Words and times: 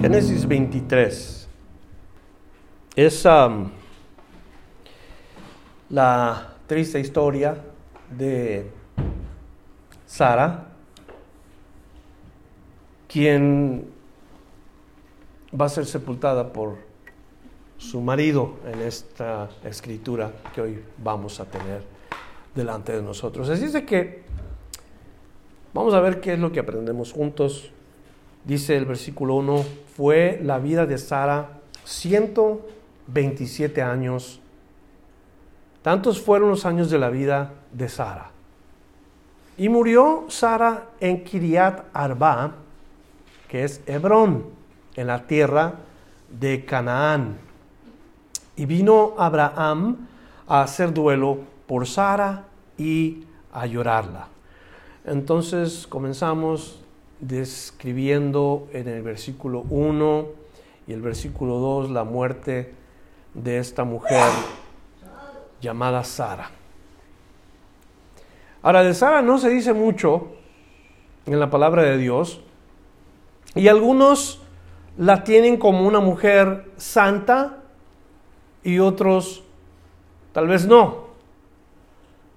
Génesis 0.00 0.48
23 0.48 1.48
es 2.96 3.24
um, 3.26 3.70
la 5.90 6.54
triste 6.66 6.98
historia 6.98 7.54
de 8.08 8.70
Sara, 10.06 10.68
quien 13.08 13.90
va 15.52 15.66
a 15.66 15.68
ser 15.68 15.84
sepultada 15.84 16.50
por 16.50 16.78
su 17.76 18.00
marido 18.00 18.56
en 18.72 18.80
esta 18.80 19.50
escritura 19.64 20.32
que 20.54 20.62
hoy 20.62 20.82
vamos 20.96 21.40
a 21.40 21.44
tener 21.44 21.82
delante 22.54 22.92
de 22.92 23.02
nosotros. 23.02 23.50
Así 23.50 23.64
es 23.64 23.74
de 23.74 23.84
que 23.84 24.22
vamos 25.74 25.92
a 25.92 26.00
ver 26.00 26.22
qué 26.22 26.32
es 26.32 26.38
lo 26.38 26.50
que 26.50 26.60
aprendemos 26.60 27.12
juntos 27.12 27.70
dice 28.44 28.76
el 28.76 28.86
versículo 28.86 29.34
1, 29.36 29.64
fue 29.96 30.40
la 30.42 30.58
vida 30.58 30.86
de 30.86 30.98
Sara 30.98 31.60
127 31.84 33.82
años. 33.82 34.40
Tantos 35.82 36.20
fueron 36.20 36.50
los 36.50 36.66
años 36.66 36.90
de 36.90 36.98
la 36.98 37.10
vida 37.10 37.52
de 37.72 37.88
Sara. 37.88 38.30
Y 39.56 39.68
murió 39.68 40.24
Sara 40.28 40.88
en 41.00 41.24
Kiriat 41.24 41.84
Arba, 41.92 42.54
que 43.48 43.64
es 43.64 43.82
Hebrón, 43.86 44.46
en 44.94 45.06
la 45.06 45.26
tierra 45.26 45.74
de 46.28 46.64
Canaán. 46.64 47.38
Y 48.56 48.66
vino 48.66 49.14
Abraham 49.18 50.08
a 50.46 50.62
hacer 50.62 50.92
duelo 50.92 51.38
por 51.66 51.86
Sara 51.86 52.44
y 52.76 53.24
a 53.52 53.66
llorarla. 53.66 54.28
Entonces 55.04 55.86
comenzamos 55.86 56.79
describiendo 57.20 58.68
en 58.72 58.88
el 58.88 59.02
versículo 59.02 59.64
1 59.70 60.26
y 60.86 60.92
el 60.92 61.02
versículo 61.02 61.58
2 61.58 61.90
la 61.90 62.04
muerte 62.04 62.74
de 63.34 63.58
esta 63.58 63.84
mujer 63.84 64.28
llamada 65.60 66.02
Sara. 66.04 66.50
Ahora, 68.62 68.82
de 68.82 68.94
Sara 68.94 69.22
no 69.22 69.38
se 69.38 69.48
dice 69.48 69.72
mucho 69.72 70.28
en 71.26 71.38
la 71.38 71.50
palabra 71.50 71.82
de 71.82 71.96
Dios 71.96 72.42
y 73.54 73.68
algunos 73.68 74.42
la 74.98 75.24
tienen 75.24 75.56
como 75.56 75.86
una 75.86 76.00
mujer 76.00 76.70
santa 76.76 77.62
y 78.62 78.78
otros 78.78 79.44
tal 80.32 80.48
vez 80.48 80.66
no. 80.66 81.10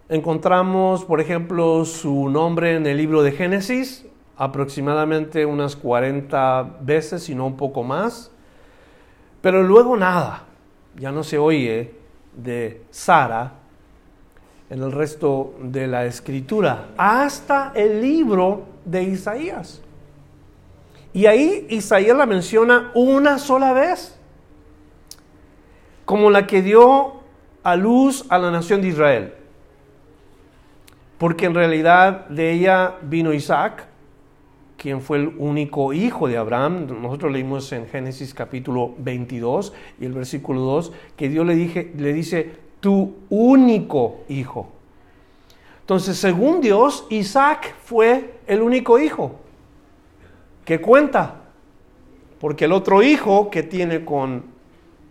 Encontramos, 0.09 1.06
por 1.06 1.22
ejemplo, 1.22 1.86
su 1.86 2.30
nombre 2.30 2.75
en 2.75 2.86
el 2.86 2.97
libro 2.97 3.23
de 3.23 3.31
Génesis, 3.31 4.06
aproximadamente 4.38 5.45
unas 5.45 5.76
40 5.76 6.78
veces, 6.81 7.23
si 7.23 7.36
no 7.36 7.45
un 7.45 7.58
poco 7.58 7.84
más. 7.84 8.31
Pero 9.42 9.64
luego 9.64 9.98
nada, 9.98 10.44
ya 10.95 11.12
no 11.12 11.24
se 11.24 11.38
oye 11.38 11.94
de 12.35 12.81
Sara 12.90 13.53
en 14.69 14.81
el 14.81 14.91
resto 14.91 15.53
de 15.62 15.88
la 15.88 16.06
escritura, 16.06 16.90
hasta 16.97 17.74
el 17.75 18.02
libro 18.02 18.63
de 18.85 19.03
Isaías. 19.03 19.81
Y 21.13 21.28
ahí 21.28 21.68
Isaías 21.69 22.18
la 22.18 22.25
menciona 22.25 22.91
una 22.96 23.38
sola 23.38 23.72
vez, 23.74 24.18
como 26.06 26.31
la 26.31 26.47
que 26.47 26.62
dio 26.62 27.22
a 27.62 27.75
luz 27.75 28.25
a 28.30 28.40
la 28.40 28.50
nación 28.50 28.81
de 28.81 28.88
Israel. 28.88 29.34
Porque 31.19 31.46
en 31.46 31.53
realidad 31.53 32.28
de 32.30 32.52
ella 32.52 32.96
vino 33.03 33.31
Isaac, 33.31 33.86
quien 34.83 34.99
fue 34.99 35.16
el 35.16 35.33
único 35.38 35.94
hijo 35.94 36.27
de 36.27 36.35
Abraham. 36.35 36.88
Nosotros 37.01 37.31
leímos 37.31 37.71
en 37.71 37.88
Génesis 37.88 38.33
capítulo 38.33 38.94
22 38.97 39.71
y 40.01 40.03
el 40.03 40.11
versículo 40.11 40.59
2 40.59 40.91
que 41.16 41.29
Dios 41.29 41.47
le, 41.47 41.55
dije, 41.55 41.94
le 41.97 42.11
dice, 42.11 42.51
tu 42.81 43.16
único 43.29 44.25
hijo. 44.27 44.67
Entonces, 45.79 46.17
según 46.17 46.59
Dios, 46.59 47.07
Isaac 47.09 47.73
fue 47.81 48.33
el 48.45 48.61
único 48.61 48.99
hijo 48.99 49.39
que 50.66 50.81
cuenta. 50.81 51.44
Porque 52.41 52.65
el 52.65 52.73
otro 52.73 53.01
hijo 53.01 53.50
que 53.50 53.63
tiene 53.63 54.03
con 54.03 54.44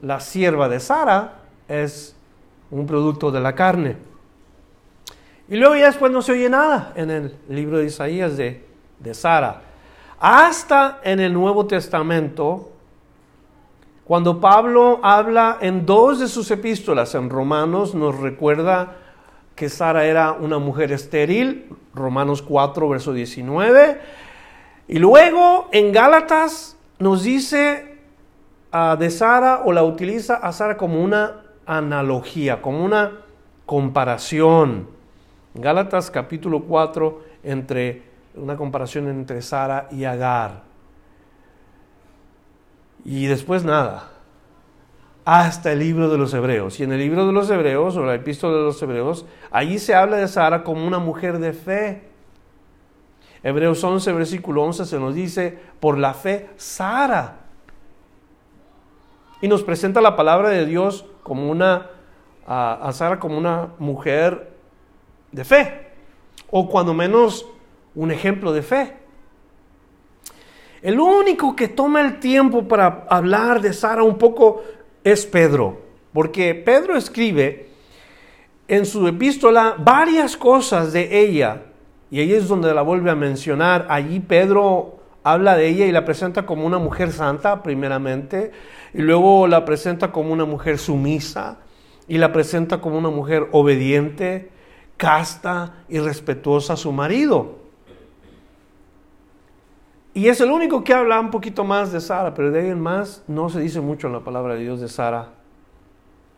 la 0.02 0.20
sierva 0.20 0.68
de 0.68 0.80
Sara 0.80 1.44
es 1.66 2.14
un 2.70 2.86
producto 2.86 3.30
de 3.30 3.40
la 3.40 3.54
carne. 3.54 3.96
Y 5.48 5.56
luego 5.56 5.76
ya 5.76 5.86
después 5.86 6.12
no 6.12 6.20
se 6.20 6.32
oye 6.32 6.50
nada 6.50 6.92
en 6.94 7.10
el 7.10 7.36
libro 7.48 7.78
de 7.78 7.86
Isaías 7.86 8.36
de 8.36 8.70
de 9.02 9.14
Sara. 9.14 9.62
Hasta 10.18 11.00
en 11.02 11.20
el 11.20 11.32
Nuevo 11.32 11.66
Testamento, 11.66 12.70
cuando 14.04 14.40
Pablo 14.40 15.00
habla 15.02 15.58
en 15.60 15.84
dos 15.86 16.20
de 16.20 16.28
sus 16.28 16.50
epístolas, 16.50 17.14
en 17.14 17.30
Romanos, 17.30 17.94
nos 17.94 18.18
recuerda 18.18 18.96
que 19.56 19.68
Sara 19.68 20.04
era 20.04 20.32
una 20.32 20.58
mujer 20.58 20.92
estéril, 20.92 21.68
Romanos 21.94 22.42
4, 22.42 22.88
verso 22.88 23.12
19. 23.12 24.00
Y 24.88 24.98
luego 24.98 25.68
en 25.72 25.92
Gálatas 25.92 26.76
nos 26.98 27.22
dice 27.22 27.98
uh, 28.72 28.96
de 28.96 29.10
Sara 29.10 29.62
o 29.64 29.72
la 29.72 29.82
utiliza 29.84 30.36
a 30.36 30.52
Sara 30.52 30.76
como 30.76 31.02
una 31.02 31.42
analogía, 31.66 32.62
como 32.62 32.84
una 32.84 33.20
comparación. 33.66 34.88
Gálatas 35.54 36.10
capítulo 36.10 36.64
4 36.64 37.20
entre 37.44 38.11
una 38.34 38.56
comparación 38.56 39.08
entre 39.08 39.42
Sara 39.42 39.88
y 39.90 40.04
Agar. 40.04 40.62
Y 43.04 43.26
después 43.26 43.64
nada, 43.64 44.10
hasta 45.24 45.72
el 45.72 45.80
libro 45.80 46.08
de 46.08 46.18
los 46.18 46.32
Hebreos. 46.34 46.78
Y 46.80 46.84
en 46.84 46.92
el 46.92 46.98
libro 46.98 47.26
de 47.26 47.32
los 47.32 47.50
Hebreos, 47.50 47.96
o 47.96 48.04
la 48.04 48.14
epístola 48.14 48.56
de 48.56 48.62
los 48.62 48.82
Hebreos, 48.82 49.26
allí 49.50 49.78
se 49.78 49.94
habla 49.94 50.16
de 50.16 50.28
Sara 50.28 50.64
como 50.64 50.86
una 50.86 50.98
mujer 50.98 51.38
de 51.38 51.52
fe. 51.52 52.08
Hebreos 53.42 53.82
11, 53.82 54.12
versículo 54.12 54.62
11 54.62 54.84
se 54.84 54.98
nos 54.98 55.14
dice, 55.14 55.58
por 55.80 55.98
la 55.98 56.14
fe, 56.14 56.50
Sara. 56.56 57.38
Y 59.40 59.48
nos 59.48 59.64
presenta 59.64 60.00
la 60.00 60.14
palabra 60.14 60.50
de 60.50 60.64
Dios 60.64 61.04
como 61.24 61.50
una, 61.50 61.88
a, 62.46 62.74
a 62.74 62.92
Sara 62.92 63.18
como 63.18 63.36
una 63.36 63.70
mujer 63.78 64.52
de 65.32 65.44
fe. 65.44 65.88
O 66.50 66.68
cuando 66.68 66.94
menos 66.94 67.46
un 67.94 68.10
ejemplo 68.10 68.52
de 68.52 68.62
fe. 68.62 68.94
El 70.82 70.98
único 70.98 71.54
que 71.54 71.68
toma 71.68 72.00
el 72.00 72.18
tiempo 72.18 72.66
para 72.66 73.06
hablar 73.08 73.60
de 73.60 73.72
Sara 73.72 74.02
un 74.02 74.18
poco 74.18 74.62
es 75.04 75.26
Pedro, 75.26 75.80
porque 76.12 76.54
Pedro 76.54 76.96
escribe 76.96 77.68
en 78.66 78.84
su 78.84 79.06
epístola 79.06 79.76
varias 79.78 80.36
cosas 80.36 80.92
de 80.92 81.20
ella, 81.20 81.62
y 82.10 82.20
ahí 82.20 82.32
es 82.32 82.48
donde 82.48 82.74
la 82.74 82.82
vuelve 82.82 83.10
a 83.10 83.14
mencionar. 83.14 83.86
Allí 83.88 84.20
Pedro 84.20 84.98
habla 85.22 85.56
de 85.56 85.68
ella 85.68 85.86
y 85.86 85.92
la 85.92 86.04
presenta 86.04 86.44
como 86.44 86.66
una 86.66 86.78
mujer 86.78 87.12
santa, 87.12 87.62
primeramente, 87.62 88.50
y 88.92 89.02
luego 89.02 89.46
la 89.46 89.64
presenta 89.64 90.10
como 90.10 90.32
una 90.32 90.44
mujer 90.44 90.78
sumisa, 90.78 91.58
y 92.08 92.18
la 92.18 92.32
presenta 92.32 92.80
como 92.80 92.98
una 92.98 93.10
mujer 93.10 93.48
obediente, 93.52 94.50
casta 94.96 95.84
y 95.88 96.00
respetuosa 96.00 96.72
a 96.72 96.76
su 96.76 96.90
marido. 96.92 97.61
Y 100.14 100.28
es 100.28 100.42
el 100.42 100.50
único 100.50 100.84
que 100.84 100.92
habla 100.92 101.18
un 101.18 101.30
poquito 101.30 101.64
más 101.64 101.90
de 101.90 102.00
Sara, 102.00 102.34
pero 102.34 102.50
de 102.50 102.60
ahí 102.60 102.68
en 102.68 102.80
más 102.80 103.24
no 103.28 103.48
se 103.48 103.60
dice 103.60 103.80
mucho 103.80 104.08
en 104.08 104.12
la 104.12 104.20
palabra 104.20 104.54
de 104.54 104.60
Dios 104.60 104.78
de 104.78 104.88
Sara. 104.88 105.30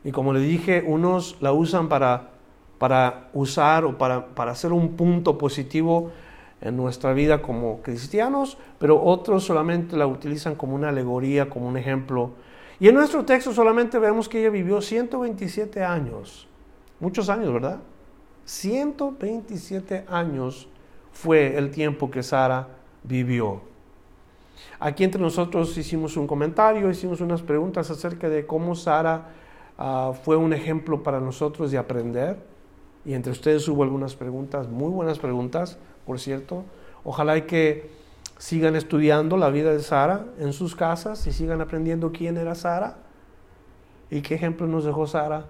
Y 0.05 0.12
como 0.12 0.32
le 0.32 0.38
dije, 0.38 0.85
unos 0.87 1.37
la 1.41 1.53
usan 1.53 1.88
para, 1.88 2.31
para 2.79 3.31
usar 3.32 3.85
o 3.85 3.99
para, 3.99 4.26
para 4.26 4.53
hacer 4.53 4.73
un 4.73 4.94
punto 4.94 5.38
positivo 5.38 6.12
en 6.61 6.76
nuestra 6.76 7.12
vida 7.15 7.43
como 7.43 7.82
cristianos, 7.82 8.59
pero 8.79 9.03
otros 9.03 9.43
solamente 9.43 9.97
la 9.97 10.06
utilizan 10.06 10.55
como 10.55 10.76
una 10.76 10.91
alegoría, 10.91 11.50
como 11.50 11.67
un 11.67 11.76
ejemplo. 11.76 12.31
Y 12.79 12.88
en 12.88 12.94
nuestro 12.94 13.25
texto 13.25 13.53
solamente 13.53 13.99
vemos 13.99 14.29
que 14.29 14.38
ella 14.38 14.50
vivió 14.50 14.81
127 14.81 15.82
años, 15.82 16.47
muchos 17.00 17.29
años, 17.29 17.53
¿verdad? 17.53 17.81
127 18.44 20.05
años 20.09 20.69
fue 21.12 21.56
el 21.56 21.73
tiempo 21.73 22.11
que 22.11 22.23
Sara 22.23 22.69
vivió. 23.04 23.60
Aquí 24.80 25.04
entre 25.04 25.20
nosotros 25.20 25.76
hicimos 25.78 26.16
un 26.16 26.26
comentario, 26.26 26.90
hicimos 26.90 27.20
unas 27.20 27.42
preguntas 27.42 27.90
acerca 27.90 28.28
de 28.28 28.46
cómo 28.46 28.74
Sara 28.74 29.28
ah, 29.78 30.12
fue 30.24 30.36
un 30.36 30.52
ejemplo 30.52 31.02
para 31.02 31.20
nosotros 31.20 31.70
de 31.70 31.78
aprender. 31.78 32.38
Y 33.04 33.12
entre 33.14 33.32
ustedes 33.32 33.68
hubo 33.68 33.82
algunas 33.82 34.16
preguntas, 34.16 34.68
muy 34.68 34.90
buenas 34.90 35.18
preguntas, 35.18 35.78
por 36.06 36.18
cierto. 36.18 36.64
Ojalá 37.04 37.46
que 37.46 37.90
sigan 38.38 38.76
estudiando 38.76 39.36
la 39.36 39.50
vida 39.50 39.72
de 39.72 39.80
Sara 39.80 40.26
en 40.38 40.52
sus 40.52 40.74
casas 40.74 41.26
y 41.26 41.32
sigan 41.32 41.60
aprendiendo 41.60 42.12
quién 42.12 42.36
era 42.36 42.54
Sara 42.54 42.96
y 44.10 44.22
qué 44.22 44.34
ejemplo 44.34 44.66
nos 44.66 44.84
dejó 44.84 45.06
Sara 45.06 45.46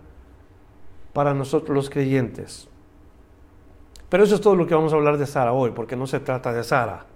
para 1.12 1.32
nosotros 1.32 1.74
los 1.74 1.90
creyentes. 1.90 2.68
Pero 4.08 4.24
eso 4.24 4.34
es 4.34 4.40
todo 4.40 4.56
lo 4.56 4.66
que 4.66 4.74
vamos 4.74 4.92
a 4.92 4.96
hablar 4.96 5.16
de 5.16 5.26
Sara 5.26 5.52
hoy, 5.52 5.70
porque 5.70 5.96
no 5.96 6.06
se 6.06 6.20
trata 6.20 6.52
de 6.52 6.62
Sara, 6.62 7.06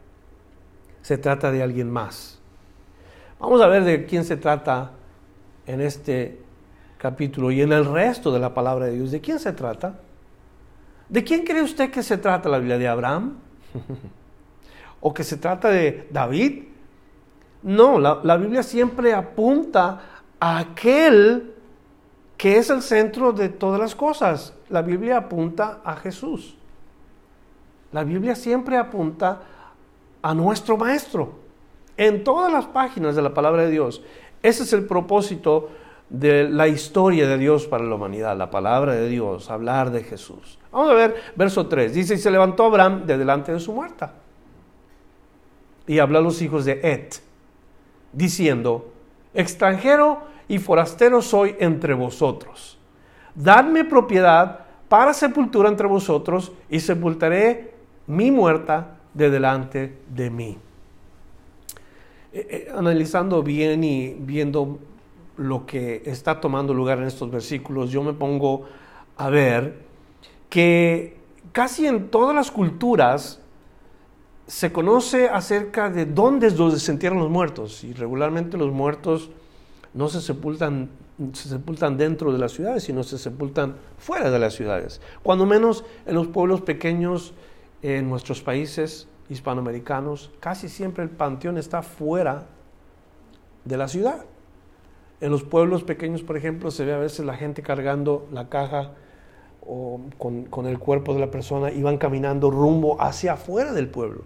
se 1.08 1.16
trata 1.16 1.50
de 1.50 1.62
alguien 1.62 1.90
más. 1.90 2.38
Vamos 3.40 3.62
a 3.62 3.66
ver 3.66 3.82
de 3.84 4.04
quién 4.04 4.26
se 4.26 4.36
trata 4.36 4.90
en 5.64 5.80
este 5.80 6.38
capítulo 6.98 7.50
y 7.50 7.62
en 7.62 7.72
el 7.72 7.86
resto 7.86 8.30
de 8.30 8.38
la 8.38 8.52
palabra 8.52 8.84
de 8.84 8.92
Dios. 8.92 9.10
¿De 9.10 9.18
quién 9.18 9.38
se 9.38 9.54
trata? 9.54 10.00
¿De 11.08 11.24
quién 11.24 11.46
cree 11.46 11.62
usted 11.62 11.90
que 11.90 12.02
se 12.02 12.18
trata 12.18 12.50
la 12.50 12.58
Biblia? 12.58 12.76
¿De 12.76 12.86
Abraham? 12.86 13.38
¿O 15.00 15.14
que 15.14 15.24
se 15.24 15.38
trata 15.38 15.70
de 15.70 16.08
David? 16.10 16.64
No, 17.62 17.98
la, 17.98 18.36
Biblia 18.36 18.62
siempre 18.62 19.14
apunta 19.14 20.02
a 20.38 20.58
aquel 20.58 21.54
que 22.36 22.58
es 22.58 22.68
el 22.68 22.82
centro 22.82 23.32
de 23.32 23.48
todas 23.48 23.80
las 23.80 23.94
cosas. 23.94 24.52
La 24.68 24.82
Biblia 24.82 25.16
apunta 25.16 25.80
a 25.82 25.96
Jesús. 25.96 26.58
La 27.92 28.04
Biblia 28.04 28.34
siempre 28.34 28.76
apunta 28.76 29.30
a 29.30 29.38
nuestro 30.34 30.76
Maestro. 30.76 31.32
En 31.96 32.22
todas 32.24 32.52
las 32.52 32.66
páginas 32.66 33.16
de 33.16 33.22
la 33.22 33.34
palabra 33.34 33.62
de 33.62 33.70
Dios. 33.70 34.02
Ese 34.42 34.62
es 34.62 34.72
el 34.72 34.86
propósito 34.86 35.70
de 36.08 36.48
la 36.48 36.68
historia 36.68 37.28
de 37.28 37.38
Dios 37.38 37.66
para 37.66 37.84
la 37.84 37.94
humanidad, 37.94 38.36
la 38.36 38.50
palabra 38.50 38.94
de 38.94 39.08
Dios, 39.08 39.50
hablar 39.50 39.90
de 39.90 40.04
Jesús. 40.04 40.58
Vamos 40.72 40.90
a 40.90 40.94
ver 40.94 41.16
verso 41.36 41.66
3. 41.66 41.92
Dice, 41.92 42.14
y 42.14 42.18
se 42.18 42.30
levantó 42.30 42.64
Abraham 42.64 43.04
de 43.06 43.18
delante 43.18 43.52
de 43.52 43.60
su 43.60 43.72
muerta. 43.72 44.14
Y 45.86 45.98
habló 45.98 46.18
a 46.18 46.22
los 46.22 46.40
hijos 46.42 46.64
de 46.64 46.80
Et, 46.82 47.14
diciendo, 48.12 48.92
extranjero 49.34 50.22
y 50.46 50.58
forastero 50.58 51.22
soy 51.22 51.56
entre 51.58 51.94
vosotros. 51.94 52.78
Dadme 53.34 53.84
propiedad 53.84 54.60
para 54.88 55.12
sepultura 55.12 55.68
entre 55.68 55.86
vosotros 55.86 56.52
y 56.70 56.80
sepultaré 56.80 57.74
mi 58.06 58.30
muerta 58.30 58.97
de 59.14 59.30
delante 59.30 59.98
de 60.14 60.30
mí. 60.30 60.58
Eh, 62.32 62.46
eh, 62.50 62.72
analizando 62.74 63.42
bien 63.42 63.82
y 63.82 64.14
viendo 64.14 64.78
lo 65.36 65.64
que 65.64 66.02
está 66.04 66.40
tomando 66.40 66.74
lugar 66.74 66.98
en 66.98 67.04
estos 67.04 67.30
versículos, 67.30 67.90
yo 67.90 68.02
me 68.02 68.12
pongo 68.12 68.64
a 69.16 69.30
ver 69.30 69.78
que 70.48 71.16
casi 71.52 71.86
en 71.86 72.08
todas 72.08 72.34
las 72.34 72.50
culturas 72.50 73.40
se 74.46 74.72
conoce 74.72 75.28
acerca 75.28 75.90
de 75.90 76.06
dónde 76.06 76.48
es 76.48 76.56
donde 76.56 76.80
se 76.80 76.90
entierran 76.90 77.20
los 77.20 77.30
muertos 77.30 77.84
y 77.84 77.92
regularmente 77.92 78.56
los 78.56 78.72
muertos 78.72 79.30
no 79.94 80.08
se 80.08 80.20
sepultan, 80.20 80.90
se 81.32 81.48
sepultan 81.48 81.96
dentro 81.96 82.32
de 82.32 82.38
las 82.38 82.52
ciudades, 82.52 82.84
sino 82.84 83.02
se 83.02 83.18
sepultan 83.18 83.76
fuera 83.98 84.30
de 84.30 84.38
las 84.38 84.54
ciudades. 84.54 85.00
Cuando 85.22 85.46
menos 85.46 85.84
en 86.06 86.14
los 86.14 86.28
pueblos 86.28 86.62
pequeños, 86.62 87.34
en 87.82 88.08
nuestros 88.08 88.40
países 88.42 89.08
hispanoamericanos, 89.28 90.30
casi 90.40 90.68
siempre 90.68 91.04
el 91.04 91.10
panteón 91.10 91.58
está 91.58 91.82
fuera 91.82 92.46
de 93.64 93.76
la 93.76 93.88
ciudad. 93.88 94.24
En 95.20 95.30
los 95.30 95.42
pueblos 95.42 95.82
pequeños, 95.82 96.22
por 96.22 96.36
ejemplo, 96.36 96.70
se 96.70 96.84
ve 96.84 96.92
a 96.92 96.98
veces 96.98 97.26
la 97.26 97.34
gente 97.34 97.62
cargando 97.62 98.26
la 98.32 98.48
caja 98.48 98.92
o 99.66 100.00
con, 100.16 100.66
el 100.66 100.78
cuerpo 100.78 101.12
de 101.12 101.20
la 101.20 101.30
persona 101.30 101.70
y 101.70 101.82
van 101.82 101.98
caminando 101.98 102.50
rumbo 102.50 103.00
hacia 103.00 103.34
afuera 103.34 103.72
del 103.72 103.88
pueblo. 103.88 104.22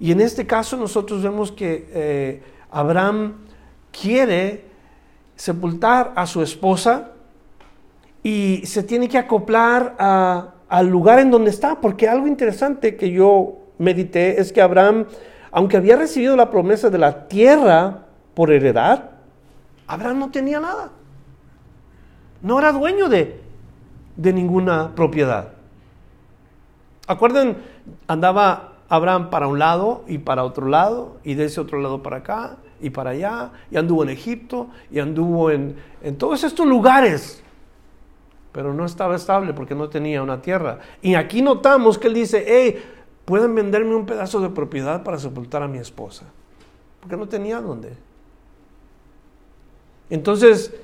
Y 0.00 0.12
en 0.12 0.20
este 0.20 0.46
caso 0.46 0.76
nosotros 0.76 1.22
vemos 1.22 1.50
que 1.50 1.88
eh, 1.92 2.42
Abraham 2.70 3.38
quiere 3.90 4.64
sepultar 5.34 6.12
a 6.14 6.26
su 6.26 6.42
esposa 6.42 7.12
y 8.22 8.62
se 8.66 8.82
tiene 8.82 9.08
que 9.08 9.18
acoplar 9.18 9.96
al 10.68 10.88
lugar 10.88 11.18
en 11.18 11.30
donde 11.30 11.50
está, 11.50 11.80
porque 11.80 12.08
algo 12.08 12.26
interesante 12.26 12.96
que 12.96 13.10
yo 13.10 13.58
medité 13.78 14.40
es 14.40 14.52
que 14.52 14.60
Abraham, 14.60 15.06
aunque 15.50 15.76
había 15.76 15.96
recibido 15.96 16.36
la 16.36 16.50
promesa 16.50 16.90
de 16.90 16.98
la 16.98 17.28
tierra 17.28 18.06
por 18.34 18.52
heredad, 18.52 19.10
Abraham 19.86 20.18
no 20.18 20.30
tenía 20.30 20.60
nada. 20.60 20.90
No 22.42 22.58
era 22.58 22.72
dueño 22.72 23.08
de, 23.08 23.40
de 24.16 24.32
ninguna 24.32 24.94
propiedad. 24.94 25.52
Acuerden, 27.06 27.56
andaba 28.06 28.74
Abraham 28.90 29.30
para 29.30 29.48
un 29.48 29.58
lado 29.58 30.04
y 30.06 30.18
para 30.18 30.44
otro 30.44 30.68
lado, 30.68 31.16
y 31.24 31.34
de 31.34 31.46
ese 31.46 31.60
otro 31.60 31.80
lado 31.80 32.02
para 32.02 32.18
acá, 32.18 32.56
y 32.80 32.90
para 32.90 33.10
allá, 33.10 33.50
y 33.70 33.76
anduvo 33.76 34.02
en 34.02 34.10
Egipto, 34.10 34.68
y 34.90 34.98
anduvo 34.98 35.50
en, 35.50 35.76
en 36.02 36.16
todos 36.16 36.44
estos 36.44 36.66
lugares, 36.66 37.42
pero 38.52 38.72
no 38.74 38.84
estaba 38.84 39.16
estable 39.16 39.52
porque 39.52 39.74
no 39.74 39.88
tenía 39.88 40.22
una 40.22 40.42
tierra. 40.42 40.78
Y 41.02 41.14
aquí 41.14 41.42
notamos 41.42 41.98
que 41.98 42.08
él 42.08 42.14
dice, 42.14 42.44
hey, 42.46 42.82
pueden 43.24 43.54
venderme 43.54 43.94
un 43.94 44.06
pedazo 44.06 44.40
de 44.40 44.50
propiedad 44.50 45.02
para 45.02 45.18
sepultar 45.18 45.62
a 45.62 45.68
mi 45.68 45.78
esposa, 45.78 46.26
porque 47.00 47.16
no 47.16 47.28
tenía 47.28 47.60
dónde. 47.60 47.92
Entonces, 50.10 50.74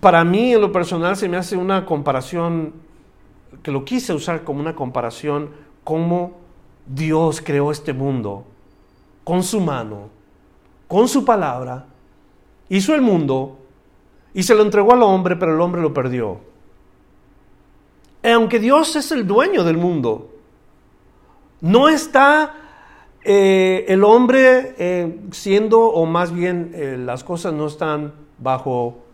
para 0.00 0.24
mí 0.24 0.52
en 0.52 0.60
lo 0.60 0.72
personal 0.72 1.16
se 1.16 1.28
me 1.28 1.36
hace 1.36 1.56
una 1.56 1.86
comparación, 1.86 2.74
que 3.62 3.70
lo 3.70 3.84
quise 3.84 4.12
usar 4.12 4.44
como 4.44 4.60
una 4.60 4.74
comparación, 4.74 5.50
cómo 5.84 6.38
Dios 6.86 7.40
creó 7.40 7.70
este 7.70 7.92
mundo 7.92 8.44
con 9.24 9.42
su 9.42 9.60
mano 9.60 10.16
con 10.88 11.08
su 11.08 11.24
palabra, 11.24 11.86
hizo 12.68 12.94
el 12.94 13.02
mundo 13.02 13.58
y 14.34 14.42
se 14.42 14.54
lo 14.54 14.62
entregó 14.62 14.92
al 14.92 15.02
hombre, 15.02 15.36
pero 15.36 15.54
el 15.54 15.60
hombre 15.60 15.82
lo 15.82 15.92
perdió. 15.92 16.40
Y 18.26 18.30
aunque 18.30 18.58
Dios 18.58 18.96
es 18.96 19.12
el 19.12 19.24
dueño 19.24 19.62
del 19.62 19.76
mundo, 19.76 20.32
no 21.60 21.88
está 21.88 22.54
eh, 23.22 23.84
el 23.86 24.02
hombre 24.02 24.74
eh, 24.78 25.20
siendo, 25.30 25.80
o 25.82 26.06
más 26.06 26.32
bien 26.32 26.72
eh, 26.74 26.96
las 26.98 27.22
cosas 27.22 27.52
no 27.52 27.68
están 27.68 28.14
bajo, 28.38 29.04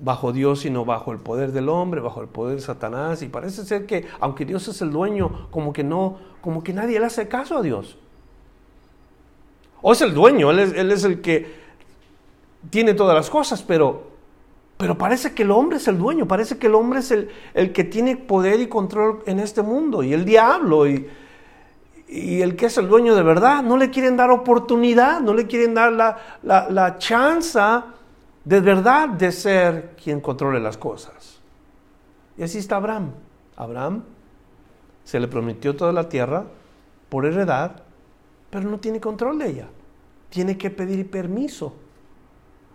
bajo 0.00 0.32
Dios, 0.32 0.60
sino 0.60 0.84
bajo 0.84 1.12
el 1.12 1.18
poder 1.18 1.52
del 1.52 1.68
hombre, 1.68 2.00
bajo 2.00 2.20
el 2.20 2.26
poder 2.26 2.56
de 2.56 2.62
Satanás. 2.62 3.22
Y 3.22 3.28
parece 3.28 3.64
ser 3.64 3.86
que, 3.86 4.06
aunque 4.18 4.44
Dios 4.44 4.66
es 4.66 4.82
el 4.82 4.90
dueño, 4.90 5.46
como 5.52 5.72
que 5.72 5.84
no, 5.84 6.18
como 6.40 6.64
que 6.64 6.72
nadie 6.72 6.98
le 6.98 7.06
hace 7.06 7.28
caso 7.28 7.58
a 7.58 7.62
Dios. 7.62 7.96
O 9.82 9.92
es 9.92 10.02
el 10.02 10.12
dueño, 10.14 10.50
él 10.50 10.90
es, 10.90 11.04
el 11.04 11.20
que 11.20 11.54
tiene 12.70 12.94
todas 12.94 13.14
las 13.14 13.30
cosas, 13.30 13.62
pero, 13.62 14.09
pero 14.80 14.96
parece 14.96 15.34
que 15.34 15.42
el 15.42 15.50
hombre 15.50 15.76
es 15.76 15.86
el 15.88 15.98
dueño, 15.98 16.26
parece 16.26 16.56
que 16.56 16.66
el 16.66 16.74
hombre 16.74 17.00
es 17.00 17.10
el, 17.10 17.28
el 17.52 17.70
que 17.70 17.84
tiene 17.84 18.16
poder 18.16 18.60
y 18.60 18.66
control 18.66 19.22
en 19.26 19.38
este 19.38 19.60
mundo, 19.60 20.02
y 20.02 20.14
el 20.14 20.24
diablo, 20.24 20.88
y, 20.88 21.06
y, 22.08 22.40
el 22.40 22.56
que 22.56 22.64
es 22.64 22.78
el 22.78 22.88
dueño 22.88 23.14
de 23.14 23.22
verdad, 23.22 23.62
no 23.62 23.76
le 23.76 23.90
quieren 23.90 24.16
dar 24.16 24.30
oportunidad, 24.30 25.20
no 25.20 25.34
le 25.34 25.46
quieren 25.46 25.74
dar 25.74 25.92
la, 25.92 26.16
la, 26.42 26.70
la 26.70 26.96
chance 26.96 27.60
de 28.42 28.60
verdad 28.62 29.10
de 29.10 29.30
ser 29.32 29.96
quien 30.02 30.18
controle 30.22 30.58
las 30.58 30.78
cosas. 30.78 31.42
Y 32.38 32.42
así 32.42 32.56
está 32.56 32.76
Abraham. 32.76 33.10
Abraham 33.56 34.02
se 35.04 35.20
le 35.20 35.28
prometió 35.28 35.76
toda 35.76 35.92
la 35.92 36.08
tierra 36.08 36.46
por 37.10 37.26
heredad, 37.26 37.82
pero 38.48 38.70
no 38.70 38.80
tiene 38.80 38.98
control 38.98 39.40
de 39.40 39.46
ella. 39.46 39.68
Tiene 40.30 40.56
que 40.56 40.70
pedir 40.70 41.10
permiso 41.10 41.74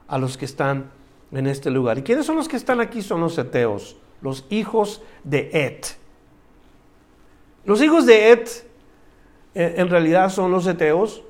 a 0.08 0.20
los 0.20 0.38
que 0.38 0.46
están 0.46 0.92
en 1.32 1.48
este 1.48 1.70
lugar. 1.72 1.98
¿Y 1.98 2.04
quiénes 2.04 2.26
son 2.26 2.36
los 2.36 2.48
que 2.48 2.58
están 2.58 2.80
aquí? 2.82 3.02
Son 3.02 3.22
los 3.22 3.38
eteos, 3.38 3.98
los 4.22 4.46
hijos 4.50 5.02
de 5.24 5.50
Et. 5.54 5.86
Los 7.66 7.82
hijos 7.82 8.06
de 8.06 8.32
Et 8.32 8.50
eh, 9.56 9.76
en 9.78 9.90
realidad 9.90 10.30
son 10.30 10.52
los 10.52 10.68
eteos, 10.68 11.24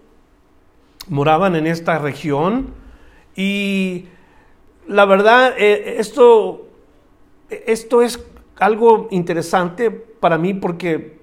moraban 1.07 1.55
en 1.55 1.67
esta 1.67 1.99
región 1.99 2.73
y 3.35 4.05
la 4.87 5.05
verdad, 5.05 5.53
eh, 5.57 5.95
esto, 5.99 6.67
esto 7.49 8.01
es 8.01 8.23
algo 8.57 9.07
interesante 9.11 9.91
para 9.91 10.37
mí 10.37 10.53
porque 10.53 11.15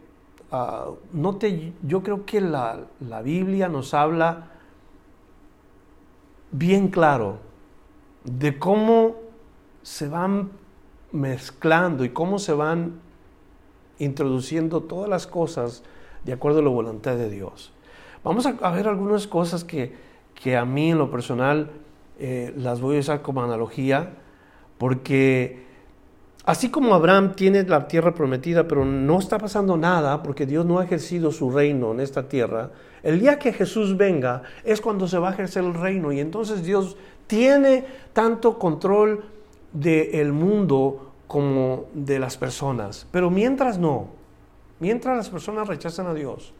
Ah, 0.54 0.88
yo 1.82 2.02
creo 2.02 2.26
que 2.26 2.42
la, 2.42 2.80
la 3.00 3.22
Biblia 3.22 3.68
nos 3.68 3.94
habla 3.94 4.50
bien 6.50 6.88
claro 6.88 7.38
de 8.24 8.58
cómo 8.58 9.16
se 9.82 10.08
van 10.08 10.50
mezclando 11.12 12.04
y 12.04 12.10
cómo 12.10 12.38
se 12.38 12.52
van 12.52 13.00
introduciendo 13.98 14.82
todas 14.82 15.08
las 15.08 15.26
cosas 15.26 15.82
de 16.24 16.32
acuerdo 16.32 16.60
a 16.60 16.62
la 16.62 16.70
voluntad 16.70 17.16
de 17.16 17.30
Dios. 17.30 17.72
Vamos 18.24 18.46
a, 18.46 18.70
ver 18.70 18.86
algunas 18.86 19.26
cosas 19.26 19.64
que, 19.64 19.94
que, 20.34 20.56
a 20.56 20.64
mí 20.64 20.92
en 20.92 20.98
lo 20.98 21.10
personal 21.10 21.70
eh, 22.18 22.54
las 22.56 22.80
voy 22.80 22.96
a 22.96 23.00
usar 23.00 23.22
como 23.22 23.42
analogía, 23.42 24.14
porque 24.78 25.66
así 26.44 26.70
como 26.70 26.94
Abraham 26.94 27.34
tiene 27.34 27.64
la 27.64 27.88
tierra 27.88 28.14
prometida, 28.14 28.68
pero 28.68 28.84
no 28.84 29.18
está 29.18 29.38
pasando 29.38 29.76
nada, 29.76 30.22
porque 30.22 30.46
Dios 30.46 30.64
no 30.64 30.78
ha 30.78 30.84
ejercido 30.84 31.32
su 31.32 31.50
reino 31.50 31.92
en 31.92 32.00
esta 32.00 32.28
tierra, 32.28 32.70
el 33.02 33.18
día 33.18 33.38
que 33.38 33.52
Jesús 33.52 33.96
venga 33.96 34.42
es 34.62 34.80
cuando 34.80 35.08
se 35.08 35.18
va 35.18 35.30
a 35.30 35.32
ejercer 35.32 35.64
el 35.64 35.74
reino 35.74 36.12
y 36.12 36.20
entonces 36.20 36.62
Dios 36.62 36.96
tiene 37.32 37.86
tanto 38.12 38.58
control 38.58 39.24
del 39.72 40.34
mundo 40.34 41.12
como 41.26 41.86
de 41.94 42.18
las 42.18 42.36
personas. 42.36 43.06
Pero 43.10 43.30
mientras 43.30 43.78
no, 43.78 44.08
mientras 44.80 45.16
las 45.16 45.30
personas 45.30 45.66
rechazan 45.66 46.08
a 46.08 46.12
Dios 46.12 46.52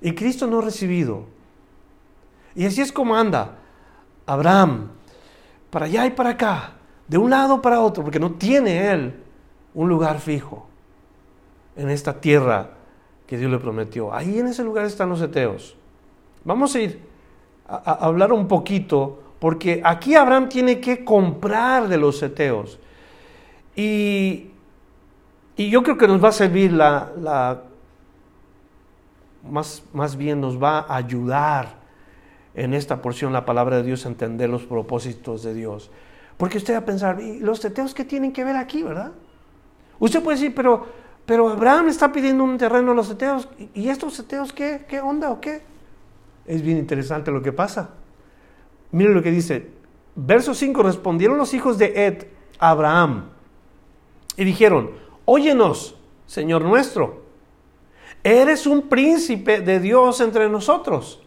y 0.00 0.14
Cristo 0.14 0.46
no 0.46 0.60
ha 0.60 0.62
recibido, 0.62 1.24
y 2.54 2.64
así 2.64 2.80
es 2.80 2.92
como 2.92 3.16
anda 3.16 3.58
Abraham, 4.24 4.90
para 5.68 5.86
allá 5.86 6.06
y 6.06 6.10
para 6.10 6.30
acá, 6.30 6.74
de 7.08 7.18
un 7.18 7.30
lado 7.30 7.60
para 7.60 7.80
otro, 7.80 8.04
porque 8.04 8.20
no 8.20 8.34
tiene 8.34 8.92
él 8.92 9.20
un 9.74 9.88
lugar 9.88 10.20
fijo 10.20 10.68
en 11.74 11.90
esta 11.90 12.20
tierra 12.20 12.70
que 13.26 13.36
Dios 13.36 13.50
le 13.50 13.58
prometió. 13.58 14.14
Ahí 14.14 14.38
en 14.38 14.46
ese 14.46 14.62
lugar 14.62 14.86
están 14.86 15.08
los 15.08 15.20
eteos. 15.20 15.76
Vamos 16.44 16.72
a 16.76 16.80
ir 16.80 17.14
a, 17.66 18.06
hablar 18.06 18.32
un 18.32 18.48
poquito, 18.48 19.22
porque 19.38 19.80
aquí 19.84 20.14
Abraham 20.14 20.48
tiene 20.48 20.80
que 20.80 21.04
comprar 21.04 21.88
de 21.88 21.98
los 21.98 22.22
eteos. 22.22 22.78
Y, 23.76 24.50
yo 25.56 25.82
creo 25.82 25.96
que 25.96 26.08
nos 26.08 26.22
va 26.22 26.30
a 26.30 26.32
servir 26.32 26.72
la, 26.72 27.12
la 27.20 27.62
más, 29.48 29.82
más 29.92 30.16
bien 30.16 30.40
nos 30.40 30.60
va 30.60 30.80
a 30.80 30.96
ayudar 30.96 31.76
en 32.54 32.74
esta 32.74 33.02
porción 33.02 33.32
la 33.32 33.44
palabra 33.44 33.76
de 33.76 33.82
Dios 33.84 34.04
a 34.06 34.08
entender 34.08 34.48
los 34.48 34.62
propósitos 34.62 35.42
de 35.42 35.54
Dios. 35.54 35.90
Porque 36.36 36.58
usted 36.58 36.74
va 36.74 36.78
a 36.78 36.84
pensar, 36.84 37.20
¿y 37.20 37.38
los 37.38 37.60
teteos 37.60 37.94
qué 37.94 38.04
tienen 38.04 38.32
que 38.32 38.44
ver 38.44 38.56
aquí, 38.56 38.82
verdad? 38.82 39.12
Usted 39.98 40.22
puede 40.22 40.38
decir, 40.38 40.54
pero, 40.54 40.86
pero 41.26 41.48
Abraham 41.48 41.88
está 41.88 42.10
pidiendo 42.10 42.42
un 42.42 42.58
terreno 42.58 42.92
a 42.92 42.94
los 42.94 43.08
teteos, 43.08 43.48
¿y 43.74 43.88
estos 43.88 44.16
teteos 44.16 44.52
qué, 44.52 44.84
qué 44.88 45.00
onda 45.00 45.30
o 45.30 45.40
qué? 45.40 45.62
Es 46.46 46.62
bien 46.62 46.78
interesante 46.78 47.30
lo 47.30 47.42
que 47.42 47.52
pasa. 47.52 47.90
Mire 48.94 49.12
lo 49.12 49.24
que 49.24 49.32
dice, 49.32 49.72
verso 50.14 50.54
5, 50.54 50.84
respondieron 50.84 51.36
los 51.36 51.52
hijos 51.52 51.78
de 51.78 52.06
Ed 52.06 52.26
a 52.60 52.70
Abraham 52.70 53.24
y 54.36 54.44
dijeron, 54.44 54.92
óyenos, 55.24 55.96
Señor 56.26 56.62
nuestro, 56.62 57.24
eres 58.22 58.68
un 58.68 58.82
príncipe 58.82 59.62
de 59.62 59.80
Dios 59.80 60.20
entre 60.20 60.48
nosotros. 60.48 61.20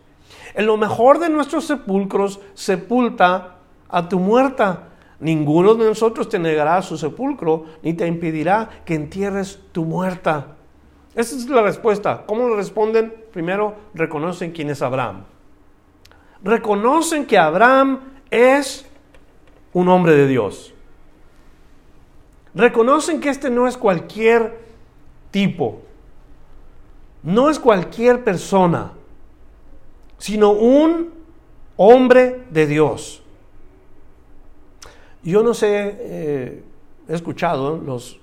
En 0.54 0.66
lo 0.66 0.78
mejor 0.78 1.20
de 1.20 1.28
nuestros 1.28 1.66
sepulcros 1.66 2.40
sepulta 2.54 3.58
a 3.90 4.08
tu 4.08 4.18
muerta. 4.18 4.88
Ninguno 5.20 5.76
de 5.76 5.88
nosotros 5.88 6.30
te 6.30 6.40
negará 6.40 6.82
su 6.82 6.98
sepulcro, 6.98 7.66
ni 7.84 7.96
te 7.96 8.08
impedirá 8.08 8.82
que 8.86 8.96
entierres 8.96 9.60
tu 9.74 9.84
muerta. 9.84 10.56
Esa 11.16 11.36
es 11.36 11.50
la 11.50 11.64
respuesta. 11.64 12.24
¿Cómo 12.26 12.48
lo 12.48 12.56
responden? 12.56 13.14
Primero, 13.34 13.76
reconocen 13.94 14.54
quién 14.54 14.70
es 14.70 14.82
Abraham. 14.82 15.26
Reconocen 16.44 17.26
que 17.26 17.38
Abraham 17.38 18.00
es 18.30 18.86
un 19.74 19.88
hombre 19.90 20.14
de 20.14 20.28
Dios. 20.28 20.74
Reconocen 22.54 23.20
que 23.20 23.30
este 23.30 23.50
no 23.50 23.68
es 23.68 23.78
cualquier 23.78 24.60
tipo, 25.32 25.82
no 27.22 27.50
es 27.50 27.60
cualquier 27.60 28.24
persona, 28.24 28.94
sino 30.18 30.52
un 30.52 31.14
hombre 31.76 32.46
de 32.50 32.66
Dios. 32.66 33.22
Yo 35.22 35.44
no 35.44 35.54
sé, 35.54 35.98
eh, 36.00 36.64
he 37.08 37.14
escuchado 37.14 37.78
los 37.78 38.20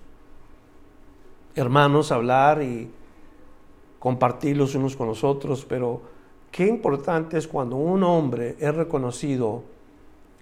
hermanos 1.54 2.10
hablar 2.10 2.62
y 2.62 2.90
compartir 3.98 4.56
los 4.56 4.74
unos 4.74 4.96
con 4.96 5.06
los 5.06 5.22
otros, 5.22 5.64
pero 5.64 6.02
qué 6.54 6.68
importante 6.68 7.36
es 7.36 7.48
cuando 7.48 7.74
un 7.74 8.04
hombre 8.04 8.54
es 8.60 8.72
reconocido 8.72 9.64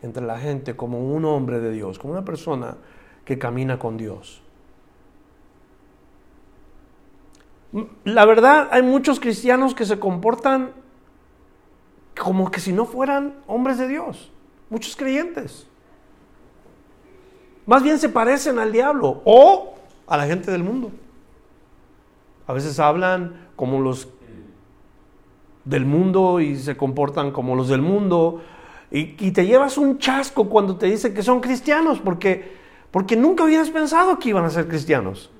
entre 0.03 0.23
la 0.23 0.39
gente 0.39 0.77
como 0.77 1.11
un 1.11 1.25
hombre 1.25 1.59
de 1.59 1.73
Dios, 1.73 1.99
como 1.99 2.13
una 2.13 2.23
persona 2.23 2.77
que 3.25 3.39
camina 3.39 3.79
con 3.79 3.97
Dios. 3.97 4.43
La 8.05 8.27
verdad, 8.27 8.69
hay 8.73 8.83
muchos 8.83 9.21
cristianos 9.21 9.75
que 9.75 9.87
se 9.87 9.99
comportan 9.99 10.73
como 12.21 12.51
que 12.51 12.61
si 12.61 12.75
no 12.75 12.85
fueran 12.85 13.37
hombres 13.47 13.79
de 13.79 13.89
Dios, 13.89 14.31
muchos 14.69 14.95
creyentes. 14.97 15.67
Más 17.65 17.83
bien 17.83 17.99
se 17.99 18.11
parecen 18.11 18.59
al 18.59 18.71
diablo 18.71 19.23
o 19.25 19.77
a 20.07 20.19
la 20.19 20.27
gente 20.27 20.51
del 20.51 20.63
mundo. 20.63 20.91
A 22.47 22.53
veces 22.53 22.79
hablan 22.79 23.49
como 23.57 23.81
los 23.81 24.09
del 25.65 25.85
mundo 25.85 26.41
y 26.41 26.57
se 26.57 26.77
comportan 26.77 27.31
como 27.31 27.55
los 27.55 27.69
del 27.69 27.83
mundo. 27.83 28.43
Y, 28.91 29.31
te 29.31 29.47
llevas 29.47 29.79
un 29.79 29.99
chasco 29.99 30.49
cuando 30.49 30.77
te 30.77 30.87
dicen 30.87 31.15
que 31.15 31.23
son 31.23 31.41
cristianos, 31.41 31.99
porque 32.01 32.61
porque 32.91 33.17
nunca 33.17 33.45
hubieras 33.45 33.71
pensado 33.71 34.19
que 34.19 34.29
iban 34.29 34.45
a 34.45 34.51
ser 34.51 34.69
cristianos, 34.69 35.31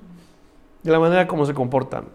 de 0.81 0.91
la 0.91 0.99
manera 0.99 1.27
como 1.27 1.45
se 1.45 1.53
comportan. 1.53 2.05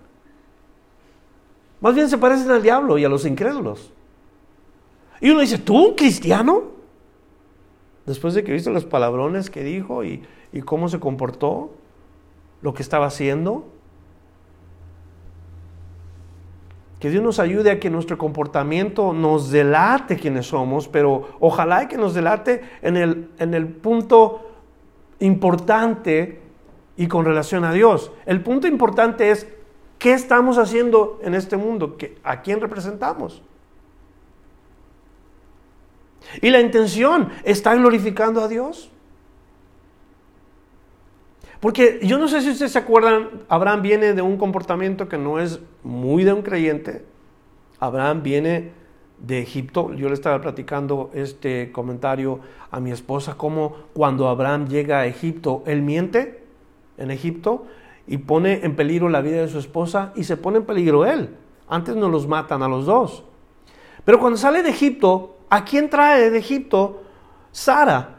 Más 1.81 1.95
bien 1.95 2.09
se 2.09 2.19
parecen 2.19 2.51
al 2.51 2.61
diablo 2.61 2.99
y 2.99 3.05
a 3.05 3.09
los 3.09 3.25
incrédulos. 3.25 3.93
Y 5.21 5.31
uno 5.31 5.41
dice, 5.41 5.59
¿tú, 5.59 5.95
cristiano? 5.97 6.65
Después 8.05 8.35
de 8.35 8.43
que 8.43 8.51
viste 8.51 8.71
los 8.71 8.85
palabrones 8.85 9.49
que 9.49 9.63
dijo 9.63 10.03
y 10.03 10.23
cómo 10.65 10.89
se 10.89 10.99
comportó, 10.99 11.71
lo 12.63 12.75
que 12.75 12.83
estaba 12.83 13.07
haciendo. 13.07 13.67
Que 17.01 17.11
Dios 17.11 17.23
nos 17.23 17.39
ayude 17.39 17.71
a 17.71 17.79
que 17.79 17.91
nuestro 17.91 18.19
comportamiento 18.19 19.13
nos 19.13 19.51
delate 19.51 20.17
quienes 20.17 20.47
somos, 20.47 20.89
pero 20.89 21.29
ojalá 21.39 21.87
que 21.87 21.97
nos 21.97 22.15
delate 22.15 22.63
en 22.83 22.97
el, 22.97 23.31
en 23.39 23.55
el 23.55 23.69
punto 23.69 24.51
importante 25.21 26.41
y 26.97 27.07
con 27.07 27.25
relación 27.25 27.65
a 27.65 27.73
Dios. 27.73 28.11
El 28.27 28.43
punto 28.43 28.67
importante 28.67 29.31
es 29.31 29.47
qué 29.99 30.13
estamos 30.13 30.59
haciendo 30.59 31.21
en 31.23 31.35
este 31.35 31.57
mundo, 31.57 31.97
a 32.25 32.43
quién 32.43 32.61
representamos. 32.61 33.43
Y 36.43 36.51
la 36.51 36.61
intención 36.61 37.31
está 37.45 37.75
glorificando 37.75 38.43
a 38.43 38.49
Dios. 38.49 38.91
Porque 41.61 41.99
yo 42.03 42.19
no 42.19 42.29
sé 42.29 42.41
si 42.41 42.51
ustedes 42.51 42.73
se 42.73 42.79
acuerdan, 42.79 43.31
Abraham 43.49 43.83
viene 43.83 44.15
de 44.15 44.23
un 44.23 44.37
comportamiento 44.37 45.09
que 45.09 45.19
no 45.19 45.41
es 45.41 45.61
muy 45.83 46.23
de 46.25 46.33
un 46.33 46.43
creyente. 46.43 47.05
Abraham 47.81 48.23
viene 48.23 48.71
de 49.19 49.41
Egipto. 49.41 49.93
Yo 49.95 50.09
le 50.09 50.15
estaba 50.15 50.41
platicando 50.41 51.11
este 51.15 51.73
comentario 51.73 52.41
a 52.71 52.81
mi 52.81 52.93
esposa, 52.93 53.37
como 53.37 53.75
cuando 53.93 54.29
Abraham 54.29 54.69
llega 54.69 55.01
a 55.01 55.07
Egipto, 55.07 55.63
él 55.67 55.83
miente 55.83 56.45
en 56.97 57.11
Egipto 57.11 57.67
y 58.07 58.19
pone 58.19 58.65
en 58.65 58.77
peligro 58.77 59.09
la 59.09 59.21
vida 59.21 59.41
de 59.41 59.49
su 59.49 59.59
esposa 59.59 60.13
y 60.15 60.25
se 60.25 60.37
pone 60.37 60.59
en 60.59 60.65
peligro 60.65 61.05
él. 61.05 61.37
Antes 61.69 61.97
no 61.97 62.09
los 62.09 62.27
matan 62.27 62.63
a 62.63 62.69
los 62.69 62.87
dos. 62.87 63.25
Pero 64.05 64.19
cuando 64.19 64.39
sale 64.39 64.63
de 64.63 64.71
Egipto, 64.71 65.39
¿a 65.51 65.65
quién 65.65 65.91
trae 65.91 66.31
de 66.31 66.39
Egipto? 66.39 67.03
Sara. 67.51 68.18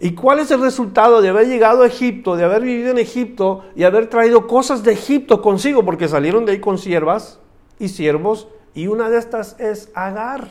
¿Y 0.00 0.14
cuál 0.14 0.40
es 0.40 0.50
el 0.50 0.60
resultado 0.60 1.22
de 1.22 1.28
haber 1.28 1.46
llegado 1.46 1.82
a 1.82 1.86
Egipto, 1.86 2.36
de 2.36 2.44
haber 2.44 2.62
vivido 2.62 2.90
en 2.90 2.98
Egipto 2.98 3.64
y 3.76 3.84
haber 3.84 4.08
traído 4.08 4.46
cosas 4.46 4.82
de 4.82 4.92
Egipto 4.92 5.40
consigo? 5.40 5.84
Porque 5.84 6.08
salieron 6.08 6.44
de 6.44 6.52
ahí 6.52 6.60
con 6.60 6.78
siervas 6.78 7.40
y 7.78 7.88
siervos 7.88 8.48
y 8.74 8.88
una 8.88 9.08
de 9.08 9.18
estas 9.18 9.58
es 9.60 9.90
Agar, 9.94 10.50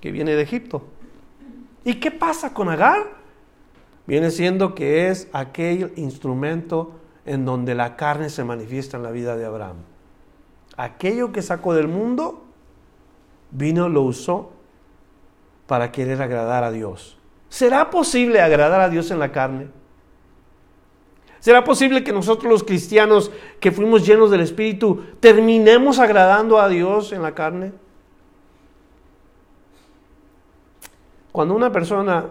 que 0.00 0.12
viene 0.12 0.36
de 0.36 0.42
Egipto. 0.42 0.84
¿Y 1.84 1.94
qué 1.94 2.10
pasa 2.10 2.54
con 2.54 2.68
Agar? 2.68 3.18
Viene 4.06 4.30
siendo 4.30 4.74
que 4.74 5.08
es 5.08 5.28
aquel 5.32 5.92
instrumento 5.96 6.92
en 7.26 7.44
donde 7.44 7.74
la 7.74 7.96
carne 7.96 8.30
se 8.30 8.44
manifiesta 8.44 8.96
en 8.96 9.02
la 9.02 9.10
vida 9.10 9.36
de 9.36 9.44
Abraham. 9.44 9.76
Aquello 10.76 11.32
que 11.32 11.42
sacó 11.42 11.74
del 11.74 11.88
mundo, 11.88 12.44
vino, 13.50 13.88
lo 13.88 14.02
usó 14.02 14.52
para 15.66 15.92
querer 15.92 16.22
agradar 16.22 16.64
a 16.64 16.70
Dios. 16.70 17.17
¿Será 17.48 17.90
posible 17.90 18.40
agradar 18.40 18.80
a 18.80 18.88
Dios 18.88 19.10
en 19.10 19.18
la 19.18 19.32
carne? 19.32 19.68
¿Será 21.40 21.64
posible 21.64 22.02
que 22.02 22.12
nosotros 22.12 22.50
los 22.50 22.64
cristianos 22.64 23.30
que 23.60 23.70
fuimos 23.70 24.04
llenos 24.04 24.30
del 24.30 24.40
Espíritu 24.40 25.02
terminemos 25.20 25.98
agradando 25.98 26.60
a 26.60 26.68
Dios 26.68 27.12
en 27.12 27.22
la 27.22 27.34
carne? 27.34 27.72
Cuando 31.32 31.54
una 31.54 31.70
persona 31.70 32.30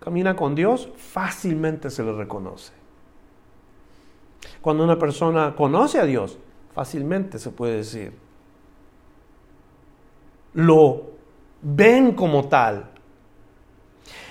camina 0.00 0.34
con 0.34 0.54
Dios, 0.54 0.88
fácilmente 0.96 1.90
se 1.90 2.02
le 2.02 2.12
reconoce. 2.12 2.72
Cuando 4.60 4.84
una 4.84 4.98
persona 4.98 5.54
conoce 5.54 6.00
a 6.00 6.04
Dios, 6.04 6.38
fácilmente 6.74 7.38
se 7.38 7.50
puede 7.50 7.76
decir. 7.76 8.12
lo 10.52 11.02
ven 11.62 12.12
como 12.14 12.48
tal. 12.48 12.89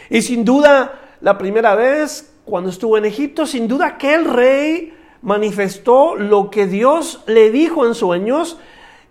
Y 0.09 0.21
sin 0.21 0.43
duda, 0.43 0.99
la 1.21 1.37
primera 1.37 1.75
vez 1.75 2.33
cuando 2.45 2.69
estuvo 2.69 2.97
en 2.97 3.05
Egipto, 3.05 3.45
sin 3.45 3.67
duda 3.67 3.87
aquel 3.87 4.25
rey 4.25 4.93
manifestó 5.21 6.15
lo 6.15 6.49
que 6.49 6.65
Dios 6.65 7.23
le 7.27 7.51
dijo 7.51 7.85
en 7.85 7.93
sueños 7.93 8.57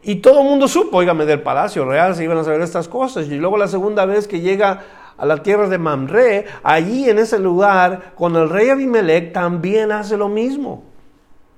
y 0.02 0.17
todo 0.17 0.40
el 0.40 0.47
mundo 0.47 0.69
supo, 0.69 0.99
oígame, 0.99 1.26
del 1.26 1.43
palacio 1.43 1.85
real 1.85 2.14
se 2.14 2.25
iban 2.25 2.38
a 2.38 2.45
saber 2.45 2.61
estas 2.61 2.88
cosas. 2.88 3.28
Y 3.28 3.37
luego 3.37 3.59
la 3.59 3.69
segunda 3.69 4.07
vez 4.07 4.28
que 4.28 4.40
llega 4.40 4.83
a 5.17 5.26
la 5.26 5.43
tierra 5.43 5.69
de 5.69 5.78
Mamre, 5.78 6.47
allí 6.62 7.11
en 7.11 7.19
ese 7.19 7.38
lugar, 7.38 8.12
con 8.14 8.37
el 8.37 8.49
rey 8.49 8.71
Abimelech, 8.71 9.33
también 9.33 9.90
hace 9.90 10.17
lo 10.17 10.28
mismo. 10.28 10.85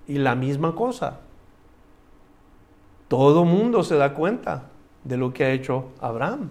Y 0.08 0.18
la 0.18 0.34
misma 0.34 0.74
cosa. 0.74 1.20
Todo 3.08 3.44
mundo 3.44 3.84
se 3.84 3.96
da 3.96 4.14
cuenta 4.14 4.64
de 5.04 5.16
lo 5.16 5.32
que 5.32 5.44
ha 5.44 5.50
hecho 5.50 5.90
Abraham. 6.00 6.50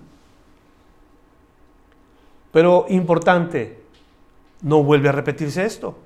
Pero 2.51 2.85
importante, 2.89 3.79
no 4.61 4.83
vuelve 4.83 5.09
a 5.09 5.13
repetirse 5.13 5.65
esto. 5.65 5.97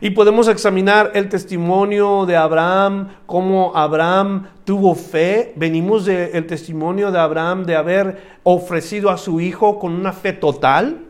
Y 0.00 0.10
podemos 0.10 0.48
examinar 0.48 1.12
el 1.14 1.28
testimonio 1.28 2.26
de 2.26 2.36
Abraham, 2.36 3.10
cómo 3.24 3.70
Abraham 3.76 4.48
tuvo 4.64 4.96
fe. 4.96 5.52
Venimos 5.54 6.04
del 6.04 6.44
testimonio 6.46 7.12
de 7.12 7.20
Abraham 7.20 7.64
de 7.64 7.76
haber 7.76 8.38
ofrecido 8.42 9.10
a 9.10 9.16
su 9.16 9.40
hijo 9.40 9.78
con 9.78 9.92
una 9.92 10.12
fe 10.12 10.32
total. 10.32 11.06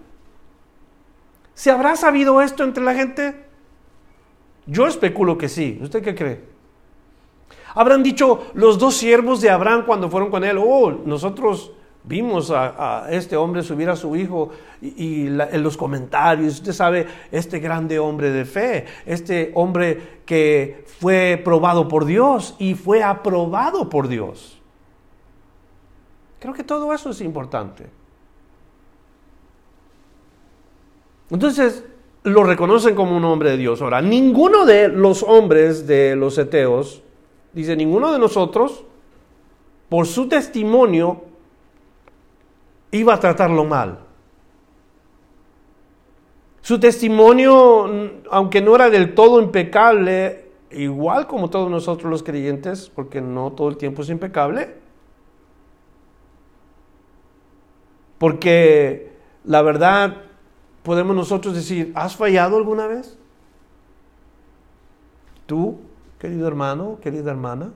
¿Se 1.55 1.71
habrá 1.71 1.97
sabido 1.97 2.43
esto 2.43 2.65
entre 2.65 2.85
la 2.85 2.95
gente? 2.95 3.47
Yo 4.67 4.87
especulo 4.87 5.39
que 5.39 5.49
sí. 5.49 5.79
¿Usted 5.81 6.03
qué 6.03 6.15
cree? 6.15 6.45
Habrán 7.75 8.03
dicho 8.03 8.47
los 8.53 8.79
dos 8.79 8.95
siervos 8.95 9.41
de 9.41 9.49
Abraham 9.49 9.85
cuando 9.87 10.11
fueron 10.11 10.31
con 10.31 10.45
él, 10.45 10.59
oh, 10.59 10.91
nosotros 11.07 11.73
Vimos 12.05 12.51
a, 12.51 13.07
este 13.11 13.37
hombre 13.37 13.63
subir 13.63 13.89
a 13.89 13.95
su 13.95 14.17
hijo 14.17 14.51
y, 14.81 15.27
en 15.27 15.63
los 15.63 15.77
comentarios, 15.77 16.55
usted 16.55 16.73
sabe, 16.73 17.07
este 17.31 17.61
grande 17.61 17.99
hombre 18.01 18.31
de 18.31 18.45
fe, 18.45 18.87
este 19.07 19.53
hombre 19.55 20.21
que 20.27 20.85
fue 20.99 21.41
probado 21.45 21.87
por 21.87 22.05
Dios 22.05 22.57
y 22.59 22.75
fue 22.75 23.05
aprobado 23.05 23.89
por 23.89 24.09
Dios. 24.09 24.61
Creo 26.41 26.53
que 26.53 26.65
todo 26.65 26.93
eso 26.93 27.11
es 27.11 27.21
importante. 27.21 27.87
Entonces, 31.31 31.85
lo 32.25 32.43
reconocen 32.43 32.97
como 32.97 33.17
un 33.17 33.25
hombre 33.25 33.51
de 33.51 33.57
Dios. 33.59 33.81
Ahora, 33.81 34.03
ninguno 34.03 34.67
de 34.67 34.89
los 34.89 35.23
hombres 35.23 35.87
de 35.87 36.17
los 36.17 36.37
eteos, 36.37 37.03
dice, 37.53 37.77
ninguno 37.77 38.13
de 38.13 38.19
nosotros, 38.19 38.85
por 39.89 40.07
su 40.07 40.29
testimonio, 40.29 41.23
iba 42.93 43.15
a 43.15 43.21
tratarlo 43.21 43.65
mal. 43.65 43.99
Su 46.61 46.79
testimonio, 46.79 48.21
aunque 48.31 48.61
no 48.61 48.77
era 48.77 48.89
del 48.89 49.15
todo 49.15 49.43
impecable, 49.43 50.53
igual 50.71 51.27
como 51.27 51.51
todos 51.51 51.69
nosotros 51.69 52.09
los 52.09 52.23
creyentes, 52.23 52.89
porque 52.89 53.21
no 53.21 53.53
todo 53.53 53.69
el 53.69 53.77
tiempo 53.77 54.03
es 54.03 54.11
impecable, 54.11 54.77
porque 58.19 59.13
la 59.45 59.63
verdad 59.63 60.19
podemos 60.85 61.17
nosotros 61.17 61.55
decir, 61.55 61.91
¿has 61.97 62.15
fallado 62.15 62.57
alguna 62.57 62.87
vez? 62.87 63.19
Tú, 65.47 65.81
querido 66.21 66.47
hermano, 66.47 66.99
querida 67.03 67.33
hermana, 67.33 67.73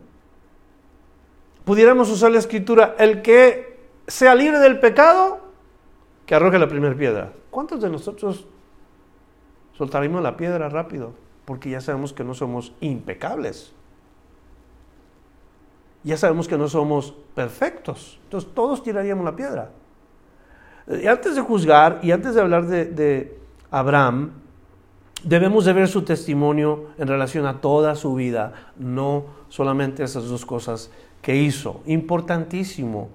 pudiéramos 1.65 2.09
usar 2.11 2.31
la 2.31 2.39
escritura, 2.39 2.95
el 2.99 3.23
que 3.23 3.66
sea 4.07 4.35
libre 4.35 4.59
del 4.59 4.79
pecado, 4.79 5.41
que 6.27 6.35
arroje 6.35 6.59
la 6.59 6.69
primera 6.69 6.95
piedra. 6.95 7.33
¿Cuántos 7.51 7.81
de 7.81 7.91
nosotros 7.91 8.47
soltaríamos 9.77 10.23
la 10.23 10.37
piedra 10.37 10.69
rápido? 10.69 11.13
Porque 11.45 11.71
ya 11.71 11.81
sabemos 11.81 12.13
que 12.13 12.25
no 12.25 12.35
somos 12.35 12.73
impecables. 12.81 13.73
Ya 16.03 16.17
sabemos 16.17 16.49
que 16.49 16.59
no 16.59 16.69
somos 16.69 17.15
perfectos. 17.35 18.19
Entonces 18.25 18.51
todos 18.55 18.83
tiraríamos 18.83 19.25
la 19.25 19.35
piedra. 19.35 19.71
Antes 21.09 21.35
de 21.35 21.41
juzgar 21.41 22.01
y 22.03 22.13
antes 22.13 22.35
de 22.35 22.41
hablar 22.41 22.67
de, 22.67 22.85
de 22.85 23.39
Abraham, 23.71 24.33
debemos 25.25 25.65
de 25.65 25.73
ver 25.73 25.89
su 25.89 26.03
testimonio 26.03 26.91
en 26.99 27.09
relación 27.09 27.47
a 27.47 27.61
toda 27.61 27.97
su 27.97 28.15
vida, 28.15 28.73
no 28.77 29.25
solamente 29.49 30.05
esas 30.05 30.29
dos 30.29 30.47
cosas 30.47 30.91
que 31.23 31.37
hizo. 31.37 31.81
Importantísimo 31.87 33.09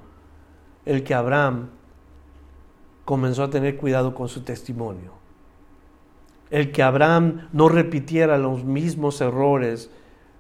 el 0.85 1.03
que 1.03 1.13
Abraham 1.13 1.69
comenzó 3.05 3.43
a 3.43 3.49
tener 3.49 3.77
cuidado 3.77 4.13
con 4.13 4.29
su 4.29 4.41
testimonio. 4.41 5.11
El 6.49 6.71
que 6.71 6.83
Abraham 6.83 7.47
no 7.53 7.69
repitiera 7.69 8.37
los 8.37 8.63
mismos 8.63 9.21
errores 9.21 9.89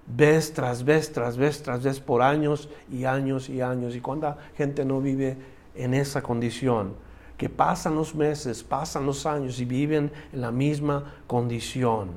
vez 0.07 0.53
tras 0.53 0.83
vez, 0.83 1.11
tras 1.11 1.37
vez, 1.37 1.63
tras 1.63 1.83
vez, 1.83 1.99
por 1.99 2.21
años 2.21 2.69
y 2.91 3.05
años 3.05 3.49
y 3.49 3.61
años. 3.61 3.95
¿Y 3.95 4.01
cuánta 4.01 4.37
gente 4.55 4.83
no 4.83 4.99
vive 4.99 5.37
en 5.75 5.93
esa 5.93 6.21
condición? 6.21 6.95
Que 7.37 7.49
pasan 7.49 7.95
los 7.95 8.13
meses, 8.13 8.63
pasan 8.63 9.05
los 9.05 9.25
años 9.25 9.59
y 9.59 9.65
viven 9.65 10.11
en 10.33 10.41
la 10.41 10.51
misma 10.51 11.13
condición. 11.27 12.09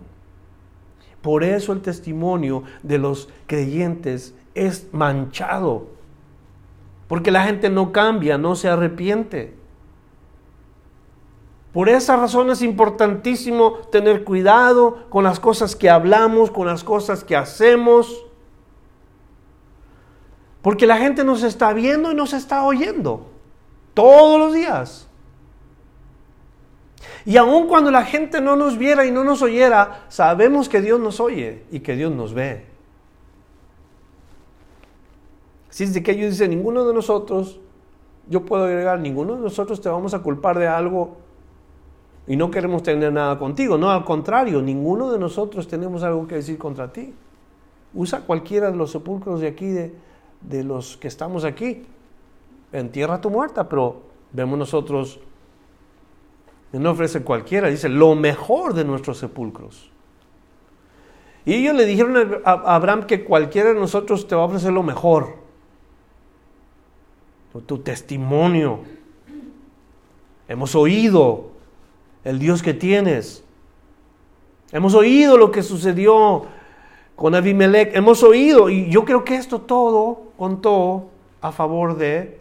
Por 1.22 1.42
eso 1.42 1.72
el 1.72 1.80
testimonio 1.80 2.64
de 2.82 2.98
los 2.98 3.30
creyentes 3.46 4.34
es 4.54 4.88
manchado 4.92 5.93
porque 7.14 7.30
la 7.30 7.44
gente 7.44 7.70
no 7.70 7.92
cambia, 7.92 8.38
no 8.38 8.56
se 8.56 8.68
arrepiente. 8.68 9.54
Por 11.72 11.88
esa 11.88 12.16
razón 12.16 12.50
es 12.50 12.60
importantísimo 12.60 13.74
tener 13.92 14.24
cuidado 14.24 15.08
con 15.10 15.22
las 15.22 15.38
cosas 15.38 15.76
que 15.76 15.88
hablamos, 15.88 16.50
con 16.50 16.66
las 16.66 16.82
cosas 16.82 17.22
que 17.22 17.36
hacemos. 17.36 18.26
Porque 20.60 20.88
la 20.88 20.96
gente 20.96 21.22
nos 21.22 21.44
está 21.44 21.72
viendo 21.72 22.10
y 22.10 22.16
nos 22.16 22.32
está 22.32 22.64
oyendo 22.64 23.28
todos 23.94 24.36
los 24.36 24.52
días. 24.52 25.08
Y 27.24 27.36
aun 27.36 27.68
cuando 27.68 27.92
la 27.92 28.04
gente 28.04 28.40
no 28.40 28.56
nos 28.56 28.76
viera 28.76 29.06
y 29.06 29.12
no 29.12 29.22
nos 29.22 29.40
oyera, 29.40 30.04
sabemos 30.08 30.68
que 30.68 30.80
Dios 30.80 30.98
nos 30.98 31.20
oye 31.20 31.62
y 31.70 31.78
que 31.78 31.94
Dios 31.94 32.10
nos 32.10 32.34
ve. 32.34 32.73
De 35.76 36.02
que 36.04 36.12
ellos 36.12 36.30
dicen, 36.30 36.50
ninguno 36.50 36.86
de 36.86 36.94
nosotros, 36.94 37.58
yo 38.28 38.44
puedo 38.44 38.64
agregar, 38.64 39.00
ninguno 39.00 39.34
de 39.34 39.40
nosotros 39.40 39.80
te 39.80 39.88
vamos 39.88 40.14
a 40.14 40.20
culpar 40.20 40.56
de 40.56 40.68
algo 40.68 41.16
y 42.28 42.36
no 42.36 42.50
queremos 42.50 42.84
tener 42.84 43.12
nada 43.12 43.38
contigo. 43.38 43.76
No, 43.76 43.90
al 43.90 44.04
contrario, 44.04 44.62
ninguno 44.62 45.10
de 45.10 45.18
nosotros 45.18 45.66
tenemos 45.66 46.04
algo 46.04 46.28
que 46.28 46.36
decir 46.36 46.58
contra 46.58 46.92
ti. 46.92 47.12
Usa 47.92 48.20
cualquiera 48.20 48.70
de 48.70 48.76
los 48.76 48.92
sepulcros 48.92 49.40
de 49.40 49.48
aquí, 49.48 49.66
de, 49.66 49.92
de 50.42 50.62
los 50.62 50.96
que 50.96 51.08
estamos 51.08 51.44
aquí. 51.44 51.84
Entierra 52.72 53.20
tu 53.20 53.28
muerta, 53.28 53.68
pero 53.68 54.02
vemos 54.32 54.56
nosotros, 54.56 55.18
no 56.72 56.90
ofrece 56.90 57.22
cualquiera, 57.22 57.68
dice 57.68 57.88
lo 57.88 58.14
mejor 58.14 58.74
de 58.74 58.84
nuestros 58.84 59.18
sepulcros. 59.18 59.90
Y 61.44 61.54
ellos 61.54 61.74
le 61.74 61.84
dijeron 61.84 62.40
a 62.44 62.52
Abraham 62.74 63.06
que 63.06 63.24
cualquiera 63.24 63.70
de 63.70 63.80
nosotros 63.80 64.26
te 64.28 64.36
va 64.36 64.42
a 64.42 64.46
ofrecer 64.46 64.72
lo 64.72 64.84
mejor 64.84 65.43
tu 67.60 67.78
testimonio. 67.78 68.80
Hemos 70.48 70.74
oído 70.74 71.50
el 72.24 72.38
Dios 72.38 72.62
que 72.62 72.74
tienes. 72.74 73.44
Hemos 74.72 74.94
oído 74.94 75.38
lo 75.38 75.50
que 75.50 75.62
sucedió 75.62 76.46
con 77.16 77.34
Abimelech. 77.34 77.94
Hemos 77.94 78.22
oído, 78.22 78.70
y 78.70 78.90
yo 78.90 79.04
creo 79.04 79.24
que 79.24 79.36
esto 79.36 79.60
todo 79.60 80.32
contó 80.36 81.10
a 81.40 81.52
favor 81.52 81.96
de 81.96 82.40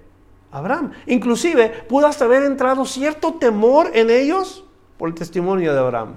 Abraham. 0.52 0.92
Inclusive 1.08 1.70
pudo 1.88 2.08
hasta 2.08 2.26
haber 2.26 2.44
entrado 2.44 2.86
cierto 2.86 3.34
temor 3.34 3.92
en 3.94 4.10
ellos 4.10 4.64
por 4.98 5.10
el 5.10 5.16
testimonio 5.16 5.74
de 5.74 5.80
Abraham. 5.80 6.16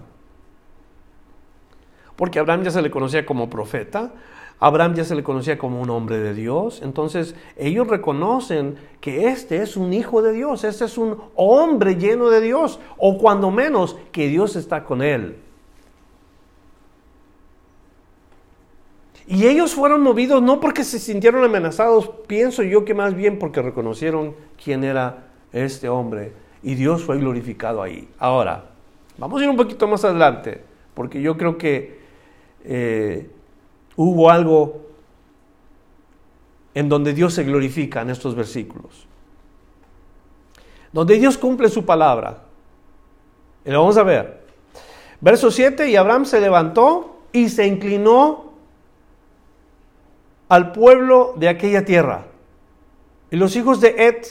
Porque 2.16 2.38
Abraham 2.38 2.62
ya 2.62 2.70
se 2.70 2.80
le 2.80 2.90
conocía 2.90 3.26
como 3.26 3.50
profeta, 3.50 4.12
Abraham 4.58 4.94
ya 4.94 5.04
se 5.04 5.14
le 5.14 5.22
conocía 5.22 5.58
como 5.58 5.80
un 5.80 5.90
hombre 5.90 6.18
de 6.18 6.32
Dios, 6.32 6.80
entonces 6.82 7.34
ellos 7.56 7.86
reconocen 7.86 8.76
que 9.00 9.28
este 9.28 9.58
es 9.58 9.76
un 9.76 9.92
hijo 9.92 10.22
de 10.22 10.32
Dios, 10.32 10.64
este 10.64 10.86
es 10.86 10.96
un 10.96 11.18
hombre 11.34 11.96
lleno 11.96 12.30
de 12.30 12.40
Dios, 12.40 12.80
o 12.96 13.18
cuando 13.18 13.50
menos 13.50 13.96
que 14.12 14.28
Dios 14.28 14.56
está 14.56 14.84
con 14.84 15.02
él. 15.02 15.36
Y 19.28 19.46
ellos 19.46 19.74
fueron 19.74 20.02
movidos 20.02 20.40
no 20.40 20.60
porque 20.60 20.84
se 20.84 21.00
sintieron 21.00 21.44
amenazados, 21.44 22.08
pienso 22.26 22.62
yo 22.62 22.84
que 22.84 22.94
más 22.94 23.14
bien 23.14 23.38
porque 23.38 23.60
reconocieron 23.60 24.34
quién 24.62 24.84
era 24.84 25.26
este 25.52 25.88
hombre 25.88 26.32
y 26.62 26.76
Dios 26.76 27.02
fue 27.02 27.18
glorificado 27.18 27.82
ahí. 27.82 28.08
Ahora, 28.18 28.70
vamos 29.18 29.40
a 29.40 29.44
ir 29.44 29.50
un 29.50 29.56
poquito 29.56 29.86
más 29.86 30.04
adelante, 30.04 30.62
porque 30.94 31.20
yo 31.20 31.36
creo 31.36 31.58
que 31.58 31.98
eh, 32.64 33.28
hubo 33.96 34.30
algo 34.30 34.82
en 36.74 36.88
donde 36.88 37.14
Dios 37.14 37.32
se 37.35 37.44
glorifica 37.44 38.02
en 38.02 38.11
estos 38.11 38.35
versículos. 38.35 39.06
Donde 40.92 41.18
Dios 41.18 41.38
cumple 41.38 41.68
su 41.68 41.85
palabra. 41.85 42.42
Y 43.64 43.70
lo 43.70 43.80
vamos 43.80 43.96
a 43.96 44.02
ver. 44.02 44.44
Verso 45.20 45.50
7, 45.50 45.88
y 45.88 45.96
Abraham 45.96 46.26
se 46.26 46.40
levantó 46.40 47.16
y 47.32 47.48
se 47.48 47.66
inclinó 47.66 48.52
al 50.48 50.72
pueblo 50.72 51.35
de 51.37 51.48
aquella 51.48 51.85
tierra. 51.85 52.26
Y 53.30 53.37
los 53.37 53.56
hijos 53.56 53.80
de 53.80 53.94
Ed, 54.06 54.26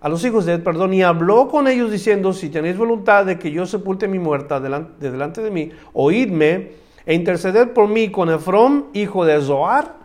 a 0.00 0.08
los 0.08 0.24
hijos 0.24 0.44
de 0.44 0.54
Ed, 0.54 0.62
perdón, 0.62 0.92
y 0.92 1.02
habló 1.02 1.48
con 1.48 1.68
ellos 1.68 1.90
diciendo, 1.90 2.32
si 2.32 2.50
tenéis 2.50 2.76
voluntad 2.76 3.24
de 3.24 3.38
que 3.38 3.50
yo 3.50 3.66
sepulte 3.66 4.08
mi 4.08 4.18
muerta 4.18 4.60
delante 4.60 4.92
de, 4.98 5.10
delante 5.12 5.42
de 5.42 5.50
mí, 5.50 5.70
oídme 5.92 6.72
e 7.06 7.14
interceded 7.14 7.70
por 7.70 7.88
mí 7.88 8.10
con 8.10 8.30
Efrón, 8.30 8.86
hijo 8.92 9.24
de 9.24 9.40
Zoar, 9.40 9.96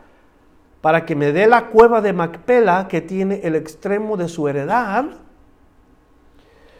para 0.82 1.06
que 1.06 1.16
me 1.16 1.32
dé 1.32 1.48
la 1.48 1.68
cueva 1.68 2.02
de 2.02 2.14
Macpela 2.14 2.88
que 2.88 3.02
tiene 3.02 3.42
el 3.44 3.56
extremo 3.56 4.18
de 4.18 4.28
su 4.28 4.48
heredad, 4.48 5.06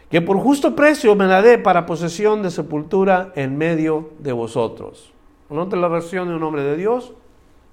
que 0.10 0.22
por 0.22 0.38
justo 0.38 0.76
precio 0.76 1.16
me 1.16 1.28
la 1.28 1.42
dé 1.42 1.58
para 1.58 1.86
posesión 1.86 2.42
de 2.42 2.52
sepultura 2.52 3.32
en 3.36 3.58
medio 3.58 4.12
de 4.20 4.32
vosotros. 4.32 5.12
Note 5.50 5.76
la 5.76 5.88
reacción 5.88 6.28
de 6.28 6.36
un 6.36 6.44
hombre 6.44 6.64
de 6.64 6.78
Dios, 6.78 7.14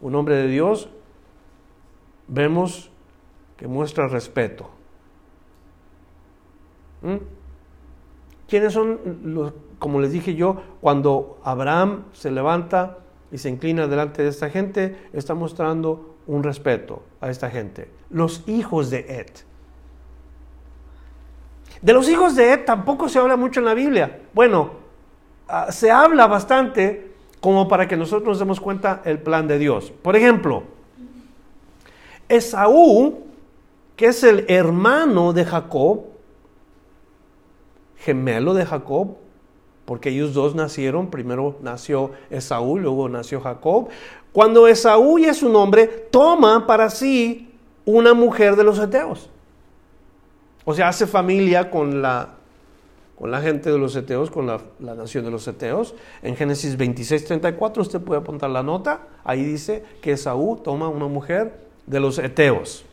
un 0.00 0.14
hombre 0.14 0.36
de 0.36 0.48
Dios, 0.48 0.88
vemos 2.28 2.90
que 3.56 3.68
muestra 3.68 4.08
respeto. 4.08 4.70
¿Mm? 7.02 7.16
¿Quiénes 8.48 8.72
son 8.72 8.98
los, 9.24 9.52
como 9.84 10.00
les 10.00 10.12
dije 10.12 10.34
yo, 10.34 10.62
cuando 10.80 11.38
Abraham 11.44 12.04
se 12.14 12.30
levanta 12.30 13.00
y 13.30 13.36
se 13.36 13.50
inclina 13.50 13.86
delante 13.86 14.22
de 14.22 14.30
esta 14.30 14.48
gente, 14.48 14.96
está 15.12 15.34
mostrando 15.34 16.14
un 16.26 16.42
respeto 16.42 17.02
a 17.20 17.28
esta 17.28 17.50
gente? 17.50 17.90
Los 18.08 18.48
hijos 18.48 18.88
de 18.88 19.00
Ed. 19.00 19.26
De 21.82 21.92
los 21.92 22.08
hijos 22.08 22.34
de 22.34 22.54
Ed 22.54 22.64
tampoco 22.64 23.10
se 23.10 23.18
habla 23.18 23.36
mucho 23.36 23.60
en 23.60 23.66
la 23.66 23.74
Biblia. 23.74 24.22
Bueno, 24.32 24.70
ah, 25.48 25.70
se 25.70 25.90
habla 25.90 26.28
bastante 26.28 27.12
como 27.40 27.68
para 27.68 27.86
que 27.86 27.98
nosotros 27.98 28.26
nos 28.26 28.38
demos 28.38 28.60
cuenta 28.60 29.02
el 29.04 29.18
plan 29.18 29.46
de 29.46 29.58
Dios. 29.58 29.92
Por 30.00 30.16
ejemplo, 30.16 30.62
Esaú 32.26 33.22
que 33.96 34.06
es 34.06 34.24
el 34.24 34.46
hermano 34.48 35.34
de 35.34 35.44
Jacob, 35.44 36.04
gemelo 37.98 38.54
de 38.54 38.64
Jacob, 38.64 39.18
porque 39.84 40.10
ellos 40.10 40.34
dos 40.34 40.54
nacieron, 40.54 41.10
primero 41.10 41.56
nació 41.62 42.12
Esaú, 42.30 42.78
luego 42.78 43.08
nació 43.08 43.40
Jacob. 43.40 43.88
Cuando 44.32 44.66
Esaú 44.66 45.18
y 45.18 45.26
es 45.26 45.38
su 45.38 45.48
nombre, 45.48 45.86
toma 45.86 46.66
para 46.66 46.90
sí 46.90 47.50
una 47.84 48.14
mujer 48.14 48.56
de 48.56 48.64
los 48.64 48.78
eteos. 48.78 49.30
O 50.64 50.72
sea, 50.74 50.88
hace 50.88 51.06
familia 51.06 51.70
con 51.70 52.00
la, 52.00 52.36
con 53.18 53.30
la 53.30 53.42
gente 53.42 53.70
de 53.70 53.78
los 53.78 53.94
eteos, 53.94 54.30
con 54.30 54.46
la, 54.46 54.60
la 54.80 54.94
nación 54.94 55.24
de 55.24 55.30
los 55.30 55.46
eteos. 55.46 55.94
En 56.22 56.36
Génesis 56.36 56.76
26, 56.76 57.26
34, 57.26 57.82
usted 57.82 58.00
puede 58.00 58.20
apuntar 58.20 58.50
la 58.50 58.62
nota. 58.62 59.02
Ahí 59.24 59.44
dice 59.44 59.84
que 60.00 60.12
Esaú 60.12 60.56
toma 60.64 60.88
una 60.88 61.06
mujer 61.06 61.60
de 61.86 62.00
los 62.00 62.18
eteos. 62.18 62.86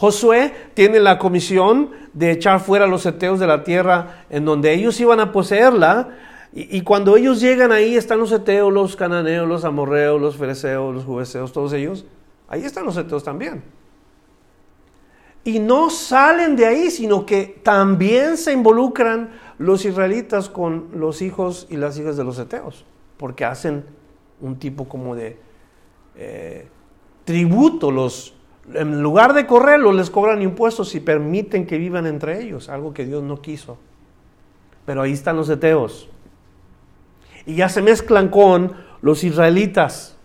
Josué 0.00 0.54
tiene 0.72 0.98
la 0.98 1.18
comisión 1.18 1.90
de 2.14 2.30
echar 2.30 2.60
fuera 2.60 2.86
a 2.86 2.88
los 2.88 3.04
eteos 3.04 3.38
de 3.38 3.46
la 3.46 3.64
tierra 3.64 4.24
en 4.30 4.46
donde 4.46 4.72
ellos 4.72 4.98
iban 4.98 5.20
a 5.20 5.30
poseerla. 5.30 6.16
Y, 6.54 6.80
cuando 6.80 7.18
ellos 7.18 7.38
llegan 7.38 7.70
ahí 7.70 7.96
están 7.96 8.18
los 8.18 8.32
eteos, 8.32 8.72
los 8.72 8.96
cananeos, 8.96 9.46
los 9.46 9.62
amorreos, 9.66 10.18
los 10.18 10.38
fereceos, 10.38 10.94
los 10.94 11.04
jubeseos, 11.04 11.52
todos 11.52 11.74
ellos. 11.74 12.06
Ahí 12.48 12.64
están 12.64 12.86
los 12.86 12.96
eteos 12.96 13.22
también. 13.22 13.62
Y 15.44 15.58
no 15.58 15.90
salen 15.90 16.56
de 16.56 16.64
ahí, 16.64 16.90
sino 16.90 17.26
que 17.26 17.60
también 17.62 18.38
se 18.38 18.54
involucran 18.54 19.28
los 19.58 19.84
israelitas 19.84 20.48
con 20.48 20.88
los 20.94 21.20
hijos 21.20 21.66
y 21.68 21.76
las 21.76 21.98
hijas 21.98 22.16
de 22.16 22.24
los 22.24 22.38
eteos, 22.38 22.86
porque 23.18 23.44
hacen 23.44 23.84
un 24.40 24.58
tipo 24.58 24.88
como 24.88 25.14
de 25.14 25.36
eh, 26.16 26.68
tributo 27.26 27.90
los, 27.90 28.39
en 28.74 29.02
lugar 29.02 29.32
de 29.32 29.46
correrlo, 29.46 29.92
les 29.92 30.10
cobran 30.10 30.42
impuestos 30.42 30.94
y 30.94 31.00
permiten 31.00 31.66
que 31.66 31.78
vivan 31.78 32.06
entre 32.06 32.42
ellos, 32.42 32.68
algo 32.68 32.92
que 32.92 33.04
Dios 33.04 33.22
no 33.22 33.40
quiso. 33.40 33.78
Pero 34.86 35.02
ahí 35.02 35.12
están 35.12 35.36
los 35.36 35.48
eteos. 35.48 36.08
Y 37.46 37.56
ya 37.56 37.68
se 37.68 37.82
mezclan 37.82 38.28
con 38.28 38.74
los 39.02 39.24
israelitas. 39.24 40.16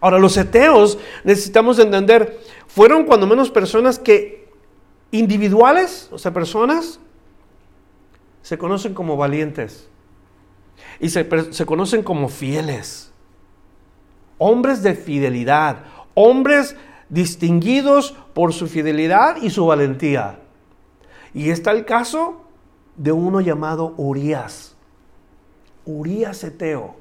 Ahora, 0.00 0.18
los 0.18 0.36
eteos, 0.36 0.98
necesitamos 1.24 1.78
entender, 1.78 2.40
fueron 2.66 3.04
cuando 3.04 3.26
menos 3.26 3.50
personas 3.50 3.98
que 3.98 4.48
individuales, 5.10 6.08
o 6.10 6.18
sea, 6.18 6.32
personas, 6.32 6.98
se 8.42 8.58
conocen 8.58 8.94
como 8.94 9.16
valientes. 9.16 9.88
Y 10.98 11.10
se, 11.10 11.28
se 11.52 11.66
conocen 11.66 12.02
como 12.02 12.28
fieles. 12.28 13.12
Hombres 14.38 14.82
de 14.82 14.94
fidelidad. 14.94 15.84
Hombres 16.14 16.76
distinguidos 17.12 18.16
por 18.32 18.54
su 18.54 18.66
fidelidad 18.66 19.36
y 19.42 19.50
su 19.50 19.66
valentía. 19.66 20.38
Y 21.34 21.50
está 21.50 21.70
el 21.70 21.84
caso 21.84 22.40
de 22.96 23.12
uno 23.12 23.42
llamado 23.42 23.92
Urias. 23.98 24.74
Urias 25.84 26.42
Eteo. 26.42 26.96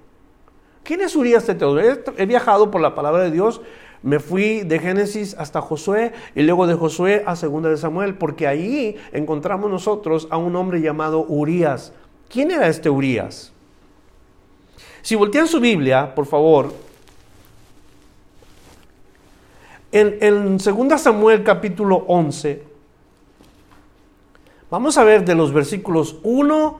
¿Quién 0.83 0.99
es 0.99 1.15
Urias 1.15 1.47
Eteo? 1.47 1.79
He, 1.79 2.25
viajado 2.25 2.71
por 2.71 2.81
la 2.81 2.93
palabra 2.93 3.23
de 3.23 3.31
Dios. 3.31 3.61
Me 4.03 4.19
fui 4.19 4.63
de 4.63 4.79
Génesis 4.79 5.33
hasta 5.37 5.61
Josué 5.61 6.11
y 6.35 6.41
luego 6.41 6.67
de 6.67 6.73
Josué 6.73 7.23
a 7.25 7.37
Segunda 7.37 7.69
de 7.69 7.77
Samuel, 7.77 8.15
porque 8.15 8.47
ahí 8.47 8.97
encontramos 9.13 9.71
nosotros 9.71 10.27
a 10.29 10.35
un 10.35 10.57
hombre 10.57 10.81
llamado 10.81 11.23
Urias. 11.25 11.93
¿Quién 12.27 12.51
era 12.51 12.67
este 12.67 12.89
Urias? 12.89 13.53
Si 15.03 15.15
voltean 15.15 15.47
su 15.47 15.61
Biblia, 15.61 16.13
por 16.13 16.25
favor, 16.25 16.73
En, 19.91 20.17
en 20.21 20.57
2 20.57 21.01
Samuel 21.01 21.43
capítulo 21.43 22.05
11, 22.07 22.63
vamos 24.69 24.97
a 24.97 25.03
ver 25.03 25.25
de 25.25 25.35
los 25.35 25.51
versículos 25.51 26.17
1 26.23 26.79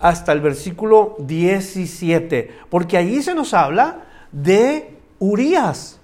hasta 0.00 0.32
el 0.32 0.40
versículo 0.40 1.16
17, 1.18 2.50
porque 2.70 2.96
allí 2.96 3.22
se 3.22 3.34
nos 3.34 3.52
habla 3.54 4.06
de 4.32 4.96
Urias. 5.18 6.00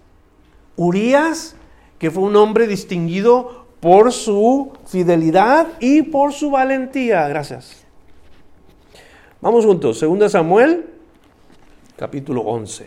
Urias, 0.77 1.57
que 1.99 2.11
fue 2.11 2.25
un 2.25 2.37
hombre 2.37 2.67
distinguido 2.67 3.67
por 3.81 4.13
su 4.13 4.73
fidelidad 4.87 5.69
y 5.81 6.03
por 6.03 6.33
su 6.33 6.51
valentía. 6.51 7.27
Gracias. 7.29 7.85
Vamos 9.41 9.65
juntos, 9.65 10.01
2 10.01 10.31
Samuel, 10.31 10.87
capítulo 11.97 12.43
11. 12.43 12.87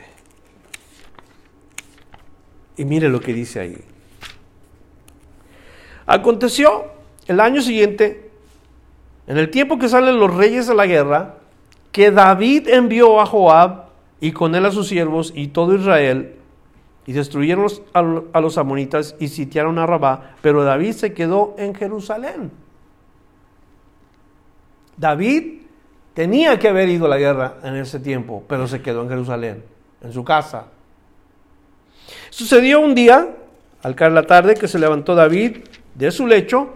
Y 2.77 2.85
mire 2.85 3.09
lo 3.09 3.19
que 3.21 3.33
dice 3.33 3.59
ahí. 3.59 3.77
Aconteció 6.05 6.85
el 7.27 7.39
año 7.39 7.61
siguiente, 7.61 8.29
en 9.27 9.38
el 9.38 9.49
tiempo 9.49 9.79
que 9.79 9.89
salen 9.89 10.19
los 10.19 10.33
reyes 10.33 10.69
a 10.69 10.73
la 10.73 10.85
guerra, 10.85 11.35
que 11.91 12.11
David 12.11 12.67
envió 12.67 13.19
a 13.21 13.25
Joab 13.25 13.85
y 14.19 14.31
con 14.31 14.53
él 14.53 14.65
a 14.65 14.71
sus 14.71 14.88
siervos 14.88 15.31
y 15.35 15.47
todo 15.47 15.75
Israel, 15.75 16.35
y 17.07 17.13
destruyeron 17.13 17.67
a 17.93 18.41
los 18.41 18.57
amonitas 18.57 19.15
y 19.19 19.27
sitiaron 19.27 19.77
a 19.77 19.85
Rabá, 19.85 20.35
pero 20.41 20.63
David 20.63 20.93
se 20.93 21.13
quedó 21.13 21.55
en 21.57 21.75
Jerusalén. 21.75 22.51
David 24.97 25.61
tenía 26.13 26.57
que 26.57 26.67
haber 26.67 26.89
ido 26.89 27.05
a 27.05 27.09
la 27.09 27.17
guerra 27.17 27.57
en 27.63 27.75
ese 27.75 27.99
tiempo, 27.99 28.43
pero 28.47 28.67
se 28.67 28.81
quedó 28.81 29.03
en 29.03 29.09
Jerusalén, 29.09 29.63
en 30.01 30.13
su 30.13 30.23
casa. 30.23 30.67
Sucedió 32.30 32.80
un 32.80 32.95
día, 32.95 33.30
al 33.84 33.95
caer 33.95 34.12
la 34.12 34.23
tarde, 34.23 34.56
que 34.56 34.67
se 34.67 34.80
levantó 34.80 35.15
David 35.15 35.58
de 35.93 36.12
su 36.12 36.28
lecho 36.28 36.73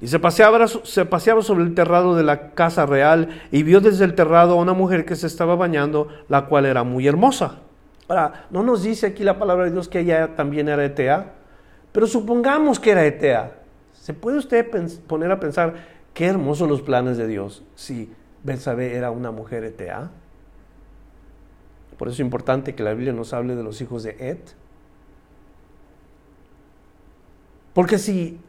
y 0.00 0.06
se 0.06 0.18
paseaba, 0.18 0.66
se 0.68 1.04
paseaba 1.04 1.42
sobre 1.42 1.64
el 1.64 1.74
terrado 1.74 2.14
de 2.14 2.22
la 2.22 2.50
casa 2.50 2.86
real 2.86 3.40
y 3.50 3.62
vio 3.62 3.80
desde 3.80 4.04
el 4.04 4.14
terrado 4.14 4.52
a 4.52 4.62
una 4.62 4.72
mujer 4.72 5.04
que 5.04 5.16
se 5.16 5.26
estaba 5.26 5.56
bañando, 5.56 6.08
la 6.28 6.46
cual 6.46 6.66
era 6.66 6.84
muy 6.84 7.06
hermosa. 7.06 7.58
Ahora, 8.08 8.46
no 8.50 8.62
nos 8.62 8.82
dice 8.82 9.06
aquí 9.06 9.24
la 9.24 9.38
palabra 9.38 9.64
de 9.64 9.72
Dios 9.72 9.88
que 9.88 10.00
ella 10.00 10.34
también 10.36 10.68
era 10.68 10.84
Etea, 10.84 11.32
pero 11.92 12.06
supongamos 12.06 12.78
que 12.78 12.92
era 12.92 13.04
Etea. 13.04 13.52
¿Se 13.92 14.14
puede 14.14 14.38
usted 14.38 14.66
poner 15.06 15.30
a 15.30 15.40
pensar 15.40 15.74
qué 16.14 16.26
hermosos 16.26 16.68
los 16.68 16.80
planes 16.80 17.16
de 17.18 17.26
Dios 17.26 17.64
si 17.74 18.10
Betsabé 18.44 18.94
era 18.94 19.10
una 19.10 19.30
mujer 19.30 19.64
Etea? 19.64 20.10
Por 21.98 22.08
eso 22.08 22.14
es 22.14 22.20
importante 22.20 22.74
que 22.74 22.82
la 22.84 22.94
Biblia 22.94 23.12
nos 23.12 23.34
hable 23.34 23.56
de 23.56 23.62
los 23.64 23.80
hijos 23.80 24.04
de 24.04 24.16
Et. 24.20 24.54
Porque 27.78 27.96
si, 27.96 28.40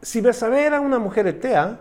si 0.00 0.22
era 0.24 0.80
una 0.80 0.98
mujer 0.98 1.26
etea, 1.26 1.80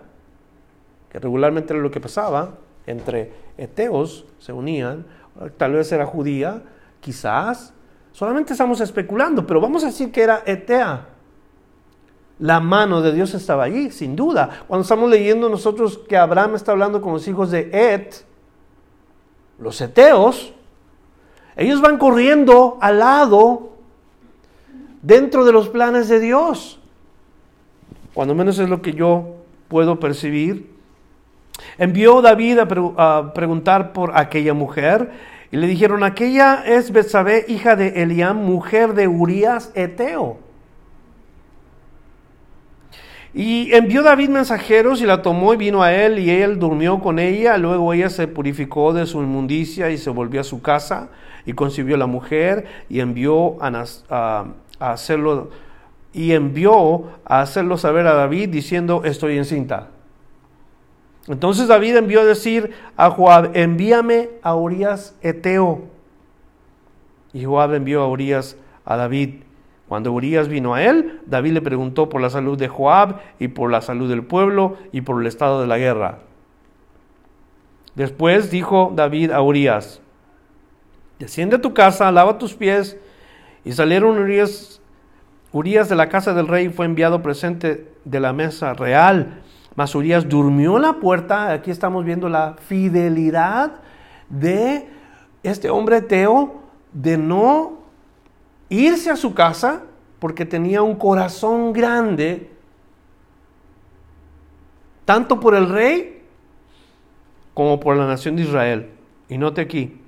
que 1.10 1.18
regularmente 1.18 1.72
era 1.72 1.82
lo 1.82 1.90
que 1.90 2.02
pasaba, 2.02 2.56
entre 2.86 3.32
eteos 3.58 4.26
se 4.38 4.52
unían, 4.52 5.06
tal 5.56 5.76
vez 5.76 5.90
era 5.94 6.06
judía, 6.06 6.62
quizás 7.00 7.72
Solamente 8.12 8.52
estamos 8.52 8.82
especulando, 8.82 9.48
pero 9.48 9.62
vamos 9.62 9.82
a 9.84 9.86
decir 9.86 10.12
que 10.12 10.22
era 10.22 10.44
Etea. 10.46 11.06
La 12.40 12.60
mano 12.60 13.02
de 13.02 13.14
Dios 13.14 13.34
estaba 13.34 13.64
allí, 13.64 13.92
sin 13.92 14.18
duda. 14.18 14.64
Cuando 14.68 14.82
estamos 14.82 15.10
leyendo 15.10 15.48
nosotros 15.48 16.00
que 16.00 16.18
Abraham 16.18 16.56
está 16.56 16.74
hablando 16.74 17.00
con 17.00 17.14
los 17.14 17.26
hijos 17.30 17.50
de 17.50 17.70
Et, 17.72 18.14
los 19.58 19.80
eteos, 19.80 20.54
ellos 21.56 21.80
van 21.80 21.98
corriendo 21.98 22.78
al 22.82 23.00
lado 23.00 23.70
dentro 25.02 25.46
de 25.46 25.54
los 25.54 25.70
planes 25.70 26.10
de 26.10 26.20
Dios. 26.20 26.79
Cuando 28.20 28.36
menos 28.36 28.60
es 28.60 28.68
lo 28.68 28.82
que 28.82 28.92
yo 28.92 29.38
puedo 29.70 29.98
percibir. 30.02 30.70
Envió 31.78 32.22
David 32.22 32.60
a, 32.98 33.34
preguntar 33.34 33.94
por 33.94 34.12
aquella 34.14 34.54
mujer 34.54 35.10
y 35.54 35.56
le 35.56 35.68
dijeron, 35.68 36.04
aquella 36.04 36.62
es 36.66 36.92
Betsabé, 36.92 37.46
hija 37.48 37.78
de 37.78 38.02
Eliam, 38.04 38.36
mujer 38.36 38.94
de 38.94 39.08
Urías 39.08 39.72
Eteo. 39.74 40.38
Y 43.34 43.74
envió 43.74 44.04
David 44.04 44.28
mensajeros 44.28 45.02
y 45.02 45.06
la 45.06 45.22
tomó 45.22 45.54
y 45.54 45.56
vino 45.56 45.82
a 45.82 45.94
él 45.94 46.20
y 46.20 46.30
él 46.30 46.60
durmió 46.60 47.00
con 47.00 47.20
ella. 47.20 47.58
Luego 47.58 47.94
ella 47.94 48.10
se 48.10 48.28
purificó 48.28 48.92
de 48.92 49.06
su 49.06 49.22
inmundicia 49.22 49.92
y 49.92 49.98
se 49.98 50.10
volvió 50.10 50.42
a 50.42 50.44
su 50.44 50.62
casa 50.62 51.08
y 51.46 51.54
concibió 51.54 51.96
la 51.96 52.06
mujer 52.06 52.66
y 52.90 53.00
envió 53.00 53.56
a, 53.62 54.46
hacerlo 54.78 55.69
y 56.14 56.34
envió 56.34 57.10
a 57.26 57.42
hacerlo 57.42 57.78
saber 57.78 58.08
a 58.08 58.14
David 58.14 58.50
diciendo 58.50 59.04
estoy 59.06 59.38
encinta. 59.38 59.90
Entonces 61.28 61.68
David 61.68 61.98
envió 61.98 62.22
a 62.22 62.26
decir 62.26 62.72
a 62.98 63.12
Joab, 63.12 63.52
envíame 63.54 64.30
a 64.42 64.56
Urias 64.56 65.16
Eteo. 65.22 65.84
Y 67.34 67.46
Joab 67.46 67.76
envió 67.76 68.02
a 68.02 68.08
Urias 68.08 68.58
a 68.86 68.98
David. 68.98 69.44
Cuando 69.88 70.12
Urias 70.12 70.48
vino 70.48 70.74
a 70.74 70.84
él, 70.84 71.22
David 71.26 71.54
le 71.54 71.62
preguntó 71.62 72.10
por 72.10 72.22
la 72.22 72.30
salud 72.30 72.58
de 72.58 72.68
Joab 72.68 73.20
y 73.40 73.50
por 73.50 73.70
la 73.72 73.82
salud 73.82 74.10
del 74.10 74.24
pueblo 74.24 74.78
y 74.92 75.02
por 75.02 75.22
el 75.22 75.28
estado 75.28 75.62
de 75.62 75.68
la 75.68 75.78
guerra. 75.78 76.20
Después 77.96 78.50
dijo 78.50 78.94
David 78.96 79.32
a 79.32 79.42
Urias, 79.42 80.02
desciende 81.20 81.58
a 81.58 81.62
tu 81.62 81.74
casa, 81.74 82.12
lava 82.12 82.38
tus 82.38 82.54
pies. 82.54 82.98
Y 83.66 83.74
salieron 83.74 84.18
Urias, 84.18 84.79
Urias 85.52 85.90
de 85.90 85.96
la 85.96 86.10
casa 86.10 86.34
del 86.34 86.48
rey 86.48 86.70
fue 86.70 86.86
enviado 86.86 87.22
presente 87.22 87.92
de 88.06 88.20
la 88.20 88.34
mesa 88.34 88.74
real. 88.74 89.42
Mas 89.76 89.96
Urias 89.96 90.28
durmió 90.28 90.76
en 90.76 90.84
la 90.84 90.94
puerta. 90.94 91.52
Aquí 91.52 91.72
estamos 91.72 92.06
viendo 92.06 92.30
la 92.30 92.56
fidelidad 92.68 93.82
de 94.30 94.88
este 95.42 95.70
hombre 95.70 96.02
Teo 96.02 96.62
de 96.94 97.18
no 97.18 97.80
irse 98.70 99.10
a 99.10 99.16
su 99.16 99.34
casa 99.34 99.84
porque 100.20 100.46
tenía 100.46 100.82
un 100.82 100.96
corazón 100.96 101.74
grande, 101.74 102.52
tanto 105.06 105.40
por 105.40 105.56
el 105.56 105.70
rey 105.70 106.24
como 107.54 107.80
por 107.80 107.96
la 107.98 108.06
nación 108.06 108.36
de 108.36 108.44
Israel. 108.44 108.90
Y 109.30 109.38
note 109.38 109.62
aquí, 109.62 109.99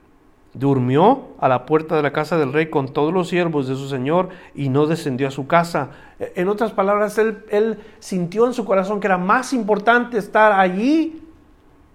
durmió 0.54 1.30
a 1.40 1.48
la 1.48 1.66
puerta 1.66 1.96
de 1.96 2.04
la 2.04 2.12
casa 2.12 2.38
del 2.38 2.54
rey 2.54 2.70
con 2.70 2.90
todos 2.90 3.14
los 3.14 3.30
siervos 3.30 3.68
de 3.68 3.76
su 3.76 3.88
señor 3.88 4.30
y 4.54 4.70
no 4.70 4.86
descendió 4.86 5.28
a 5.28 5.32
su 5.32 5.48
casa. 5.48 5.92
En 6.20 6.50
otras 6.50 6.72
palabras, 6.72 7.18
él, 7.18 7.46
él 7.50 7.80
sintió 8.00 8.46
en 8.46 8.54
su 8.54 8.66
corazón 8.66 9.00
que 9.00 9.08
era 9.08 9.18
más 9.18 9.54
importante 9.54 10.18
estar 10.18 10.52
allí 10.52 11.22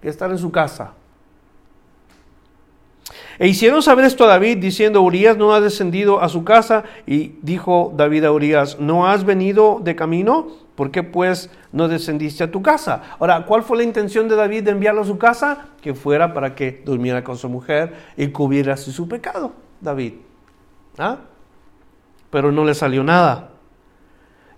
que 0.01 0.09
estar 0.09 0.31
en 0.31 0.39
su 0.39 0.51
casa. 0.51 0.95
E 3.39 3.47
hicieron 3.49 3.83
saber 3.83 4.05
esto 4.07 4.25
a 4.25 4.29
David, 4.29 4.59
diciendo, 4.59 5.03
Urias 5.03 5.37
no 5.37 5.55
ha 5.55 5.61
descendido 5.61 6.21
a 6.21 6.29
su 6.29 6.45
casa. 6.45 6.85
Y 7.07 7.35
dijo 7.43 7.93
David 7.95 8.25
a 8.25 8.33
Urias, 8.33 8.79
¿no 8.81 9.07
has 9.07 9.25
venido 9.25 9.81
de 9.83 9.95
camino? 9.95 10.49
¿Por 10.77 10.91
qué 10.91 11.03
pues 11.03 11.51
no 11.73 11.89
descendiste 11.89 12.45
a 12.45 12.51
tu 12.51 12.63
casa? 12.63 13.03
Ahora, 13.19 13.47
¿cuál 13.47 13.63
fue 13.63 13.79
la 13.79 13.83
intención 13.83 14.29
de 14.29 14.37
David 14.37 14.65
de 14.65 14.73
enviarlo 14.73 15.01
a 15.01 15.07
su 15.07 15.17
casa? 15.17 15.69
Que 15.81 15.95
fuera 15.95 16.35
para 16.35 16.55
que 16.55 16.83
durmiera 16.85 17.25
con 17.25 17.39
su 17.39 17.49
mujer 17.49 17.95
y 18.17 18.29
cubriera 18.29 18.77
su 18.77 19.09
pecado, 19.09 19.55
David. 19.81 20.15
¿Ah? 20.99 21.17
Pero 22.29 22.53
no 22.53 22.63
le 22.65 22.75
salió 22.75 23.03
nada. 23.03 23.53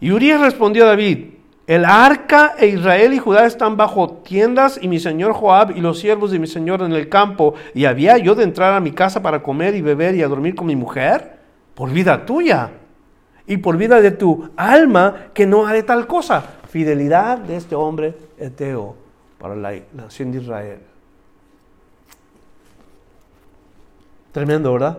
Y 0.01 0.11
Urias 0.11 0.41
respondió 0.41 0.85
a 0.85 0.89
David, 0.89 1.35
el 1.69 1.85
arca 1.85 2.55
e 2.59 2.67
Israel 2.67 3.13
y 3.13 3.19
Judá 3.19 3.47
están 3.47 3.77
bajo 3.77 4.23
tiendas 4.25 4.81
y 4.83 4.89
mi 4.89 4.99
señor 4.99 5.35
Joab 5.35 5.77
y 5.77 5.81
los 5.81 6.01
siervos 6.01 6.33
de 6.33 6.41
mi 6.41 6.47
señor 6.49 6.83
en 6.83 6.93
el 6.93 7.09
campo. 7.09 7.55
¿Y 7.75 7.85
había 7.85 8.19
yo 8.19 8.35
de 8.35 8.43
entrar 8.43 8.75
a 8.75 8.81
mi 8.81 8.91
casa 8.91 9.23
para 9.23 9.43
comer 9.43 9.77
y 9.77 9.83
beber 9.83 10.17
y 10.17 10.23
a 10.23 10.29
dormir 10.29 10.57
con 10.57 10.67
mi 10.67 10.75
mujer? 10.75 11.39
Por 11.75 11.91
vida 11.91 12.27
tuya 12.27 12.71
y 13.49 13.57
por 13.57 13.77
vida 13.77 14.01
de 14.01 14.13
tu 14.13 14.51
alma 14.57 15.31
que 15.35 15.47
no 15.47 15.67
haré 15.67 15.83
tal 15.83 16.07
cosa. 16.07 16.45
Fidelidad 16.69 17.39
de 17.39 17.57
este 17.57 17.75
hombre 17.75 18.15
eteo 18.39 18.95
para 19.39 19.57
la 19.57 19.73
nación 19.95 20.31
de 20.31 20.39
Israel. 20.39 20.79
Tremendo, 24.33 24.73
¿verdad? 24.75 24.99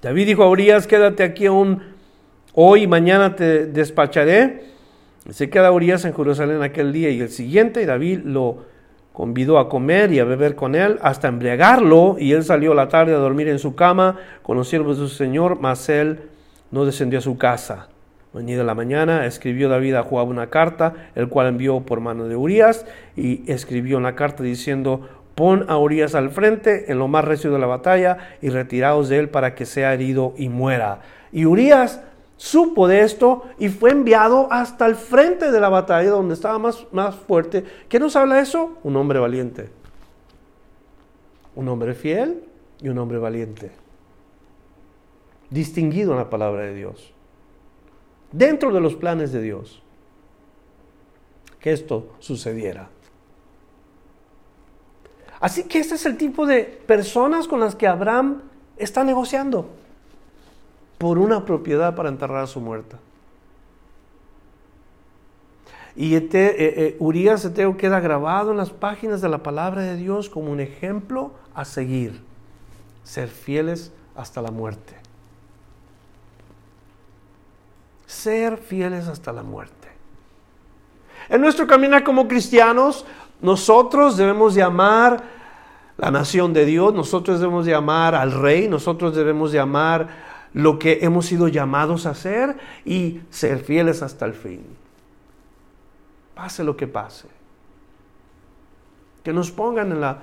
David 0.00 0.26
dijo 0.26 0.42
a 0.44 0.48
Urias, 0.48 0.86
quédate 0.86 1.22
aquí 1.22 1.48
un 1.48 1.92
Hoy 2.54 2.82
y 2.82 2.86
mañana 2.86 3.34
te 3.34 3.66
despacharé. 3.66 4.64
Se 5.30 5.48
queda 5.48 5.72
Urias 5.72 6.04
en 6.04 6.14
Jerusalén 6.14 6.62
aquel 6.62 6.92
día 6.92 7.08
y 7.08 7.20
el 7.20 7.30
siguiente, 7.30 7.80
y 7.80 7.86
David 7.86 8.20
lo 8.24 8.66
convidó 9.12 9.58
a 9.58 9.68
comer 9.68 10.12
y 10.12 10.20
a 10.20 10.24
beber 10.24 10.54
con 10.54 10.74
él 10.74 10.98
hasta 11.02 11.28
embriagarlo, 11.28 12.16
y 12.18 12.32
él 12.32 12.44
salió 12.44 12.74
la 12.74 12.88
tarde 12.88 13.14
a 13.14 13.18
dormir 13.18 13.48
en 13.48 13.58
su 13.58 13.74
cama 13.74 14.18
con 14.42 14.56
los 14.56 14.68
siervos 14.68 14.98
de 14.98 15.08
su 15.08 15.14
señor, 15.14 15.60
mas 15.60 15.88
él 15.88 16.20
no 16.70 16.84
descendió 16.84 17.18
a 17.18 17.22
su 17.22 17.36
casa. 17.36 17.88
Venida 18.32 18.64
la 18.64 18.74
mañana, 18.74 19.26
escribió 19.26 19.68
David 19.68 19.94
a 19.96 20.02
Joab 20.02 20.28
una 20.28 20.48
carta, 20.48 20.94
el 21.14 21.28
cual 21.28 21.48
envió 21.48 21.80
por 21.80 22.00
mano 22.00 22.24
de 22.24 22.36
Urias, 22.36 22.86
y 23.14 23.50
escribió 23.50 23.98
una 23.98 24.14
carta 24.14 24.42
diciendo, 24.42 25.06
pon 25.34 25.66
a 25.68 25.76
Urias 25.76 26.14
al 26.14 26.30
frente 26.30 26.90
en 26.90 26.98
lo 26.98 27.08
más 27.08 27.26
recio 27.26 27.52
de 27.52 27.58
la 27.58 27.66
batalla, 27.66 28.16
y 28.40 28.48
retiraos 28.48 29.10
de 29.10 29.18
él 29.18 29.28
para 29.28 29.54
que 29.54 29.66
sea 29.66 29.92
herido 29.92 30.32
y 30.38 30.48
muera. 30.48 31.00
Y 31.30 31.44
Urias 31.44 32.00
supo 32.42 32.88
de 32.88 33.02
esto 33.02 33.44
y 33.56 33.68
fue 33.68 33.92
enviado 33.92 34.48
hasta 34.50 34.86
el 34.86 34.96
frente 34.96 35.52
de 35.52 35.60
la 35.60 35.68
batalla 35.68 36.10
donde 36.10 36.34
estaba 36.34 36.58
más, 36.58 36.84
más 36.90 37.14
fuerte. 37.14 37.64
¿Qué 37.88 38.00
nos 38.00 38.16
habla 38.16 38.40
eso? 38.40 38.78
Un 38.82 38.96
hombre 38.96 39.20
valiente. 39.20 39.70
Un 41.54 41.68
hombre 41.68 41.94
fiel 41.94 42.42
y 42.80 42.88
un 42.88 42.98
hombre 42.98 43.18
valiente. 43.18 43.70
Distinguido 45.50 46.10
en 46.10 46.18
la 46.18 46.30
palabra 46.30 46.62
de 46.62 46.74
Dios. 46.74 47.14
Dentro 48.32 48.72
de 48.72 48.80
los 48.80 48.96
planes 48.96 49.30
de 49.30 49.40
Dios. 49.40 49.80
Que 51.60 51.72
esto 51.72 52.16
sucediera. 52.18 52.88
Así 55.38 55.62
que 55.68 55.78
este 55.78 55.94
es 55.94 56.06
el 56.06 56.16
tipo 56.16 56.44
de 56.44 56.64
personas 56.64 57.46
con 57.46 57.60
las 57.60 57.76
que 57.76 57.86
Abraham 57.86 58.42
está 58.76 59.04
negociando 59.04 59.68
por 61.02 61.18
una 61.18 61.44
propiedad 61.44 61.96
para 61.96 62.10
enterrar 62.10 62.44
a 62.44 62.46
su 62.46 62.60
muerta. 62.60 62.96
Y 65.96 66.14
este, 66.14 66.64
eh, 66.64 66.86
eh, 66.86 66.96
Urias 67.00 67.44
Eteo 67.44 67.76
queda 67.76 67.98
grabado 67.98 68.52
en 68.52 68.56
las 68.56 68.70
páginas 68.70 69.20
de 69.20 69.28
la 69.28 69.38
palabra 69.38 69.82
de 69.82 69.96
Dios 69.96 70.30
como 70.30 70.52
un 70.52 70.60
ejemplo 70.60 71.32
a 71.56 71.64
seguir. 71.64 72.22
Ser 73.02 73.28
fieles 73.28 73.90
hasta 74.14 74.40
la 74.42 74.52
muerte. 74.52 74.94
Ser 78.06 78.56
fieles 78.56 79.08
hasta 79.08 79.32
la 79.32 79.42
muerte. 79.42 79.88
En 81.28 81.40
nuestro 81.40 81.66
caminar 81.66 82.04
como 82.04 82.28
cristianos, 82.28 83.04
nosotros 83.40 84.16
debemos 84.16 84.54
llamar 84.54 85.20
la 85.96 86.12
nación 86.12 86.52
de 86.52 86.64
Dios, 86.64 86.94
nosotros 86.94 87.40
debemos 87.40 87.66
llamar 87.66 88.14
al 88.14 88.30
rey, 88.30 88.68
nosotros 88.68 89.16
debemos 89.16 89.50
llamar 89.50 90.30
lo 90.54 90.78
que 90.78 91.00
hemos 91.02 91.26
sido 91.26 91.48
llamados 91.48 92.06
a 92.06 92.10
hacer 92.10 92.56
y 92.84 93.20
ser 93.30 93.58
fieles 93.60 94.02
hasta 94.02 94.26
el 94.26 94.34
fin. 94.34 94.64
Pase 96.34 96.64
lo 96.64 96.76
que 96.76 96.86
pase. 96.86 97.28
Que 99.22 99.32
nos 99.32 99.50
pongan 99.50 99.92
en 99.92 100.00
la 100.00 100.22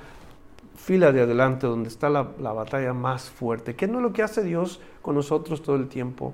fila 0.76 1.12
de 1.12 1.22
adelante 1.22 1.68
donde 1.68 1.89
está 1.89 2.10
la, 2.10 2.24
batalla 2.24 2.94
más 2.94 3.30
fuerte, 3.30 3.76
que 3.76 3.88
no 3.88 4.00
es 4.00 4.04
lo 4.04 4.13
que 4.13 4.24
hace 4.24 4.44
Dios 4.44 4.80
con 5.02 5.15
nosotros 5.15 5.62
todo 5.62 5.76
el 5.76 5.88
tiempo. 5.88 6.34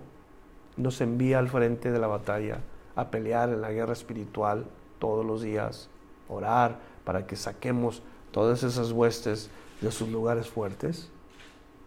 Nos 0.77 1.01
envía 1.01 1.39
al 1.39 1.49
frente 1.49 1.91
de 1.91 1.99
la 1.99 2.07
batalla 2.07 2.59
a 2.95 3.09
pelear 3.11 3.49
en 3.49 3.61
la 3.61 3.71
guerra 3.71 3.93
espiritual 3.93 4.65
todos 4.99 5.25
los 5.25 5.41
días, 5.41 5.89
orar 6.29 6.79
para 7.03 7.27
que 7.27 7.35
saquemos 7.35 8.01
todas 8.31 8.63
esas 8.63 8.91
huestes 8.91 9.49
de 9.81 9.91
sus 9.91 10.09
lugares 10.09 10.47
fuertes, 10.47 11.11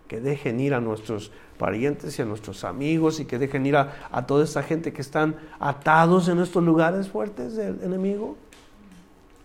que 0.09 0.21
dejen 0.21 0.59
ir 0.59 0.75
a 0.75 0.81
nuestros 0.81 1.31
parientes 1.59 2.19
y 2.19 2.23
a 2.23 2.25
nuestros 2.25 2.65
amigos 2.65 3.21
y 3.21 3.27
que 3.27 3.39
dejen 3.39 3.67
ir 3.67 3.77
a, 3.77 4.27
toda 4.27 4.43
esa 4.43 4.63
gente 4.63 4.93
que 4.93 5.03
están 5.03 5.37
atados 5.61 6.29
en 6.29 6.41
estos 6.41 6.65
lugares 6.65 7.09
fuertes 7.09 7.55
del 7.55 7.81
enemigo. 7.83 8.37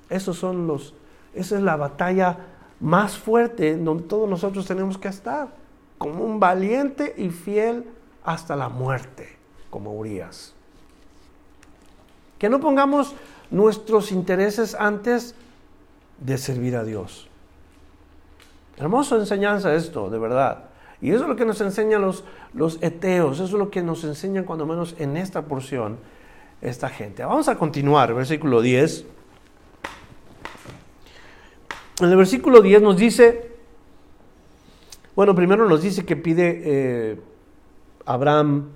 Esos 0.09 0.37
son 0.37 0.65
los, 0.65 0.93
esa 1.33 1.57
es 1.57 1.61
la 1.61 1.75
batalla 1.75 2.37
más 2.79 3.17
fuerte 3.17 3.71
en 3.71 3.83
donde 3.85 4.03
todos 4.03 4.29
nosotros 4.29 4.65
tenemos 4.65 4.97
que 4.97 5.09
estar 5.09 5.49
como 5.97 6.23
un 6.23 6.39
valiente 6.39 7.13
y 7.17 7.29
fiel 7.29 7.85
hasta 8.23 8.55
la 8.55 8.69
muerte, 8.69 9.37
como 9.69 9.93
Urias. 9.93 10.53
Que 12.39 12.49
no 12.49 12.59
pongamos 12.59 13.15
nuestros 13.51 14.11
intereses 14.11 14.75
antes 14.75 15.35
de 16.19 16.37
servir 16.37 16.75
a 16.75 16.83
Dios. 16.83 17.29
Hermosa 18.77 19.15
enseñanza 19.15 19.73
esto, 19.75 20.09
de 20.09 20.19
verdad. 20.19 20.65
Y 21.01 21.11
eso 21.11 21.23
es 21.23 21.29
lo 21.29 21.35
que 21.35 21.45
nos 21.45 21.59
enseñan 21.61 22.01
los, 22.01 22.23
los 22.53 22.81
eteos, 22.81 23.35
eso 23.35 23.43
es 23.43 23.51
lo 23.51 23.69
que 23.69 23.81
nos 23.81 24.03
enseñan 24.03 24.45
cuando 24.45 24.65
menos 24.65 24.95
en 24.99 25.17
esta 25.17 25.43
porción 25.43 25.97
esta 26.61 26.89
gente. 26.89 27.23
Vamos 27.25 27.49
a 27.49 27.57
continuar, 27.57 28.13
versículo 28.13 28.61
10. 28.61 29.05
En 32.01 32.09
el 32.09 32.15
versículo 32.17 32.61
10 32.61 32.81
nos 32.81 32.97
dice, 32.97 33.51
bueno, 35.15 35.35
primero 35.35 35.67
nos 35.67 35.81
dice 35.81 36.05
que 36.05 36.15
pide 36.15 36.61
eh, 36.63 37.21
Abraham 38.05 38.69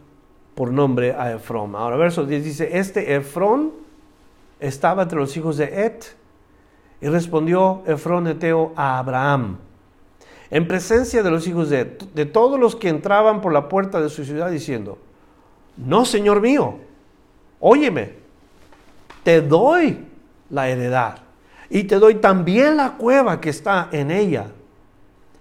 por 0.53 0.71
nombre 0.71 1.13
a 1.13 1.33
Efrón. 1.33 1.75
Ahora, 1.75 1.97
verso 1.97 2.25
10 2.25 2.43
dice, 2.43 2.77
este 2.77 3.15
Efrón 3.15 3.71
estaba 4.60 5.03
entre 5.03 5.17
los 5.17 5.36
hijos 5.38 5.57
de 5.57 5.86
Et, 5.86 6.05
y 6.99 7.07
respondió 7.07 7.83
Efrón 7.86 8.27
eteo 8.27 8.73
a 8.75 8.97
Abraham, 8.99 9.57
en 10.49 10.67
presencia 10.67 11.23
de 11.23 11.31
los 11.31 11.47
hijos 11.47 11.69
de 11.69 11.86
de 11.86 12.25
todos 12.25 12.60
los 12.60 12.75
que 12.75 12.89
entraban 12.89 13.41
por 13.41 13.53
la 13.53 13.69
puerta 13.69 14.01
de 14.01 14.10
su 14.10 14.25
ciudad, 14.25 14.49
diciendo, 14.49 14.97
no, 15.77 16.05
Señor 16.05 16.41
mío, 16.41 16.79
óyeme, 17.60 18.13
te 19.23 19.41
doy 19.41 20.05
la 20.49 20.69
heredad 20.69 21.19
y 21.69 21.83
te 21.83 21.99
doy 21.99 22.15
también 22.15 22.77
la 22.77 22.93
cueva 22.93 23.39
que 23.39 23.49
está 23.49 23.89
en 23.91 24.12
ella. 24.12 24.47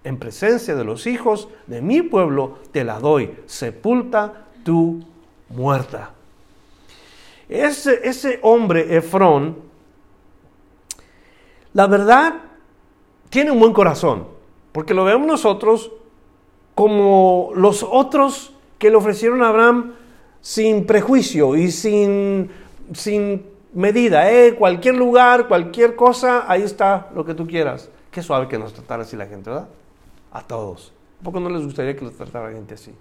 En 0.04 0.18
presencia 0.18 0.76
de 0.76 0.84
los 0.84 1.06
hijos 1.06 1.48
de 1.66 1.80
mi 1.82 2.02
pueblo 2.02 2.58
te 2.72 2.84
la 2.84 3.00
doy. 3.00 3.34
Sepulta 3.46 4.46
tu 4.64 5.04
muerta. 5.48 6.10
Ese, 7.48 8.00
ese 8.02 8.38
hombre, 8.42 8.96
Efrón, 8.96 9.56
la 11.72 11.86
verdad, 11.86 12.34
tiene 13.30 13.50
un 13.50 13.60
buen 13.60 13.72
corazón, 13.72 14.26
porque 14.76 14.92
lo 14.92 15.04
vemos 15.04 15.26
nosotros 15.26 15.90
como 16.74 17.50
los 17.54 17.82
otros 17.82 18.52
que 18.76 18.90
le 18.90 18.96
ofrecieron 18.96 19.42
a 19.42 19.48
Abraham 19.48 19.94
sin 20.42 20.84
prejuicio 20.84 21.56
y 21.56 21.70
sin, 21.70 22.50
sin 22.92 23.46
medida. 23.72 24.30
¿eh? 24.30 24.54
Cualquier 24.54 24.96
lugar, 24.96 25.48
cualquier 25.48 25.96
cosa, 25.96 26.44
ahí 26.46 26.60
está 26.60 27.08
lo 27.14 27.24
que 27.24 27.32
tú 27.32 27.46
quieras. 27.46 27.88
Qué 28.10 28.22
suave 28.22 28.48
que 28.48 28.58
nos 28.58 28.74
tratara 28.74 29.04
así 29.04 29.16
la 29.16 29.24
gente, 29.24 29.48
¿verdad? 29.48 29.68
A 30.30 30.42
todos. 30.42 30.92
¿Un 31.20 31.24
poco 31.24 31.40
no 31.40 31.48
les 31.48 31.64
gustaría 31.64 31.96
que 31.96 32.04
los 32.04 32.14
tratara 32.14 32.52
gente 32.52 32.74
así? 32.74 32.92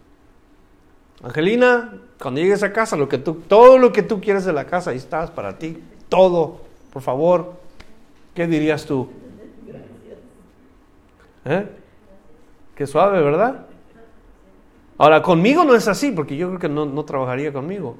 Angelina, 1.23 1.93
cuando 2.21 2.39
llegues 2.39 2.63
a 2.63 2.71
casa, 2.71 2.95
lo 2.95 3.09
que 3.09 3.17
tú, 3.17 3.41
todo 3.49 3.77
lo 3.79 3.91
que 3.91 4.01
tú 4.01 4.21
quieres 4.21 4.45
de 4.45 4.53
la 4.53 4.65
casa, 4.65 4.91
ahí 4.91 4.97
estás 4.97 5.29
para 5.29 5.59
ti. 5.59 5.83
Todo, 6.07 6.61
por 6.93 7.01
favor. 7.01 7.55
¿Qué 8.33 8.47
dirías 8.47 8.85
tú? 8.85 9.09
¿Eh? 11.45 11.69
Qué 12.75 12.87
suave, 12.87 13.21
¿verdad? 13.21 13.67
Ahora, 14.97 15.21
conmigo 15.21 15.63
no 15.63 15.75
es 15.75 15.87
así, 15.87 16.11
porque 16.11 16.35
yo 16.35 16.47
creo 16.47 16.59
que 16.59 16.69
no, 16.69 17.05
trabajaría 17.05 17.53
conmigo. 17.53 17.97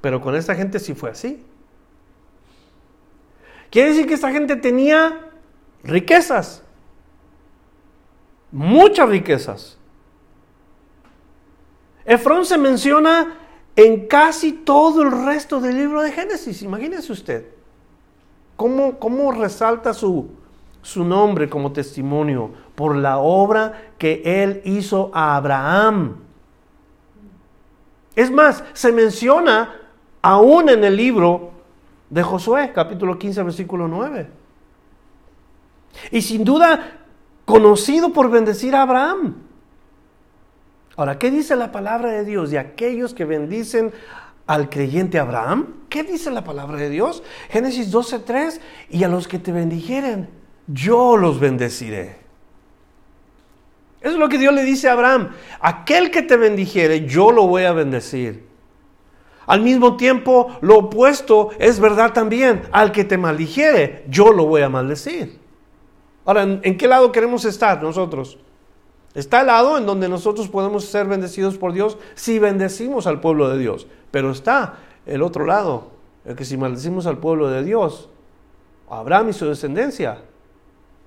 Pero 0.00 0.20
con 0.20 0.34
esta 0.34 0.54
gente 0.54 0.78
sí 0.78 0.94
fue 0.94 1.10
así. 1.10 1.44
Quiere 3.70 3.90
decir 3.90 4.06
que 4.06 4.14
esta 4.14 4.30
gente 4.30 4.56
tenía 4.56 5.28
riquezas. 5.82 6.62
Muchas 8.50 9.08
riquezas. 9.08 9.76
Efrón 12.04 12.46
se 12.46 12.56
menciona 12.56 13.36
en 13.76 14.06
casi 14.06 14.52
todo 14.52 15.02
el 15.02 15.26
resto 15.26 15.60
del 15.60 15.76
libro 15.76 16.00
de 16.00 16.12
Génesis. 16.12 16.62
Imagínese 16.62 17.12
usted. 17.12 17.46
¿Cómo, 18.56 18.98
cómo 18.98 19.30
resalta 19.32 19.92
su, 19.92 20.30
su 20.82 21.04
nombre 21.04 21.48
como 21.48 21.72
testimonio 21.72 22.50
por 22.74 22.96
la 22.96 23.18
obra 23.18 23.92
que 23.98 24.22
él 24.24 24.62
hizo 24.64 25.10
a 25.12 25.36
Abraham. 25.36 26.16
Es 28.14 28.30
más, 28.30 28.64
se 28.72 28.92
menciona 28.92 29.74
aún 30.22 30.68
en 30.68 30.84
el 30.84 30.96
libro 30.96 31.52
de 32.10 32.22
Josué, 32.22 32.72
capítulo 32.74 33.18
15, 33.18 33.42
versículo 33.42 33.86
9. 33.86 34.28
Y 36.10 36.22
sin 36.22 36.44
duda, 36.44 36.98
conocido 37.44 38.12
por 38.12 38.30
bendecir 38.30 38.74
a 38.74 38.82
Abraham. 38.82 39.36
Ahora, 40.96 41.18
¿qué 41.18 41.30
dice 41.30 41.54
la 41.54 41.70
palabra 41.70 42.10
de 42.10 42.24
Dios 42.24 42.50
de 42.50 42.58
aquellos 42.58 43.14
que 43.14 43.24
bendicen 43.24 43.92
al 44.46 44.68
creyente 44.68 45.18
Abraham? 45.18 45.74
¿Qué 45.88 46.02
dice 46.02 46.30
la 46.30 46.42
palabra 46.42 46.76
de 46.76 46.90
Dios? 46.90 47.22
Génesis 47.50 47.92
12:3, 47.92 48.60
y 48.90 49.04
a 49.04 49.08
los 49.08 49.28
que 49.28 49.38
te 49.38 49.52
bendijeren, 49.52 50.28
yo 50.68 51.16
los 51.16 51.40
bendeciré. 51.40 52.16
Eso 54.00 54.12
es 54.12 54.18
lo 54.18 54.28
que 54.28 54.38
Dios 54.38 54.54
le 54.54 54.62
dice 54.62 54.88
a 54.88 54.92
Abraham. 54.92 55.30
Aquel 55.60 56.10
que 56.10 56.22
te 56.22 56.36
bendijere, 56.36 57.06
yo 57.06 57.32
lo 57.32 57.46
voy 57.46 57.64
a 57.64 57.72
bendecir. 57.72 58.46
Al 59.46 59.62
mismo 59.62 59.96
tiempo, 59.96 60.56
lo 60.60 60.78
opuesto 60.78 61.50
es 61.58 61.80
verdad 61.80 62.12
también. 62.12 62.62
Al 62.70 62.92
que 62.92 63.04
te 63.04 63.16
maldijere, 63.16 64.04
yo 64.08 64.32
lo 64.32 64.44
voy 64.44 64.62
a 64.62 64.68
maldecir. 64.68 65.38
Ahora, 66.26 66.42
¿en, 66.42 66.76
qué 66.76 66.86
lado 66.86 67.10
queremos 67.10 67.46
estar 67.46 67.82
nosotros? 67.82 68.38
Está 69.14 69.40
el 69.40 69.46
lado 69.46 69.78
en 69.78 69.86
donde 69.86 70.08
nosotros 70.08 70.48
podemos 70.48 70.84
ser 70.84 71.06
bendecidos 71.06 71.56
por 71.56 71.72
Dios 71.72 71.96
si 72.14 72.38
bendecimos 72.38 73.06
al 73.06 73.20
pueblo 73.20 73.48
de 73.48 73.58
Dios. 73.58 73.86
Pero 74.10 74.30
está 74.30 74.74
el 75.06 75.22
otro 75.22 75.46
lado, 75.46 75.88
el 76.26 76.36
que 76.36 76.44
si 76.44 76.58
maldecimos 76.58 77.06
al 77.06 77.16
pueblo 77.16 77.48
de 77.48 77.64
Dios, 77.64 78.10
Abraham 78.90 79.30
y 79.30 79.32
su 79.32 79.46
descendencia, 79.46 80.18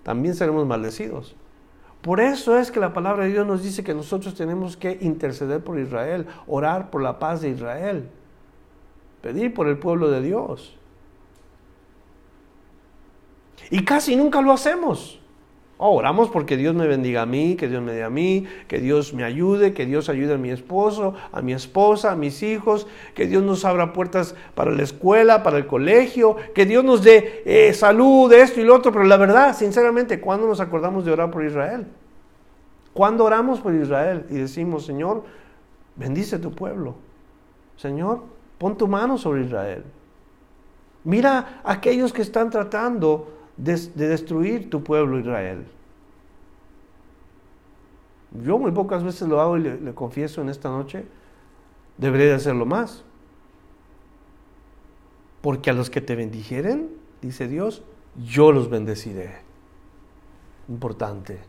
también 0.03 0.35
seremos 0.35 0.65
maldecidos. 0.65 1.35
Por 2.01 2.19
eso 2.19 2.57
es 2.57 2.71
que 2.71 2.79
la 2.79 2.93
palabra 2.93 3.25
de 3.25 3.31
Dios 3.31 3.45
nos 3.45 3.61
dice 3.61 3.83
que 3.83 3.93
nosotros 3.93 4.33
tenemos 4.33 4.75
que 4.75 4.97
interceder 5.01 5.63
por 5.63 5.79
Israel, 5.79 6.25
orar 6.47 6.89
por 6.89 7.01
la 7.03 7.19
paz 7.19 7.41
de 7.41 7.49
Israel, 7.49 8.09
pedir 9.21 9.53
por 9.53 9.67
el 9.67 9.77
pueblo 9.77 10.09
de 10.09 10.21
Dios. 10.21 10.75
Y 13.69 13.85
casi 13.85 14.15
nunca 14.15 14.41
lo 14.41 14.51
hacemos. 14.51 15.20
Oh, 15.84 15.96
oramos 15.96 16.30
porque 16.30 16.58
Dios 16.58 16.76
me 16.76 16.86
bendiga 16.86 17.24
a 17.24 17.26
mí, 17.26 17.56
que 17.56 17.67
Dios 17.67 17.82
me 17.82 17.91
dé 17.91 18.04
a 18.04 18.10
mí, 18.12 18.46
que 18.67 18.78
Dios 18.78 19.15
me 19.15 19.24
ayude, 19.24 19.74
que 19.74 19.88
Dios 19.88 20.10
ayude 20.10 20.36
a 20.36 20.38
mi 20.38 20.52
esposo, 20.52 21.15
a 21.32 21.41
mi 21.41 21.54
esposa, 21.54 22.12
a 22.12 22.15
mis 22.15 22.44
hijos, 22.44 22.86
que 23.15 23.26
Dios 23.26 23.41
nos 23.41 23.65
abra 23.65 23.91
puertas 23.91 24.36
para 24.54 24.70
la 24.70 24.84
escuela, 24.84 25.41
para 25.41 25.58
el 25.58 25.65
colegio, 25.65 26.36
que 26.54 26.67
Dios 26.67 26.84
nos 26.84 27.02
dé 27.02 27.41
eh, 27.48 27.74
salud, 27.74 28.32
esto 28.32 28.62
y 28.62 28.63
lo 28.63 28.76
otro. 28.76 28.91
Pero 28.91 29.06
la 29.06 29.17
verdad, 29.17 29.58
sinceramente, 29.58 30.22
¿cuándo 30.22 30.46
nos 30.46 30.60
acordamos 30.60 31.04
de 31.04 31.13
orar 31.13 31.32
por 31.32 31.44
Israel? 31.44 31.88
¿Cuándo 32.94 33.24
oramos 33.24 33.60
por 33.60 33.74
Israel 33.74 34.28
y 34.30 34.36
decimos, 34.36 34.86
Señor, 34.86 35.24
bendice 35.96 36.38
tu 36.38 36.52
pueblo? 36.52 36.94
Señor, 37.76 38.22
pon 38.60 38.78
tu 38.78 38.88
mano 38.88 39.17
sobre 39.17 39.46
Israel. 39.46 39.84
Mira 41.06 41.62
a 41.63 41.72
aquellos 41.72 42.13
que 42.13 42.22
están 42.22 42.52
tratando 42.52 43.40
de, 43.62 44.08
destruir 44.08 44.69
tu 44.69 44.84
pueblo 44.84 45.19
Israel. 45.19 45.65
Yo 48.43 48.58
muy 48.58 48.71
pocas 48.71 49.04
veces 49.04 49.28
lo 49.28 49.39
hago 49.39 49.58
y 49.58 49.62
le, 49.62 49.93
confieso 49.93 50.41
en 50.41 50.50
esta 50.50 50.69
noche, 50.69 51.06
debería 51.97 52.28
de 52.28 52.34
hacerlo 52.34 52.65
más. 52.65 53.04
Porque 55.41 55.69
a 55.69 55.74
los 55.74 55.89
que 55.89 56.02
te 56.02 56.15
bendijeren, 56.15 56.89
dice 57.21 57.48
Dios, 57.48 57.83
yo 58.15 58.52
los 58.52 58.69
bendeciré. 58.69 59.40
Importante, 60.67 61.40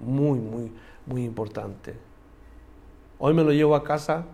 muy, 0.00 0.38
muy, 0.38 0.72
muy 1.06 1.24
importante. 1.24 1.94
Hoy 3.18 3.34
me 3.34 3.44
lo 3.44 3.52
llevo 3.52 3.76
a 3.76 3.84
casa 3.84 4.24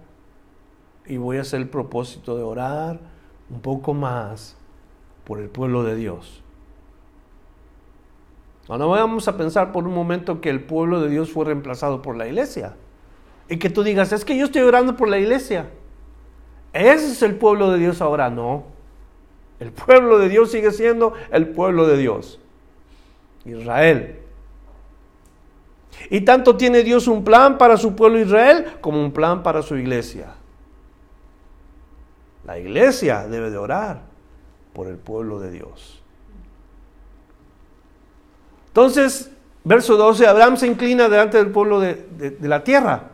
y 1.07 1.17
voy 1.17 1.39
a 1.39 1.43
hacer 1.43 1.61
el 1.61 1.69
propósito 1.69 2.37
de 2.37 2.43
orar 2.43 3.01
un 3.51 3.61
poco 3.61 3.95
más 3.95 4.57
por 5.25 5.39
el 5.41 5.49
pueblo 5.49 5.83
de 5.83 5.97
Dios. 5.97 6.43
No 8.79 8.89
vamos 8.89 9.27
a 9.27 9.37
pensar 9.37 9.73
por 9.73 9.87
un 9.87 9.95
momento 9.95 10.41
que 10.41 10.51
el 10.51 10.63
pueblo 10.63 11.01
de 11.01 11.09
Dios 11.09 11.33
fue 11.33 11.45
reemplazado 11.45 12.03
por 12.03 12.17
la 12.17 12.27
iglesia. 12.27 12.77
Y 13.49 13.59
que 13.59 13.69
tú 13.69 13.83
digas, 13.83 14.13
es 14.13 14.25
que 14.25 14.37
yo 14.37 14.45
estoy 14.45 14.63
orando 14.63 14.97
por 14.97 15.09
la 15.09 15.19
iglesia. 15.19 15.71
Ese 16.73 17.13
es 17.13 17.23
el 17.23 17.35
pueblo 17.35 17.73
de 17.73 17.79
Dios 17.79 18.01
ahora. 18.01 18.31
No. 18.31 18.65
El 19.59 19.73
pueblo 19.73 20.19
de 20.19 20.29
Dios 20.29 20.53
sigue 20.53 20.71
siendo 20.71 21.15
el 21.33 21.49
pueblo 21.49 21.87
de 21.87 21.97
Dios. 21.97 22.39
Israel. 23.45 24.21
Y 26.09 26.21
tanto 26.23 26.57
tiene 26.57 26.83
Dios 26.83 27.09
un 27.09 27.25
plan 27.25 27.59
para 27.59 27.77
su 27.77 27.97
pueblo 27.97 28.21
Israel 28.21 28.67
como 28.81 29.01
un 29.01 29.13
plan 29.13 29.43
para 29.43 29.63
su 29.63 29.77
iglesia. 29.77 30.35
La 32.47 32.59
iglesia 32.59 33.27
debe 33.27 33.51
de 33.51 33.59
orar 33.59 34.03
por 34.73 34.87
el 34.87 34.97
pueblo 34.97 35.41
de 35.41 35.51
Dios. 35.51 36.00
Entonces, 38.71 39.31
Verso 39.63 39.97
12, 39.97 40.27
Abraham 40.27 40.57
se 40.57 40.67
inclina 40.67 41.09
delante 41.09 41.37
del 41.37 41.51
pueblo 41.51 41.81
de, 41.81 42.37
la 42.41 42.65
tierra. 42.65 43.11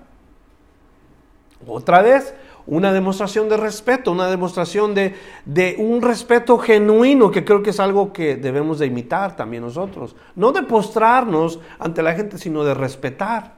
Otra 1.66 2.02
vez, 2.02 2.34
una 2.66 2.92
demostración 2.92 3.48
de 3.48 3.56
respeto, 3.56 4.12
una 4.12 4.28
demostración 4.28 4.94
de, 4.94 5.16
de, 5.44 5.74
un 5.78 6.02
respeto 6.02 6.56
genuino, 6.58 7.32
que 7.32 7.44
creo 7.44 7.62
que 7.62 7.70
es 7.70 7.80
algo 7.80 8.12
que 8.12 8.36
debemos 8.36 8.78
de 8.78 8.86
imitar 8.86 9.34
también 9.34 9.64
nosotros. 9.64 10.14
No 10.36 10.52
de 10.52 10.62
postrarnos 10.62 11.58
ante 11.80 12.02
la 12.02 12.14
gente, 12.14 12.38
sino 12.38 12.62
de 12.62 12.74
respetar. 12.74 13.54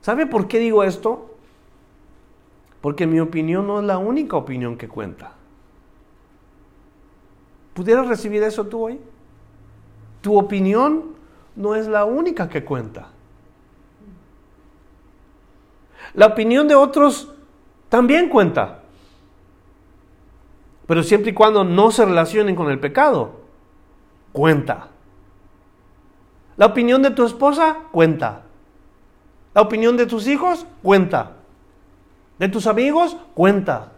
¿Sabe 0.00 0.26
por 0.26 0.48
qué 0.48 0.58
digo 0.58 0.82
esto? 0.82 1.36
Porque 2.80 3.06
mi 3.06 3.20
opinión 3.20 3.68
no 3.68 3.78
es 3.78 3.84
la 3.84 3.98
única 3.98 4.36
opinión 4.36 4.76
que 4.76 4.88
cuenta. 4.88 5.34
¿Pudieras 7.74 8.08
recibir 8.08 8.42
eso 8.42 8.66
tú 8.66 8.86
hoy? 8.86 9.00
Tu 10.20 10.38
opinión 10.38 11.16
no 11.56 11.74
es 11.74 11.86
la 11.86 12.04
única 12.04 12.48
que 12.48 12.64
cuenta. 12.64 13.08
La 16.14 16.26
opinión 16.26 16.68
de 16.68 16.74
otros 16.74 17.32
también 17.88 18.28
cuenta. 18.28 18.80
Pero 20.86 21.02
siempre 21.02 21.30
y 21.30 21.34
cuando 21.34 21.62
no 21.62 21.90
se 21.90 22.04
relacionen 22.04 22.56
con 22.56 22.70
el 22.70 22.80
pecado, 22.80 23.40
cuenta. 24.32 24.88
La 26.56 26.66
opinión 26.66 27.02
de 27.02 27.10
tu 27.10 27.24
esposa 27.24 27.78
cuenta. 27.92 28.42
La 29.54 29.62
opinión 29.62 29.96
de 29.96 30.06
tus 30.06 30.26
hijos 30.26 30.66
cuenta. 30.82 31.36
De 32.38 32.48
tus 32.48 32.66
amigos 32.66 33.16
cuenta. 33.34 33.92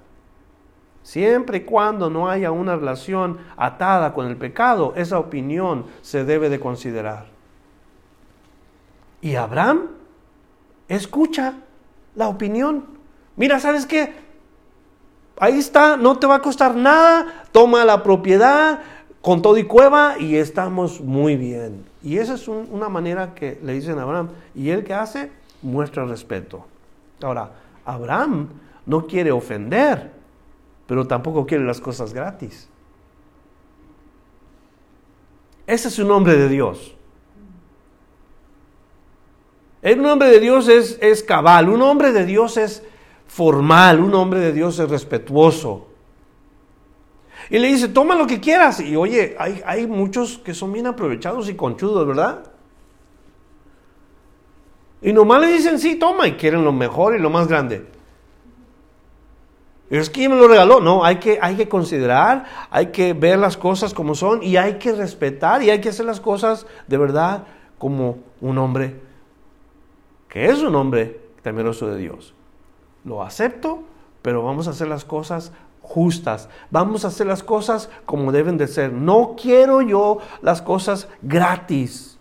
Siempre 1.02 1.58
y 1.58 1.60
cuando 1.62 2.10
no 2.10 2.28
haya 2.28 2.50
una 2.50 2.76
relación 2.76 3.38
atada 3.56 4.14
con 4.14 4.26
el 4.28 4.36
pecado, 4.36 4.92
esa 4.96 5.18
opinión 5.18 5.86
se 6.00 6.24
debe 6.24 6.48
de 6.48 6.60
considerar. 6.60 7.26
Y 9.20 9.34
Abraham 9.34 9.88
escucha 10.88 11.54
la 12.14 12.28
opinión 12.28 12.92
Mira, 13.36 13.58
¿sabes 13.60 13.86
qué? 13.86 14.12
Ahí 15.38 15.58
está, 15.58 15.96
no 15.96 16.18
te 16.18 16.26
va 16.26 16.36
a 16.36 16.42
costar 16.42 16.76
nada, 16.76 17.44
toma 17.50 17.84
la 17.84 18.02
propiedad 18.02 18.80
con 19.22 19.40
todo 19.40 19.56
y 19.56 19.64
cueva 19.64 20.18
y 20.18 20.36
estamos 20.36 21.00
muy 21.00 21.36
bien. 21.36 21.84
Y 22.02 22.18
esa 22.18 22.34
es 22.34 22.46
una 22.48 22.88
manera 22.88 23.34
que 23.34 23.58
le 23.62 23.72
dicen 23.72 23.98
a 23.98 24.02
Abraham. 24.02 24.28
Y 24.54 24.70
él 24.70 24.84
que 24.84 24.92
hace, 24.92 25.30
muestra 25.62 26.04
respeto. 26.04 26.66
Ahora, 27.22 27.50
Abraham 27.84 28.48
no 28.84 29.06
quiere 29.06 29.32
ofender, 29.32 30.12
pero 30.86 31.06
tampoco 31.06 31.46
quiere 31.46 31.64
las 31.64 31.80
cosas 31.80 32.12
gratis. 32.12 32.68
Ese 35.66 35.88
es 35.88 35.98
un 35.98 36.10
hombre 36.10 36.36
de 36.36 36.48
Dios. 36.48 36.94
El 39.80 40.04
hombre 40.06 40.28
de 40.28 40.40
Dios 40.40 40.68
es, 40.68 40.98
es 41.00 41.22
cabal, 41.22 41.68
un 41.68 41.82
hombre 41.82 42.12
de 42.12 42.24
Dios 42.24 42.56
es, 42.56 42.84
formal, 43.32 44.00
un 44.00 44.14
hombre 44.14 44.40
de 44.40 44.52
Dios 44.52 44.78
es 44.78 44.90
respetuoso. 44.90 45.88
Y 47.48 47.58
le 47.58 47.68
dice, 47.68 47.88
toma 47.88 48.14
lo 48.14 48.26
que 48.26 48.40
quieras. 48.40 48.80
Y 48.80 48.94
oye, 48.94 49.34
hay, 49.38 49.62
hay 49.64 49.86
muchos 49.86 50.38
que 50.38 50.52
son 50.52 50.72
bien 50.72 50.86
aprovechados 50.86 51.48
y 51.48 51.54
conchudos, 51.54 52.06
¿verdad? 52.06 52.44
Y 55.00 55.12
nomás 55.12 55.40
le 55.40 55.48
dicen, 55.48 55.78
sí, 55.78 55.96
toma, 55.96 56.28
y 56.28 56.32
quieren 56.34 56.62
lo 56.62 56.72
mejor 56.72 57.16
y 57.16 57.18
lo 57.18 57.30
más 57.30 57.48
grande. 57.48 57.86
Es 60.00 60.10
que 60.10 60.28
me 60.28 60.36
lo 60.36 60.48
regaló. 60.48 60.80
No, 60.80 61.04
hay 61.04 61.16
que, 61.16 61.38
hay 61.40 61.56
que 61.56 61.68
considerar, 61.68 62.44
hay 62.70 62.86
que 62.86 63.12
ver 63.12 63.38
las 63.38 63.56
cosas 63.56 63.94
como 63.94 64.14
son 64.14 64.42
y 64.42 64.56
hay 64.56 64.74
que 64.78 64.92
respetar 64.92 65.62
y 65.62 65.70
hay 65.70 65.80
que 65.80 65.90
hacer 65.90 66.06
las 66.06 66.20
cosas 66.20 66.66
de 66.86 66.98
verdad 66.98 67.44
como 67.78 68.18
un 68.40 68.58
hombre 68.58 69.00
que 70.28 70.46
es 70.46 70.62
un 70.62 70.74
hombre 70.76 71.20
temeroso 71.42 71.86
de 71.88 71.98
Dios 71.98 72.34
lo 73.04 73.22
acepto, 73.22 73.82
pero 74.22 74.42
vamos 74.42 74.66
a 74.68 74.70
hacer 74.70 74.88
las 74.88 75.04
cosas 75.04 75.52
justas. 75.80 76.48
Vamos 76.70 77.04
a 77.04 77.08
hacer 77.08 77.26
las 77.26 77.42
cosas 77.42 77.90
como 78.06 78.32
deben 78.32 78.56
de 78.56 78.68
ser. 78.68 78.92
No 78.92 79.34
quiero 79.40 79.82
yo 79.82 80.18
las 80.40 80.62
cosas 80.62 81.08
gratis. 81.20 82.18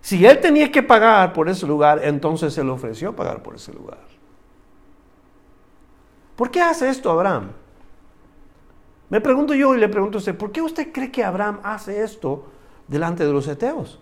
Si 0.00 0.26
él 0.26 0.38
tenía 0.40 0.70
que 0.70 0.82
pagar 0.82 1.32
por 1.32 1.48
ese 1.48 1.66
lugar, 1.66 2.00
entonces 2.04 2.52
se 2.52 2.62
le 2.62 2.70
ofreció 2.70 3.16
pagar 3.16 3.42
por 3.42 3.54
ese 3.54 3.72
lugar. 3.72 4.13
¿Por 6.36 6.50
qué 6.50 6.60
hace 6.60 6.88
esto 6.88 7.10
Abraham? 7.10 7.52
Me 9.10 9.20
pregunto 9.20 9.54
yo 9.54 9.74
y 9.74 9.78
le 9.78 9.88
pregunto 9.88 10.18
a 10.18 10.20
usted, 10.20 10.36
¿por 10.36 10.50
qué 10.50 10.60
usted 10.60 10.90
cree 10.92 11.12
que 11.12 11.22
Abraham 11.22 11.60
hace 11.62 12.02
esto 12.02 12.46
delante 12.88 13.24
de 13.24 13.32
los 13.32 13.46
eteos? 13.46 14.00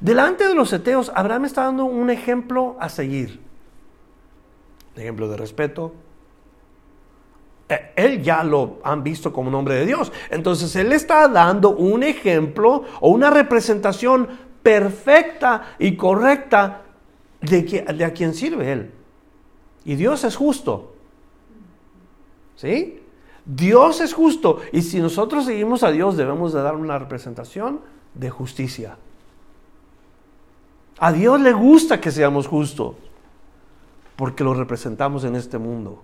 Delante 0.00 0.46
de 0.46 0.54
los 0.54 0.72
eteos, 0.72 1.10
Abraham 1.14 1.46
está 1.46 1.64
dando 1.64 1.84
un 1.84 2.10
ejemplo 2.10 2.76
a 2.78 2.88
seguir. 2.88 3.40
Ejemplo 4.94 5.28
de 5.28 5.36
respeto. 5.36 5.94
Eh, 7.68 7.92
él 7.96 8.22
ya 8.22 8.44
lo 8.44 8.78
han 8.84 9.02
visto 9.02 9.32
como 9.32 9.48
un 9.48 9.54
hombre 9.54 9.76
de 9.76 9.86
Dios. 9.86 10.12
Entonces 10.30 10.74
él 10.76 10.92
está 10.92 11.28
dando 11.28 11.70
un 11.70 12.02
ejemplo 12.02 12.84
o 13.00 13.10
una 13.10 13.30
representación 13.30 14.28
perfecta 14.62 15.76
y 15.78 15.96
correcta 15.96 16.82
de, 17.40 17.62
de 17.62 18.04
a 18.04 18.12
quien 18.12 18.34
sirve 18.34 18.72
él. 18.72 18.92
Y 19.84 19.94
Dios 19.94 20.24
es 20.24 20.36
justo. 20.36 20.95
¿Sí? 22.56 23.02
Dios 23.44 24.00
es 24.00 24.12
justo. 24.12 24.60
Y 24.72 24.82
si 24.82 25.00
nosotros 25.00 25.44
seguimos 25.44 25.82
a 25.82 25.92
Dios, 25.92 26.16
debemos 26.16 26.52
de 26.52 26.62
dar 26.62 26.74
una 26.74 26.98
representación 26.98 27.80
de 28.14 28.30
justicia. 28.30 28.96
A 30.98 31.12
Dios 31.12 31.40
le 31.40 31.52
gusta 31.52 32.00
que 32.00 32.10
seamos 32.10 32.48
justos, 32.48 32.96
porque 34.16 34.42
lo 34.42 34.54
representamos 34.54 35.24
en 35.24 35.36
este 35.36 35.58
mundo. 35.58 36.02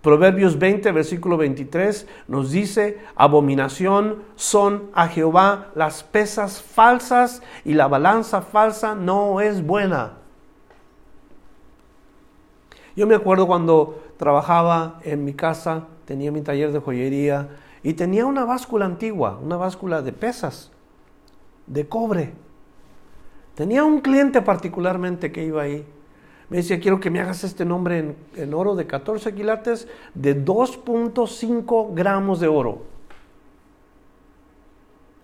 Proverbios 0.00 0.58
20, 0.58 0.92
versículo 0.92 1.36
23 1.36 2.08
nos 2.26 2.50
dice, 2.50 3.00
abominación 3.16 4.22
son 4.34 4.90
a 4.94 5.08
Jehová 5.08 5.68
las 5.74 6.02
pesas 6.02 6.62
falsas 6.62 7.42
y 7.66 7.74
la 7.74 7.86
balanza 7.86 8.40
falsa 8.40 8.94
no 8.94 9.42
es 9.42 9.64
buena. 9.64 10.19
Yo 13.00 13.06
me 13.06 13.14
acuerdo 13.14 13.46
cuando 13.46 13.98
trabajaba 14.18 15.00
en 15.04 15.24
mi 15.24 15.32
casa, 15.32 15.86
tenía 16.04 16.30
mi 16.30 16.42
taller 16.42 16.70
de 16.70 16.80
joyería 16.80 17.48
y 17.82 17.94
tenía 17.94 18.26
una 18.26 18.44
báscula 18.44 18.84
antigua, 18.84 19.40
una 19.42 19.56
báscula 19.56 20.02
de 20.02 20.12
pesas 20.12 20.70
de 21.66 21.88
cobre. 21.88 22.34
Tenía 23.54 23.84
un 23.84 24.02
cliente 24.02 24.42
particularmente 24.42 25.32
que 25.32 25.46
iba 25.46 25.62
ahí. 25.62 25.82
Me 26.50 26.58
decía, 26.58 26.78
quiero 26.78 27.00
que 27.00 27.08
me 27.08 27.20
hagas 27.20 27.42
este 27.42 27.64
nombre 27.64 28.16
en, 28.36 28.52
oro 28.52 28.74
de 28.74 28.86
14 28.86 29.34
quilates 29.34 29.88
de 30.12 30.44
2.5 30.44 31.94
gramos 31.94 32.38
de 32.38 32.48
oro. 32.48 32.82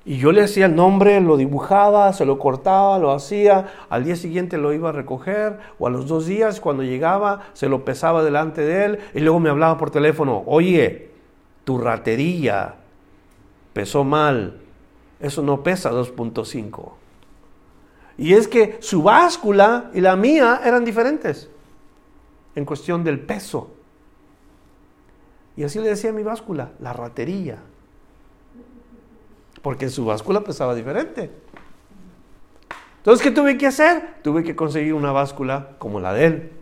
Y 0.07 0.19
yo 0.19 0.31
le 0.31 0.45
hacía 0.45 0.67
el 0.67 0.77
nombre, 0.77 1.21
lo 1.21 1.37
dibujaba, 1.37 2.13
se 2.13 2.25
lo 2.25 2.39
cortaba, 2.39 2.97
lo 3.01 3.11
hacía, 3.11 3.67
al 3.91 4.05
día 4.05 4.15
siguiente 4.15 4.57
lo 4.57 4.73
iba 4.73 4.91
a 4.91 4.93
recoger, 4.93 5.59
o 5.81 5.89
a 5.89 5.91
los 5.91 6.07
dos 6.07 6.27
días 6.27 6.61
cuando 6.61 6.85
llegaba, 6.85 7.41
se 7.55 7.69
lo 7.69 7.85
pesaba 7.85 8.23
delante 8.23 8.63
de 8.63 8.85
él, 8.85 8.99
y 9.15 9.21
luego 9.21 9.41
me 9.41 9.51
hablaba 9.51 9.77
por 9.77 9.91
teléfono, 9.91 10.45
oye, 10.47 11.11
tu 11.65 11.79
ratería 11.79 12.77
pesó 13.73 14.05
mal, 14.05 14.61
eso 15.19 15.43
no 15.43 15.65
pesa 15.65 15.91
2.5. 15.91 16.93
Y 18.17 18.35
es 18.35 18.47
que 18.47 18.79
su 18.81 19.03
báscula 19.03 19.91
y 19.93 20.01
la 20.01 20.15
mía 20.15 20.61
eran 20.65 20.85
diferentes 20.85 21.51
en 22.55 22.65
cuestión 22.65 23.03
del 23.03 23.19
peso. 23.19 23.73
Y 25.57 25.65
así 25.65 25.81
le 25.81 25.89
decía 25.89 26.13
mi 26.13 26.23
báscula, 26.23 26.71
la 26.79 26.93
ratería. 26.93 27.59
Porque 29.67 29.91
su 29.91 30.05
báscula 30.05 30.43
pesaba 30.43 30.77
diferente. 30.77 31.29
Entonces, 32.99 33.21
¿qué 33.21 33.33
tuve 33.33 33.59
que 33.59 33.67
hacer? 33.67 34.15
Tuve 34.23 34.45
que 34.45 34.55
conseguir 34.55 34.95
una 34.95 35.11
báscula 35.11 35.71
como 35.79 35.99
la 35.99 36.13
de 36.13 36.25
él. 36.25 36.53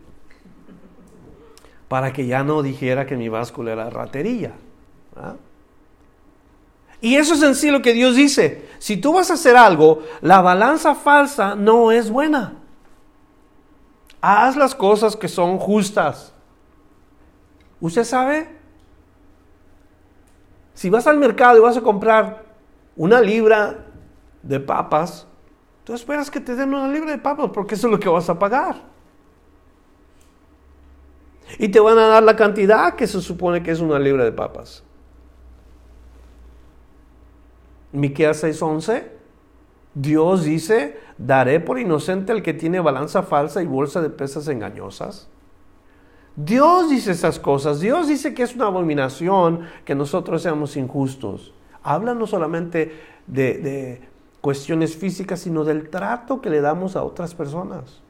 Para 1.86 2.14
que 2.14 2.26
ya 2.26 2.42
no 2.44 2.62
dijera 2.62 3.04
que 3.04 3.18
mi 3.18 3.28
báscula 3.28 3.72
era 3.72 3.90
ratería. 3.90 4.52
¿ah? 5.16 5.34
Y 7.02 7.16
eso 7.16 7.34
es 7.34 7.42
en 7.42 7.54
sí 7.54 7.70
lo 7.70 7.82
que 7.82 7.92
Dios 7.92 8.16
dice. 8.16 8.70
Si 8.78 8.96
tú 8.96 9.12
vas 9.12 9.30
a 9.30 9.34
hacer 9.34 9.54
algo, 9.54 10.02
la 10.22 10.40
balanza 10.40 10.94
falsa 10.94 11.54
no 11.54 11.92
es 11.92 12.08
buena. 12.08 12.54
Haz 14.22 14.56
las 14.56 14.74
cosas 14.74 15.14
que 15.14 15.28
son 15.28 15.58
justas. 15.58 16.32
¿Usted 17.82 18.04
sabe? 18.04 18.48
Si 20.72 20.88
vas 20.88 21.06
al 21.06 21.18
mercado 21.18 21.58
y 21.58 21.60
vas 21.60 21.76
a 21.76 21.82
comprar 21.82 22.53
una 22.96 23.20
libra 23.20 23.86
de 24.42 24.60
papas, 24.60 25.26
tú 25.84 25.94
esperas 25.94 26.30
que 26.30 26.40
te 26.40 26.54
den 26.54 26.72
una 26.72 26.88
libra 26.88 27.10
de 27.10 27.18
papas 27.18 27.50
porque 27.52 27.74
eso 27.74 27.88
es 27.88 27.92
lo 27.92 28.00
que 28.00 28.08
vas 28.08 28.28
a 28.28 28.38
pagar. 28.38 28.94
Y 31.58 31.68
te 31.68 31.80
van 31.80 31.98
a 31.98 32.06
dar 32.06 32.22
la 32.22 32.36
cantidad 32.36 32.94
que 32.94 33.06
se 33.06 33.20
supone 33.20 33.62
que 33.62 33.70
es 33.70 33.80
una 33.80 33.98
libra 33.98 34.24
de 34.24 34.32
papas. 34.32 34.82
Miqueas 37.92 38.42
6:11, 38.42 39.04
Dios 39.94 40.44
dice, 40.44 40.98
daré 41.16 41.60
por 41.60 41.78
inocente 41.78 42.32
al 42.32 42.42
que 42.42 42.52
tiene 42.52 42.80
balanza 42.80 43.22
falsa 43.22 43.62
y 43.62 43.66
bolsa 43.66 44.02
de 44.02 44.10
pesas 44.10 44.48
engañosas. 44.48 45.28
Dios 46.36 46.90
dice 46.90 47.12
esas 47.12 47.38
cosas, 47.38 47.78
Dios 47.78 48.08
dice 48.08 48.34
que 48.34 48.42
es 48.42 48.56
una 48.56 48.66
abominación 48.66 49.60
que 49.84 49.94
nosotros 49.94 50.42
seamos 50.42 50.76
injustos. 50.76 51.54
Habla 51.84 52.14
no 52.14 52.26
solamente 52.26 52.92
de, 53.26 53.58
de 53.58 54.08
cuestiones 54.40 54.96
físicas, 54.96 55.40
sino 55.40 55.64
del 55.64 55.88
trato 55.88 56.40
que 56.40 56.50
le 56.50 56.60
damos 56.60 56.96
a 56.96 57.04
otras 57.04 57.34
personas. 57.34 58.02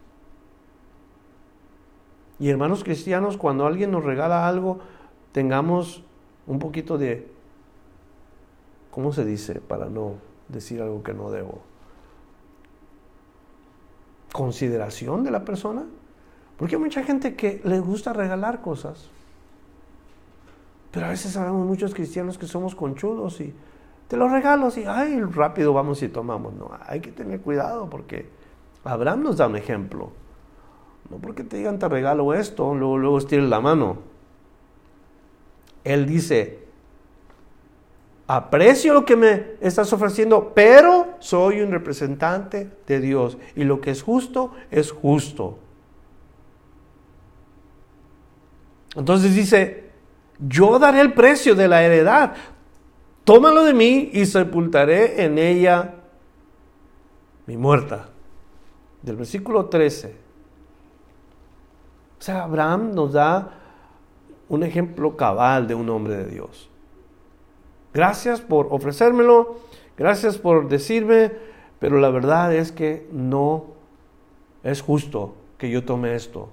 Y 2.38 2.48
hermanos 2.48 2.82
cristianos, 2.82 3.36
cuando 3.36 3.66
alguien 3.66 3.90
nos 3.90 4.04
regala 4.04 4.48
algo, 4.48 4.78
tengamos 5.32 6.02
un 6.46 6.58
poquito 6.58 6.98
de, 6.98 7.28
¿cómo 8.90 9.12
se 9.12 9.24
dice? 9.24 9.60
Para 9.60 9.86
no 9.86 10.14
decir 10.48 10.82
algo 10.82 11.02
que 11.02 11.14
no 11.14 11.30
debo. 11.30 11.60
Consideración 14.32 15.24
de 15.24 15.30
la 15.30 15.44
persona. 15.44 15.84
Porque 16.56 16.76
hay 16.76 16.82
mucha 16.82 17.02
gente 17.02 17.34
que 17.34 17.60
le 17.64 17.80
gusta 17.80 18.12
regalar 18.12 18.60
cosas. 18.60 19.08
Pero 20.94 21.06
a 21.06 21.08
veces 21.08 21.32
sabemos 21.32 21.66
muchos 21.66 21.92
cristianos 21.92 22.38
que 22.38 22.46
somos 22.46 22.76
conchudos 22.76 23.40
y 23.40 23.52
te 24.06 24.16
los 24.16 24.30
regalo 24.30 24.68
y 24.76 24.84
ay, 24.86 25.20
rápido 25.22 25.72
vamos 25.72 26.00
y 26.04 26.08
tomamos. 26.08 26.54
No, 26.54 26.70
hay 26.86 27.00
que 27.00 27.10
tener 27.10 27.40
cuidado 27.40 27.90
porque 27.90 28.28
Abraham 28.84 29.24
nos 29.24 29.38
da 29.38 29.48
un 29.48 29.56
ejemplo. 29.56 30.12
No 31.10 31.16
porque 31.16 31.42
te 31.42 31.56
digan 31.56 31.80
te 31.80 31.88
regalo 31.88 32.32
esto, 32.32 32.76
luego, 32.76 32.96
luego 32.96 33.18
estires 33.18 33.48
la 33.48 33.60
mano. 33.60 33.98
Él 35.82 36.06
dice, 36.06 36.60
aprecio 38.28 38.94
lo 38.94 39.04
que 39.04 39.16
me 39.16 39.46
estás 39.60 39.92
ofreciendo, 39.92 40.52
pero 40.54 41.16
soy 41.18 41.60
un 41.60 41.72
representante 41.72 42.70
de 42.86 43.00
Dios 43.00 43.36
y 43.56 43.64
lo 43.64 43.80
que 43.80 43.90
es 43.90 44.00
justo 44.00 44.52
es 44.70 44.92
justo. 44.92 45.58
Entonces 48.94 49.34
dice, 49.34 49.83
yo 50.38 50.78
daré 50.78 51.00
el 51.00 51.12
precio 51.12 51.54
de 51.54 51.68
la 51.68 51.82
heredad, 51.82 52.34
tómalo 53.24 53.64
de 53.64 53.74
mí 53.74 54.10
y 54.12 54.26
sepultaré 54.26 55.24
en 55.24 55.38
ella 55.38 55.94
mi 57.46 57.56
muerta. 57.56 58.08
Del 59.02 59.16
versículo 59.16 59.66
13 59.66 60.24
o 62.24 62.26
sea, 62.26 62.44
Abraham 62.44 62.94
nos 62.94 63.12
da 63.12 63.50
un 64.48 64.62
ejemplo 64.62 65.14
cabal 65.14 65.68
de 65.68 65.74
un 65.74 65.90
hombre 65.90 66.16
de 66.16 66.24
Dios. 66.24 66.70
Gracias 67.92 68.40
por 68.40 68.68
ofrecérmelo, 68.70 69.56
gracias 69.98 70.38
por 70.38 70.68
decirme, 70.68 71.32
pero 71.78 71.98
la 71.98 72.08
verdad 72.08 72.54
es 72.54 72.72
que 72.72 73.06
no 73.12 73.66
es 74.62 74.80
justo 74.80 75.34
que 75.58 75.68
yo 75.68 75.84
tome 75.84 76.14
esto. 76.14 76.48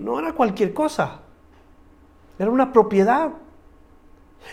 No 0.00 0.18
era 0.18 0.32
cualquier 0.32 0.74
cosa, 0.74 1.21
era 2.38 2.50
una 2.50 2.72
propiedad. 2.72 3.30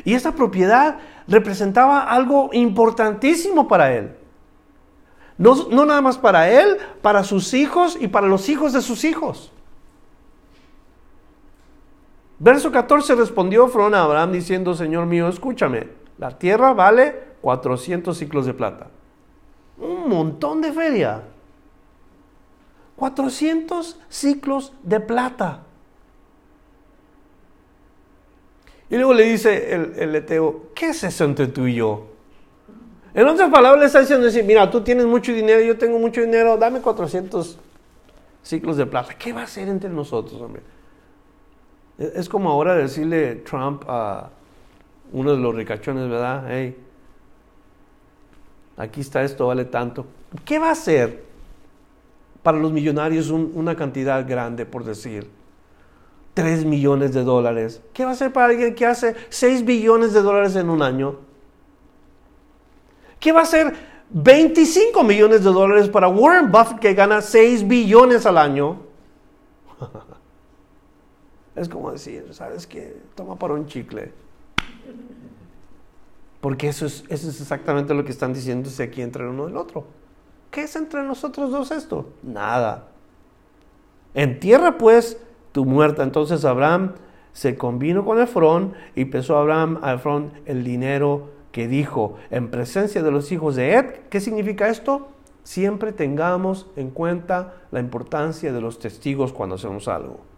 Y 0.04 0.14
esa 0.14 0.34
propiedad 0.34 1.00
representaba 1.28 2.02
algo 2.02 2.50
importantísimo 2.54 3.68
para 3.68 3.94
él. 3.94 4.16
No, 5.38 5.70
no, 5.70 5.86
nada 5.86 6.02
más 6.02 6.18
para 6.18 6.50
él, 6.50 6.78
para 7.02 7.24
sus 7.24 7.54
hijos 7.54 7.98
y 8.00 8.10
para 8.10 8.28
los 8.28 8.50
hijos 8.50 8.74
de 8.74 8.82
sus 8.82 9.06
hijos. 9.06 9.52
Verso 12.40 12.72
14 12.72 13.16
respondió 13.16 13.68
Frón 13.68 13.96
a 13.96 14.04
Abraham 14.04 14.34
diciendo, 14.34 14.74
Señor 14.74 15.06
mío, 15.06 15.28
escúchame, 15.28 15.88
la 16.18 16.38
tierra 16.38 16.74
vale 16.74 17.30
400 17.42 18.18
ciclos 18.18 18.46
de 18.46 18.54
plata. 18.54 18.88
Un 19.78 20.10
montón 20.10 20.62
de 20.62 20.74
feria. 20.74 21.24
400 22.98 23.98
ciclos 24.10 24.74
de 24.84 25.00
plata. 25.00 25.64
Y 28.90 28.96
luego 28.96 29.14
le 29.14 29.24
dice 29.24 29.74
el, 29.74 29.94
el 29.98 30.16
Eteo, 30.16 30.70
¿qué 30.74 30.90
es 30.90 31.04
eso 31.04 31.24
entre 31.26 31.48
tú 31.48 31.68
y 31.68 31.76
yo? 31.76 32.08
En 33.14 33.28
otras 33.28 33.50
palabras 33.50 33.80
le 33.80 33.86
está 33.88 34.00
diciendo, 34.00 34.28
mira, 34.46 34.70
tú 34.70 34.82
tienes 34.82 35.06
mucho 35.06 35.34
dinero, 35.34 35.62
yo 35.62 35.78
tengo 35.78 36.00
mucho 36.00 36.22
dinero, 36.22 36.58
dame 36.58 36.80
400 36.80 37.58
ciclos 38.44 38.78
de 38.78 38.86
plata. 38.86 39.14
¿Qué 39.16 39.34
va 39.34 39.42
a 39.42 39.44
hacer 39.44 39.68
entre 39.68 39.90
nosotros, 39.90 40.42
hombre? 40.42 40.62
Es 41.98 42.30
como 42.30 42.50
ahora 42.50 42.76
decirle 42.76 43.36
Trump 43.36 43.84
a 43.88 44.30
uno 45.12 45.32
de 45.32 45.38
los 45.38 45.54
ricachones, 45.54 46.10
¿verdad? 46.10 46.46
Hey, 46.48 46.78
aquí 48.78 49.02
está 49.02 49.24
esto, 49.24 49.48
vale 49.48 49.66
tanto. 49.66 50.06
¿Qué 50.46 50.60
va 50.60 50.70
a 50.70 50.72
hacer 50.72 51.26
para 52.42 52.58
los 52.58 52.72
millonarios 52.72 53.30
una 53.30 53.76
cantidad 53.76 54.26
grande, 54.28 54.66
por 54.66 54.84
decir? 54.84 55.30
3 56.40 56.64
millones 56.64 57.14
de 57.14 57.24
dólares. 57.26 57.82
¿Qué 57.92 58.06
va 58.06 58.12
a 58.12 58.14
hacer 58.14 58.32
para 58.32 58.48
alguien 58.48 58.74
que 58.74 58.86
hace 58.86 59.14
6 59.28 59.66
billones 59.66 60.14
de 60.14 60.22
dólares 60.22 60.56
en 60.56 60.70
un 60.70 60.82
año? 60.82 61.18
¿Qué 63.20 63.34
va 63.34 63.42
a 63.42 63.44
hacer 63.44 63.74
25 64.12 65.04
millones 65.04 65.44
de 65.44 65.52
dólares 65.52 65.90
para 65.90 66.08
Warren 66.08 66.50
Buffett 66.50 66.80
que 66.80 66.94
gana 66.94 67.22
6 67.22 67.68
billones 67.68 68.26
al 68.26 68.38
año? 68.38 68.78
Es 71.56 71.68
como 71.68 71.92
decir, 71.92 72.26
¿sabes 72.32 72.66
qué? 72.66 73.02
Toma 73.16 73.36
para 73.36 73.54
un 73.54 73.66
chicle. 73.66 74.14
Porque 76.40 76.70
eso 76.70 76.86
es, 76.86 77.04
eso 77.10 77.30
es 77.30 77.42
exactamente 77.42 77.94
lo 77.94 78.06
que 78.06 78.12
están 78.12 78.32
diciéndose 78.32 78.82
aquí 78.84 79.02
entre 79.02 79.28
uno 79.28 79.50
y 79.50 79.52
el 79.52 79.58
otro. 79.58 79.86
¿Qué 80.52 80.62
es 80.62 80.76
entre 80.78 81.04
nosotros 81.04 81.52
dos 81.52 81.72
esto? 81.72 82.14
Nada. 82.24 82.88
En 84.14 84.40
tierra 84.40 84.78
pues 84.78 85.18
tu 85.52 85.66
muerta. 85.66 86.04
Entonces 86.04 86.46
Abraham 86.46 86.94
se 87.34 87.58
convino 87.58 88.06
con 88.06 88.20
Efrón 88.22 88.74
y 88.96 89.06
pesó 89.06 89.38
Abraham 89.38 89.80
a 89.82 89.94
Efrón 89.94 90.32
el 90.46 90.64
dinero 90.64 91.30
que 91.52 91.68
dijo 91.68 92.16
en 92.32 92.50
presencia 92.50 93.04
de 93.04 93.12
los 93.12 93.32
hijos 93.32 93.56
de 93.56 93.76
Ed. 93.76 93.86
¿Qué 94.10 94.20
significa 94.20 94.70
esto? 94.70 95.10
Siempre 95.44 95.92
tengamos 95.92 96.68
en 96.76 96.90
cuenta 96.92 97.54
la 97.72 97.80
importancia 97.80 98.54
de 98.54 98.62
los 98.62 98.80
testigos 98.80 99.34
cuando 99.34 99.56
hacemos 99.56 99.88
algo 99.88 100.30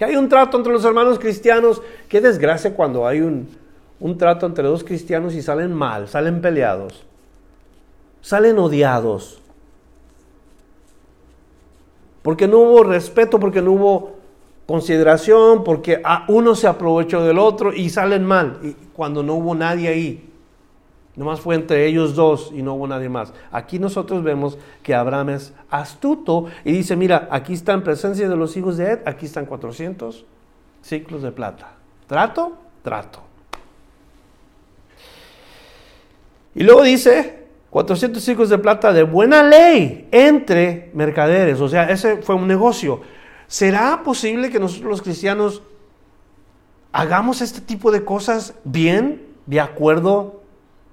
que 0.00 0.06
hay 0.06 0.16
un 0.16 0.30
trato 0.30 0.56
entre 0.56 0.72
los 0.72 0.82
hermanos 0.86 1.18
cristianos. 1.18 1.82
Qué 2.08 2.22
desgracia 2.22 2.74
cuando 2.74 3.06
hay 3.06 3.20
un, 3.20 3.50
un 4.00 4.16
trato 4.16 4.46
entre 4.46 4.66
dos 4.66 4.82
cristianos 4.82 5.34
y 5.34 5.42
salen 5.42 5.74
mal, 5.74 6.08
salen 6.08 6.40
peleados, 6.40 7.04
salen 8.22 8.58
odiados. 8.58 9.42
Porque 12.22 12.46
no 12.46 12.58
hubo 12.58 12.82
respeto, 12.82 13.40
porque 13.40 13.62
no 13.62 13.72
hubo 13.72 14.12
consideración, 14.66 15.64
porque 15.64 16.02
uno 16.28 16.54
se 16.54 16.66
aprovechó 16.66 17.24
del 17.24 17.38
otro 17.38 17.72
y 17.72 17.90
salen 17.90 18.24
mal, 18.24 18.58
y 18.62 18.72
cuando 18.92 19.22
no 19.22 19.34
hubo 19.34 19.54
nadie 19.54 19.88
ahí. 19.88 20.26
Nomás 21.16 21.40
fue 21.40 21.56
entre 21.56 21.86
ellos 21.86 22.14
dos 22.14 22.52
y 22.54 22.62
no 22.62 22.74
hubo 22.74 22.86
nadie 22.86 23.08
más. 23.08 23.32
Aquí 23.50 23.78
nosotros 23.78 24.22
vemos 24.22 24.56
que 24.82 24.94
Abraham 24.94 25.30
es 25.30 25.52
astuto 25.68 26.46
y 26.64 26.72
dice, 26.72 26.94
mira, 26.94 27.28
aquí 27.30 27.52
está 27.52 27.72
en 27.72 27.82
presencia 27.82 28.28
de 28.28 28.36
los 28.36 28.56
hijos 28.56 28.76
de 28.76 28.92
Ed, 28.92 29.00
aquí 29.06 29.26
están 29.26 29.44
400 29.44 30.24
ciclos 30.82 31.22
de 31.22 31.32
plata. 31.32 31.72
¿Trato? 32.06 32.52
Trato. 32.82 33.20
Y 36.54 36.62
luego 36.62 36.82
dice, 36.82 37.48
400 37.70 38.22
ciclos 38.22 38.48
de 38.48 38.58
plata 38.58 38.92
de 38.92 39.04
buena 39.04 39.42
ley 39.42 40.08
entre 40.10 40.90
mercaderes. 40.92 41.60
O 41.60 41.68
sea, 41.68 41.88
ese 41.88 42.18
fue 42.18 42.34
un 42.34 42.48
negocio. 42.48 43.00
¿Será 43.46 44.02
posible 44.02 44.50
que 44.50 44.58
nosotros 44.58 44.90
los 44.90 45.02
cristianos 45.02 45.62
hagamos 46.92 47.40
este 47.40 47.60
tipo 47.60 47.92
de 47.92 48.04
cosas 48.04 48.54
bien, 48.64 49.26
de 49.46 49.60
acuerdo 49.60 50.42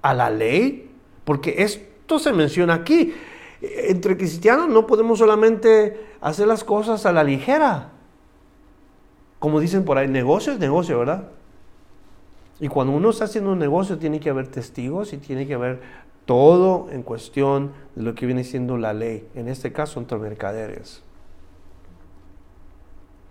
a 0.02 0.14
la 0.14 0.30
ley? 0.30 0.90
Porque 1.24 1.56
esto 1.58 2.18
se 2.20 2.32
menciona 2.32 2.74
aquí. 2.74 3.12
Entre 3.60 4.16
cristianos 4.16 4.68
no 4.68 4.86
podemos 4.86 5.18
solamente 5.18 6.06
hacer 6.20 6.46
las 6.46 6.62
cosas 6.62 7.04
a 7.06 7.12
la 7.12 7.24
ligera. 7.24 7.90
Como 9.40 9.58
dicen 9.58 9.84
por 9.84 9.98
ahí, 9.98 10.06
negocio 10.06 10.52
es 10.52 10.60
negocio, 10.60 10.98
¿verdad? 11.00 11.28
Y 12.60 12.68
cuando 12.68 12.92
uno 12.92 13.10
está 13.10 13.24
haciendo 13.24 13.52
un 13.52 13.58
negocio 13.58 13.98
tiene 13.98 14.18
que 14.18 14.30
haber 14.30 14.48
testigos 14.48 15.12
y 15.12 15.18
tiene 15.18 15.46
que 15.46 15.54
haber 15.54 15.80
todo 16.28 16.90
en 16.90 17.02
cuestión 17.02 17.72
de 17.94 18.02
lo 18.02 18.14
que 18.14 18.26
viene 18.26 18.44
siendo 18.44 18.76
la 18.76 18.92
ley. 18.92 19.26
En 19.34 19.48
este 19.48 19.72
caso, 19.72 19.98
entre 19.98 20.18
mercaderes. 20.18 21.02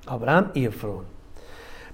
Abraham 0.08 0.50
y 0.56 0.66
Efrón. 0.66 1.06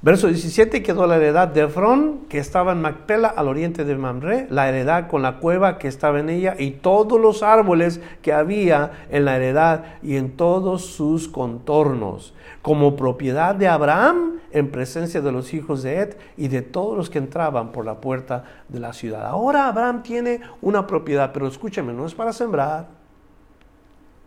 Verso 0.03 0.27
17 0.27 0.83
quedó 0.83 1.07
la 1.07 1.15
heredad 1.15 1.47
de 1.47 1.63
Efrón, 1.63 2.25
que 2.27 2.37
estaba 2.37 2.73
en 2.73 2.81
Macpela, 2.81 3.29
al 3.29 3.47
oriente 3.47 3.85
de 3.85 3.95
Mamre, 3.95 4.47
la 4.49 4.67
heredad 4.67 5.07
con 5.07 5.21
la 5.21 5.37
cueva 5.39 5.77
que 5.77 5.87
estaba 5.87 6.19
en 6.19 6.29
ella, 6.29 6.57
y 6.59 6.71
todos 6.71 7.17
los 7.21 7.41
árboles 7.41 8.01
que 8.21 8.33
había 8.33 9.05
en 9.09 9.23
la 9.23 9.37
heredad 9.37 9.85
y 10.03 10.17
en 10.17 10.35
todos 10.35 10.87
sus 10.87 11.29
contornos, 11.29 12.33
como 12.61 12.97
propiedad 12.97 13.55
de 13.55 13.69
Abraham 13.69 14.41
en 14.51 14.71
presencia 14.71 15.21
de 15.21 15.31
los 15.31 15.53
hijos 15.53 15.83
de 15.83 15.99
Ed 15.99 16.17
y 16.35 16.49
de 16.49 16.61
todos 16.61 16.97
los 16.97 17.09
que 17.09 17.19
entraban 17.19 17.71
por 17.71 17.85
la 17.85 18.01
puerta 18.01 18.43
de 18.67 18.81
la 18.81 18.91
ciudad. 18.91 19.25
Ahora 19.25 19.69
Abraham 19.69 20.03
tiene 20.03 20.41
una 20.61 20.85
propiedad, 20.85 21.31
pero 21.31 21.47
escúchame, 21.47 21.93
no 21.93 22.05
es 22.05 22.13
para 22.13 22.33
sembrar, 22.33 22.89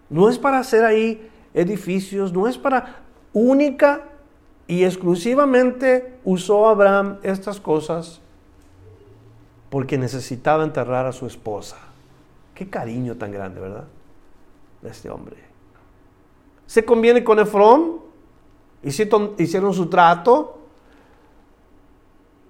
no 0.09 0.31
es 0.31 0.39
para 0.39 0.59
hacer 0.59 0.87
ahí 0.87 1.31
edificios, 1.53 2.33
no 2.33 2.49
es 2.49 2.57
para 2.57 3.03
única 3.35 4.16
y 4.69 4.85
exclusivamente 4.85 6.19
usó 6.25 6.69
Abraham 6.69 7.19
estas 7.23 7.61
cosas 7.61 8.21
porque 9.71 9.99
necesitaba 9.99 10.64
enterrar 10.64 11.07
a 11.07 11.12
su 11.12 11.27
esposa. 11.27 11.77
Qué 12.55 12.69
cariño 12.69 13.17
tan 13.17 13.31
grande, 13.31 13.61
¿verdad? 13.61 13.85
De 14.83 14.91
este 14.91 15.11
hombre. 15.11 15.37
Se 16.67 16.85
conviene 16.85 17.23
con 17.23 17.39
Efrón, 17.39 18.01
hicieron 18.83 19.75
su 19.75 19.87
trato. 19.87 20.59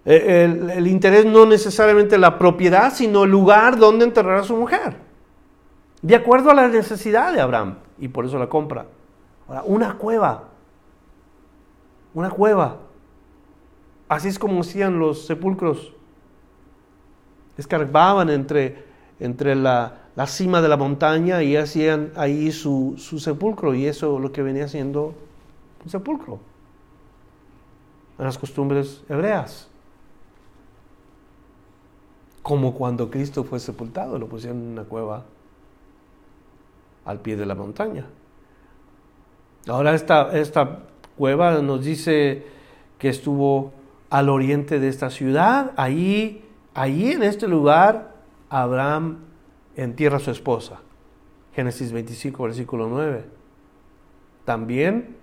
Eh, 0.04 0.44
el, 0.44 0.70
el, 0.70 0.86
interés 0.86 1.26
no 1.26 1.44
necesariamente 1.44 2.16
la 2.16 2.38
propiedad, 2.38 2.94
sino 2.94 3.24
el 3.24 3.30
lugar 3.30 3.76
donde 3.76 4.04
enterrar 4.04 4.38
a 4.38 4.44
su 4.44 4.56
mujer. 4.56 4.96
De 6.00 6.14
acuerdo 6.14 6.50
a 6.50 6.54
la 6.54 6.68
necesidad 6.68 7.32
de 7.32 7.40
Abraham. 7.40 7.78
Y 7.98 8.08
por 8.08 8.24
eso 8.24 8.38
la 8.38 8.48
compra. 8.48 8.86
Ahora, 9.48 9.62
una 9.66 9.98
cueva 9.98 10.55
una 12.16 12.30
cueva. 12.30 12.78
Así 14.08 14.28
es 14.28 14.38
como 14.38 14.62
hacían 14.62 14.98
los 14.98 15.26
sepulcros. 15.26 15.92
Escarbaban 17.58 18.30
entre, 18.30 18.84
entre 19.20 19.54
la, 19.54 19.98
cima 20.26 20.62
de 20.62 20.68
la 20.68 20.78
montaña 20.78 21.42
y 21.42 21.56
hacían 21.56 22.12
ahí 22.16 22.50
su, 22.52 22.94
su 22.96 23.20
sepulcro. 23.20 23.74
Y 23.74 23.86
eso 23.86 24.18
lo 24.18 24.32
que 24.32 24.42
venía 24.42 24.66
siendo 24.66 25.14
un 25.84 25.90
sepulcro. 25.90 26.40
En 28.18 28.24
las 28.24 28.38
costumbres 28.38 29.04
hebreas. 29.10 29.68
Como 32.40 32.72
cuando 32.72 33.10
Cristo 33.10 33.44
fue 33.44 33.60
sepultado, 33.60 34.18
lo 34.18 34.26
pusieron 34.26 34.58
en 34.58 34.68
una 34.68 34.84
cueva 34.84 35.24
al 37.04 37.20
pie 37.20 37.36
de 37.36 37.44
la 37.44 37.54
montaña. 37.54 38.06
Ahora 39.68 39.94
esta, 39.94 40.34
esta 40.38 40.78
cueva 41.16 41.60
nos 41.62 41.84
dice 41.84 42.44
que 42.98 43.08
estuvo 43.08 43.72
al 44.10 44.28
oriente 44.28 44.78
de 44.78 44.88
esta 44.88 45.10
ciudad. 45.10 45.72
Ahí 45.76 46.42
en 46.74 47.22
este 47.22 47.48
lugar, 47.48 48.14
Abraham 48.48 49.18
entierra 49.76 50.16
a 50.16 50.20
su 50.20 50.30
esposa. 50.30 50.80
Génesis 51.54 51.92
25, 51.92 52.42
versículo 52.42 52.88
9. 52.88 53.24
También 54.44 55.16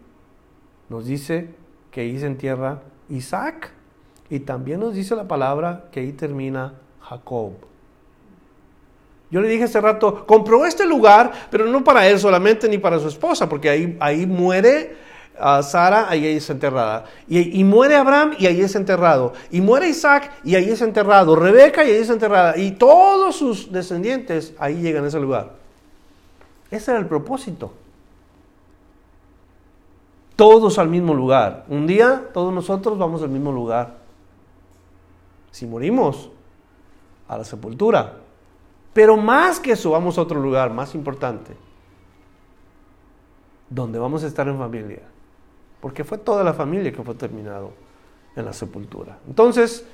nos 0.90 1.06
dice 1.06 1.50
que 1.92 2.02
ahí 2.02 2.20
se 2.20 2.26
entierra 2.26 2.82
Isaac. 3.10 3.72
Y 4.30 4.40
también 4.40 4.80
nos 4.80 4.96
dice 4.96 5.16
la 5.16 5.28
palabra 5.28 5.86
que 5.92 6.00
ahí 6.00 6.12
termina 6.12 6.74
Jacob. 7.02 7.54
Yo 9.30 9.42
le 9.42 9.48
dije 9.48 9.64
hace 9.64 9.82
rato, 9.82 10.26
compró 10.26 10.66
este 10.66 10.86
lugar, 10.86 11.32
pero 11.50 11.66
no 11.66 11.84
para 11.84 12.08
él 12.08 12.20
solamente 12.20 12.70
ni 12.70 12.78
para 12.78 13.00
su 13.00 13.08
esposa, 13.08 13.50
porque 13.50 13.70
ahí, 13.70 13.98
ahí 14.00 14.26
muere 14.26 14.96
a 15.40 15.64
Sara, 15.64 16.10
ahí 16.10 16.26
es 16.26 16.50
enterrada. 16.50 17.06
Y, 17.28 17.64
muere 17.64 17.96
Abraham 17.96 18.34
y 18.38 18.46
ahí 18.46 18.62
es 18.62 18.76
enterrado. 18.76 19.34
Y 19.52 19.62
muere 19.62 19.90
Isaac 19.90 20.32
y 20.44 20.56
ahí 20.56 20.70
es 20.70 20.82
enterrado. 20.82 21.36
Rebeca 21.36 21.84
y 21.84 21.92
ahí 21.92 21.98
es 21.98 22.10
enterrada. 22.10 22.58
Y 22.58 22.72
todos 22.72 23.36
sus 23.36 23.72
descendientes 23.72 24.54
ahí 24.60 24.76
llegan 24.76 25.06
a 25.06 25.08
ese 25.08 25.20
lugar. 25.20 25.54
Ese 26.70 26.92
era 26.92 27.00
el 27.00 27.08
propósito. 27.08 27.74
Todos 30.36 30.80
al 30.80 30.90
mismo 30.90 31.14
lugar. 31.14 31.66
Un 31.68 31.88
día 31.88 32.30
todos 32.34 32.54
nosotros 32.54 32.98
vamos 32.98 33.22
al 33.22 33.30
mismo 33.30 33.52
lugar. 33.52 33.98
Si 35.52 35.66
morimos, 35.66 36.30
a 37.28 37.38
la 37.38 37.44
sepultura. 37.44 38.18
Pero 38.94 39.18
más 39.18 39.60
que 39.60 39.72
eso, 39.72 39.92
vamos 39.92 40.18
a 40.18 40.22
otro 40.22 40.40
lugar 40.40 40.72
más 40.72 40.94
importante. 40.94 41.56
Donde 43.70 43.98
vamos 43.98 44.24
a 44.24 44.28
estar 44.28 44.48
en 44.48 44.58
familia 44.58 45.13
porque 45.84 46.06
fue 46.06 46.18
toda 46.18 46.46
la 46.46 46.54
familia 46.54 46.94
que 46.94 47.04
fue 47.04 47.14
terminado 47.14 47.74
en 48.38 48.46
la 48.46 48.54
sepultura. 48.54 49.18
Entonces, 49.28 49.86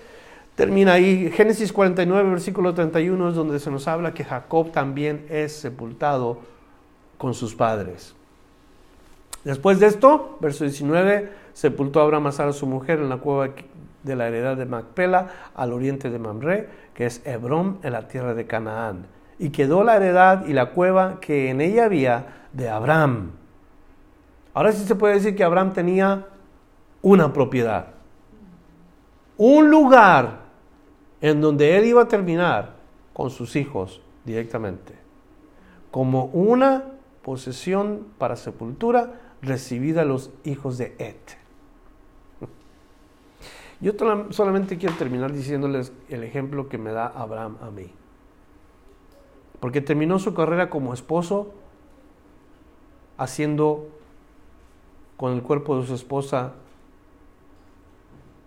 termina 0.54 0.94
ahí, 0.94 1.32
Génesis 1.32 1.74
49, 1.74 2.30
versículo 2.30 2.76
31 2.76 3.30
es 3.30 3.34
donde 3.34 3.60
se 3.60 3.72
nos 3.72 3.88
habla 3.88 4.14
que 4.14 4.24
Jacob 4.24 4.72
también 4.72 5.26
es 5.32 5.52
sepultado 5.52 6.42
con 7.18 7.34
sus 7.34 7.56
padres. 7.56 8.14
Después 9.44 9.80
de 9.80 9.88
esto, 9.88 10.38
verso 10.40 10.64
19, 10.64 11.32
sepultó 11.54 12.02
Abraham 12.02 12.28
a 12.28 12.54
su 12.54 12.68
mujer 12.68 13.00
en 13.00 13.10
la 13.10 13.18
cueva 13.18 13.50
de 14.04 14.16
la 14.16 14.28
heredad 14.28 14.58
de 14.58 14.68
Macpela, 14.68 15.30
al 15.56 15.74
oriente 15.74 16.12
de 16.12 16.20
Mamre, 16.20 16.70
que 16.94 17.08
es 17.08 17.26
Hebrón, 17.26 17.80
en 17.82 17.94
la 17.94 18.08
tierra 18.08 18.36
de 18.36 18.46
Canaán. 18.46 19.08
Y 19.40 19.50
quedó 19.50 19.84
la 19.84 19.96
heredad 19.96 20.46
y 20.46 20.54
la 20.54 20.68
cueva 20.68 21.20
que 21.20 21.50
en 21.50 21.62
ella 21.62 21.86
había 21.86 22.46
de 22.54 22.70
Abraham 22.70 23.39
Ahora 24.54 24.72
sí 24.72 24.86
se 24.86 24.96
puede 24.96 25.16
decir 25.16 25.36
que 25.36 25.44
Abraham 25.44 25.74
tenía 25.74 26.28
una 27.02 27.32
propiedad, 27.32 27.88
un 29.38 29.70
lugar 29.70 30.42
en 31.22 31.42
donde 31.42 31.78
él 31.78 31.86
iba 31.86 32.04
a 32.04 32.08
terminar 32.08 32.76
con 33.14 33.30
sus 33.30 33.56
hijos 33.56 34.02
directamente, 34.26 34.96
como 35.92 36.26
una 36.26 36.86
posesión 37.22 38.08
para 38.18 38.36
sepultura 38.36 39.20
recibida 39.42 40.02
a 40.02 40.06
los 40.06 40.32
hijos 40.44 40.78
de 40.78 40.96
Et. 40.98 41.38
Yo 43.82 43.94
solamente 44.32 44.78
quiero 44.78 44.96
terminar 44.96 45.32
diciéndoles 45.32 45.94
el 46.10 46.24
ejemplo 46.24 46.70
que 46.70 46.78
me 46.78 46.92
da 46.92 47.08
Abraham 47.08 47.58
a 47.62 47.72
mí. 47.72 47.92
Porque 49.60 49.82
terminó 49.82 50.20
su 50.20 50.34
carrera 50.34 50.70
como 50.70 50.94
esposo 50.94 51.54
haciendo 53.18 53.90
con 55.20 55.34
el 55.34 55.44
cuerpo 55.44 55.78
de 55.78 55.86
su 55.86 55.94
esposa 55.96 56.54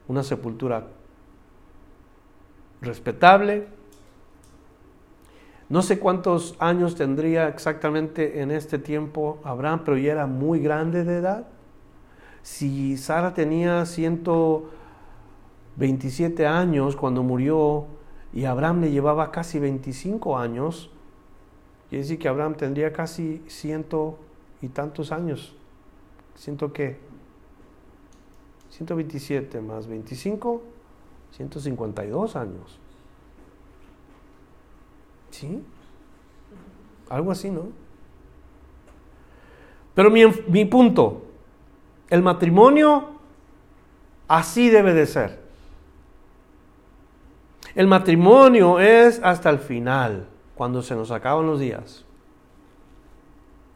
una 0.08 0.22
sepultura 0.22 0.86
respetable. 2.80 3.66
No 5.68 5.82
sé 5.82 5.98
cuántos 5.98 6.56
años 6.58 6.94
tendría 6.94 7.48
exactamente 7.48 8.40
en 8.40 8.50
este 8.50 8.78
tiempo 8.78 9.38
Abraham, 9.44 9.82
pero 9.84 9.98
ya 9.98 10.12
era 10.12 10.26
muy 10.26 10.60
grande 10.60 11.04
de 11.04 11.18
edad. 11.18 11.46
Si 12.40 12.96
Sara 12.96 13.34
tenía 13.34 13.84
127 13.84 16.46
años 16.46 16.96
cuando 16.96 17.22
murió 17.22 17.84
y 18.32 18.46
Abraham 18.46 18.80
le 18.80 18.90
llevaba 18.90 19.30
casi 19.30 19.58
25 19.58 20.38
años, 20.38 20.90
quiere 21.90 22.02
decir 22.02 22.18
que 22.18 22.28
Abraham 22.28 22.54
tendría 22.54 22.94
casi 22.94 23.42
ciento 23.46 24.18
y 24.62 24.68
tantos 24.68 25.12
años 25.12 25.54
Siento 26.42 26.72
que 26.72 26.98
127 28.70 29.60
más 29.60 29.86
25, 29.86 30.60
152 31.30 32.34
años. 32.34 32.80
¿Sí? 35.30 35.62
Algo 37.08 37.30
así, 37.30 37.48
¿no? 37.48 37.68
Pero 39.94 40.10
mi, 40.10 40.24
mi 40.48 40.64
punto, 40.64 41.22
el 42.10 42.22
matrimonio 42.22 43.10
así 44.26 44.68
debe 44.68 44.94
de 44.94 45.06
ser. 45.06 45.38
El 47.76 47.86
matrimonio 47.86 48.80
es 48.80 49.20
hasta 49.22 49.48
el 49.48 49.60
final, 49.60 50.26
cuando 50.56 50.82
se 50.82 50.96
nos 50.96 51.12
acaban 51.12 51.46
los 51.46 51.60
días. 51.60 52.04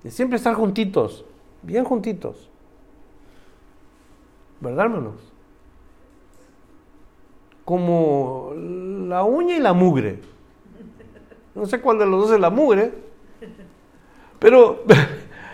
Y 0.02 0.10
siempre 0.10 0.34
estar 0.34 0.56
juntitos 0.56 1.24
bien 1.66 1.84
juntitos. 1.84 2.48
¿Verdad, 4.60 4.86
hermanos? 4.86 5.14
Como 7.64 8.52
la 8.54 9.24
uña 9.24 9.56
y 9.56 9.60
la 9.60 9.72
mugre. 9.72 10.20
No 11.54 11.66
sé 11.66 11.80
cuál 11.80 11.98
de 11.98 12.06
los 12.06 12.22
dos 12.22 12.32
es 12.32 12.40
la 12.40 12.50
mugre, 12.50 12.92
pero, 14.38 14.84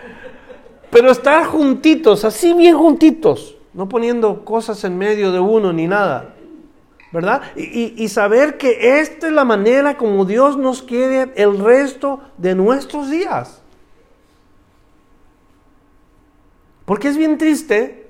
pero 0.90 1.10
estar 1.10 1.46
juntitos, 1.46 2.24
así 2.24 2.52
bien 2.54 2.76
juntitos, 2.76 3.56
no 3.72 3.88
poniendo 3.88 4.44
cosas 4.44 4.82
en 4.84 4.98
medio 4.98 5.30
de 5.30 5.40
uno 5.40 5.72
ni 5.72 5.86
nada. 5.86 6.34
¿verdad? 7.12 7.42
Y, 7.56 8.02
y, 8.02 8.08
saber 8.08 8.56
que 8.56 8.98
esta 9.00 9.26
es 9.26 9.32
la 9.34 9.44
manera 9.44 9.98
como 9.98 10.24
Dios 10.24 10.56
nos 10.56 10.82
quiere 10.82 11.30
el 11.36 11.58
resto 11.58 12.20
de 12.38 12.54
nuestros 12.54 13.10
días. 13.10 13.60
Porque 16.86 17.08
es 17.08 17.18
bien 17.18 17.36
triste 17.36 18.01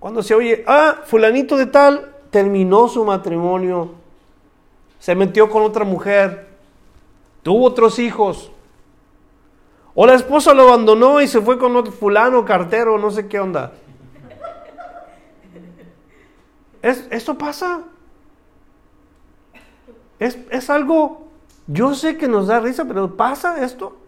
Cuando 0.00 0.22
se 0.22 0.34
oye, 0.34 0.64
ah, 0.66 1.02
fulanito 1.04 1.58
de 1.58 1.66
tal 1.66 2.16
terminó 2.30 2.88
su 2.88 3.04
matrimonio, 3.04 3.92
se 4.98 5.14
metió 5.14 5.50
con 5.50 5.62
otra 5.62 5.84
mujer, 5.84 6.48
tuvo 7.42 7.66
otros 7.66 7.98
hijos, 7.98 8.50
o 9.94 10.06
la 10.06 10.14
esposa 10.14 10.54
lo 10.54 10.62
abandonó 10.62 11.20
y 11.20 11.28
se 11.28 11.42
fue 11.42 11.58
con 11.58 11.76
otro 11.76 11.92
fulano, 11.92 12.46
cartero, 12.46 12.98
no 12.98 13.10
sé 13.10 13.28
qué 13.28 13.40
onda. 13.40 13.72
¿Es, 16.80 17.06
¿Esto 17.10 17.36
pasa? 17.36 17.82
Es, 20.18 20.38
es 20.50 20.70
algo, 20.70 21.28
yo 21.66 21.94
sé 21.94 22.16
que 22.16 22.26
nos 22.26 22.46
da 22.46 22.60
risa, 22.60 22.86
pero 22.86 23.16
pasa 23.16 23.62
esto. 23.62 23.98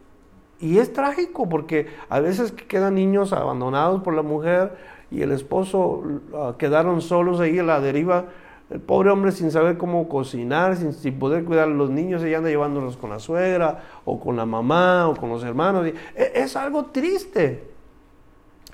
Y 0.59 0.79
es 0.79 0.93
trágico 0.93 1.49
porque 1.49 1.89
a 2.09 2.21
veces 2.21 2.53
quedan 2.53 2.95
niños 2.95 3.33
abandonados 3.35 4.03
por 4.03 4.15
la 4.15 4.23
mujer 4.23 4.79
y 5.13 5.23
el 5.23 5.33
esposo 5.33 6.03
uh, 6.33 6.57
quedaron 6.57 7.03
solos 7.03 7.39
ahí 7.41 7.59
a 7.59 7.63
la 7.63 7.81
deriva. 7.81 8.25
El 8.71 8.81
pobre 8.81 9.11
hombre 9.11 9.33
sin 9.33 9.51
saber 9.51 9.77
cómo 9.77 10.09
cocinar, 10.09 10.77
sin, 10.77 11.19
poder 11.19 11.45
cuidar 11.45 11.69
a 11.69 11.71
los 11.71 11.91
niños, 11.91 12.23
ella 12.23 12.39
anda 12.39 12.49
llevándolos 12.49 12.97
con 12.97 13.11
la 13.11 13.19
suegra 13.19 13.83
o 14.07 14.19
con 14.19 14.37
la 14.37 14.47
mamá 14.47 15.09
o 15.09 15.15
con 15.15 15.29
los 15.29 15.45
hermanos. 15.45 15.87
E, 15.87 16.33
es 16.35 16.57
algo 16.57 16.87
triste 16.87 17.65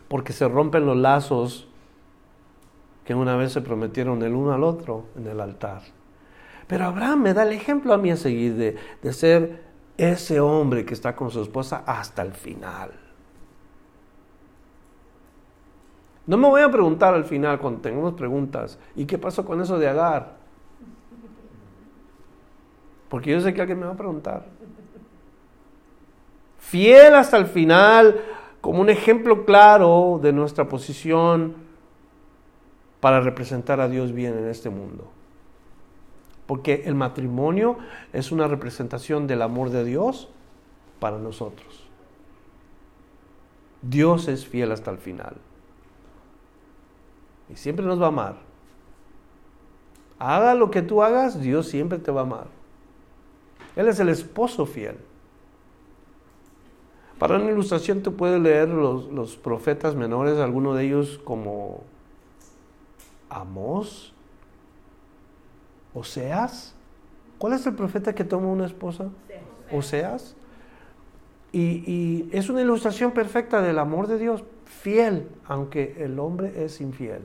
porque 0.07 0.32
se 0.32 0.47
rompen 0.47 0.86
los 0.86 0.97
lazos 0.97 1.66
que 3.05 3.16
una 3.16 3.36
vez 3.36 3.53
se 3.53 3.61
prometieron 3.61 4.22
el 4.22 4.34
uno 4.34 4.53
al 4.53 4.62
otro 4.62 5.07
en 5.16 5.26
el 5.26 5.41
altar. 5.41 5.82
Pero 6.68 6.84
Abraham 6.84 7.22
me 7.22 7.34
da 7.34 7.43
el 7.43 7.53
ejemplo 7.53 7.93
a 7.93 7.99
mí 7.99 8.12
a 8.12 8.16
seguir 8.16 8.55
de, 8.55 8.76
de 9.03 9.12
ser 9.12 9.64
ese 9.97 10.39
hombre 10.39 10.84
que 10.84 10.95
está 10.95 11.16
con 11.16 11.32
su 11.32 11.43
esposa 11.43 11.82
hasta 11.84 12.22
el 12.22 12.32
final. 12.32 13.07
No 16.28 16.36
me 16.36 16.46
voy 16.46 16.60
a 16.60 16.70
preguntar 16.70 17.14
al 17.14 17.24
final 17.24 17.58
cuando 17.58 17.80
tengamos 17.80 18.12
preguntas, 18.12 18.78
¿y 18.94 19.06
qué 19.06 19.16
pasó 19.16 19.46
con 19.46 19.62
eso 19.62 19.78
de 19.78 19.88
Agar? 19.88 20.36
Porque 23.08 23.30
yo 23.30 23.40
sé 23.40 23.54
que 23.54 23.62
alguien 23.62 23.80
me 23.80 23.86
va 23.86 23.92
a 23.92 23.96
preguntar. 23.96 24.44
Fiel 26.58 27.14
hasta 27.14 27.38
el 27.38 27.46
final, 27.46 28.20
como 28.60 28.82
un 28.82 28.90
ejemplo 28.90 29.46
claro 29.46 30.20
de 30.22 30.34
nuestra 30.34 30.68
posición 30.68 31.54
para 33.00 33.20
representar 33.20 33.80
a 33.80 33.88
Dios 33.88 34.12
bien 34.12 34.36
en 34.36 34.48
este 34.48 34.68
mundo. 34.68 35.10
Porque 36.44 36.82
el 36.84 36.94
matrimonio 36.94 37.78
es 38.12 38.32
una 38.32 38.48
representación 38.48 39.26
del 39.26 39.40
amor 39.40 39.70
de 39.70 39.82
Dios 39.82 40.28
para 41.00 41.16
nosotros. 41.16 41.88
Dios 43.80 44.28
es 44.28 44.46
fiel 44.46 44.72
hasta 44.72 44.90
el 44.90 44.98
final. 44.98 45.47
Y 47.51 47.57
siempre 47.57 47.84
nos 47.84 48.01
va 48.01 48.07
a 48.07 48.09
amar. 48.09 48.36
Haga 50.18 50.55
lo 50.55 50.70
que 50.70 50.82
tú 50.82 51.03
hagas, 51.03 51.40
Dios 51.40 51.68
siempre 51.68 51.99
te 51.99 52.11
va 52.11 52.20
a 52.20 52.24
amar. 52.24 52.46
Él 53.76 53.86
es 53.86 54.01
el 54.01 54.09
esposo 54.09 54.66
fiel. 54.66 54.96
Para 57.18 57.36
una 57.36 57.51
ilustración 57.51 58.03
tú 58.03 58.14
puedes 58.14 58.40
leer 58.40 58.68
los, 58.68 59.07
los 59.07 59.36
profetas 59.36 59.94
menores, 59.94 60.38
algunos 60.38 60.76
de 60.76 60.86
ellos 60.86 61.20
como 61.24 61.82
Amós, 63.28 64.12
Oseas. 65.94 66.74
¿Cuál 67.38 67.53
es 67.55 67.66
el 67.66 67.74
profeta 67.74 68.14
que 68.14 68.24
toma 68.24 68.49
una 68.49 68.66
esposa? 68.66 69.09
Oseas. 69.72 70.36
Y, 71.53 71.82
y, 71.86 72.28
es 72.32 72.49
una 72.51 72.61
ilustración 72.61 73.12
perfecta 73.12 73.62
del 73.62 73.78
amor 73.78 74.07
de 74.07 74.18
Dios, 74.18 74.44
fiel, 74.64 75.28
aunque 75.46 75.96
el 75.99 76.18
hombre 76.18 76.64
es 76.64 76.80
infiel. 76.80 77.22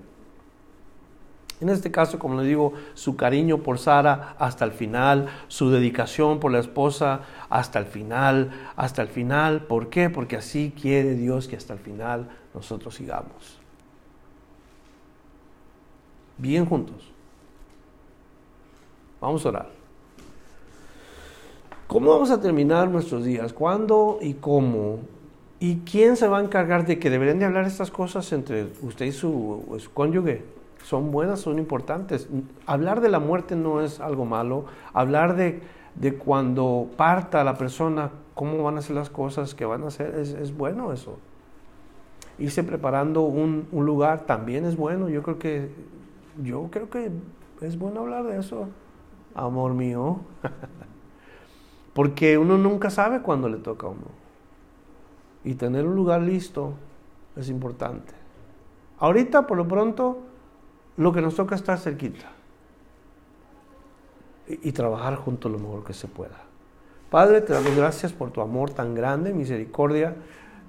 En 1.64 1.70
este 1.70 1.91
caso, 1.91 2.20
como 2.20 2.41
le 2.41 2.45
digo, 2.45 2.74
su 2.93 3.16
cariño 3.16 3.59
por 3.59 3.80
Sara 3.80 4.36
hasta 4.38 4.66
el 4.66 4.74
final, 4.74 5.28
su 5.47 5.70
dedicación 5.70 6.41
por 6.41 6.51
la 6.51 6.59
esposa 6.59 7.22
hasta 7.49 7.80
el 7.80 7.86
final, 7.86 8.51
hasta 8.76 9.01
el 9.01 9.07
final. 9.07 9.61
¿Por 9.61 9.89
qué? 9.89 10.09
Porque 10.09 10.36
así 10.36 10.74
quiere 10.78 11.16
Dios 11.16 11.47
que 11.47 11.55
hasta 11.55 11.72
el 11.72 11.80
final 11.80 12.28
nosotros 12.53 12.95
sigamos. 12.95 13.59
Bien 16.38 16.66
juntos. 16.66 17.14
Vamos 19.22 19.45
a 19.45 19.49
orar. 19.49 19.70
¿Cómo 21.88 22.11
vamos 22.11 22.30
a 22.30 22.41
terminar 22.41 22.89
nuestros 22.89 23.24
días? 23.24 23.53
¿Cuándo 23.53 24.20
y 24.20 24.34
cómo? 24.34 24.99
¿Y 25.61 25.78
quién 25.89 26.18
se 26.18 26.28
va 26.28 26.39
a 26.39 26.43
encargar 26.43 26.86
de 26.86 26.99
que 26.99 27.09
deberían 27.09 27.39
de 27.39 27.45
hablar 27.45 27.66
estas 27.66 27.89
cosas 27.89 28.30
entre 28.34 28.68
usted 28.82 29.05
y 29.05 29.14
su, 29.14 29.80
cónyuge? 29.93 30.52
Son 30.84 31.11
buenas, 31.11 31.39
son 31.39 31.57
importantes. 31.59 32.29
Hablar 32.65 33.01
de 33.01 33.09
la 33.09 33.19
muerte 33.19 33.55
no 33.55 33.81
es 33.81 33.99
algo 33.99 34.25
malo. 34.25 34.65
Hablar 34.93 35.36
de, 35.36 35.61
cuando 36.19 36.89
parta 36.95 37.43
la 37.43 37.55
persona, 37.55 38.11
cómo 38.36 38.61
van 38.63 38.77
a 38.77 38.81
ser 38.81 38.95
las 38.95 39.09
cosas 39.09 39.55
que 39.55 39.65
van 39.65 39.84
a 39.84 39.88
hacer, 39.88 40.15
es, 40.15 40.55
bueno 40.55 40.93
eso. 40.93 41.17
Irse 42.38 42.63
preparando 42.63 43.21
un, 43.21 43.67
un 43.71 43.86
lugar 43.86 44.25
también 44.25 44.65
es 44.65 44.77
bueno. 44.77 45.09
Yo 45.09 45.23
creo 45.23 45.39
que, 45.39 45.71
yo 46.43 46.67
creo 46.69 46.89
que 46.89 47.11
es 47.61 47.77
bueno 47.79 48.01
hablar 48.01 48.25
de 48.25 48.39
eso 48.39 48.67
amor 49.36 49.73
mío. 49.73 50.19
Porque 51.93 52.38
uno 52.38 52.57
nunca 52.57 52.89
sabe 52.89 53.21
cuándo 53.21 53.49
le 53.49 53.57
toca 53.57 53.88
a 53.88 53.89
uno. 53.91 54.23
Y 55.43 55.55
tener 55.55 55.86
un 55.86 55.95
lugar 55.95 56.21
listo 56.21 56.73
es 57.36 57.49
importante. 57.49 58.13
Ahorita, 58.99 59.45
por 59.45 59.57
lo 59.57 59.67
pronto, 59.67 60.19
lo 60.97 61.11
que 61.11 61.21
nos 61.21 61.35
toca 61.35 61.55
es 61.55 61.61
estar 61.61 61.77
cerquita. 61.77 62.31
Y, 64.47 64.69
y 64.69 64.71
trabajar 64.71 65.15
junto 65.15 65.49
lo 65.49 65.59
mejor 65.59 65.83
que 65.83 65.93
se 65.93 66.07
pueda. 66.07 66.37
Padre, 67.09 67.41
te 67.41 67.53
damos 67.53 67.75
gracias 67.75 68.11
por 68.11 68.31
tu 68.31 68.41
amor 68.41 68.71
tan 68.71 68.95
grande, 68.95 69.33
misericordia 69.33 70.15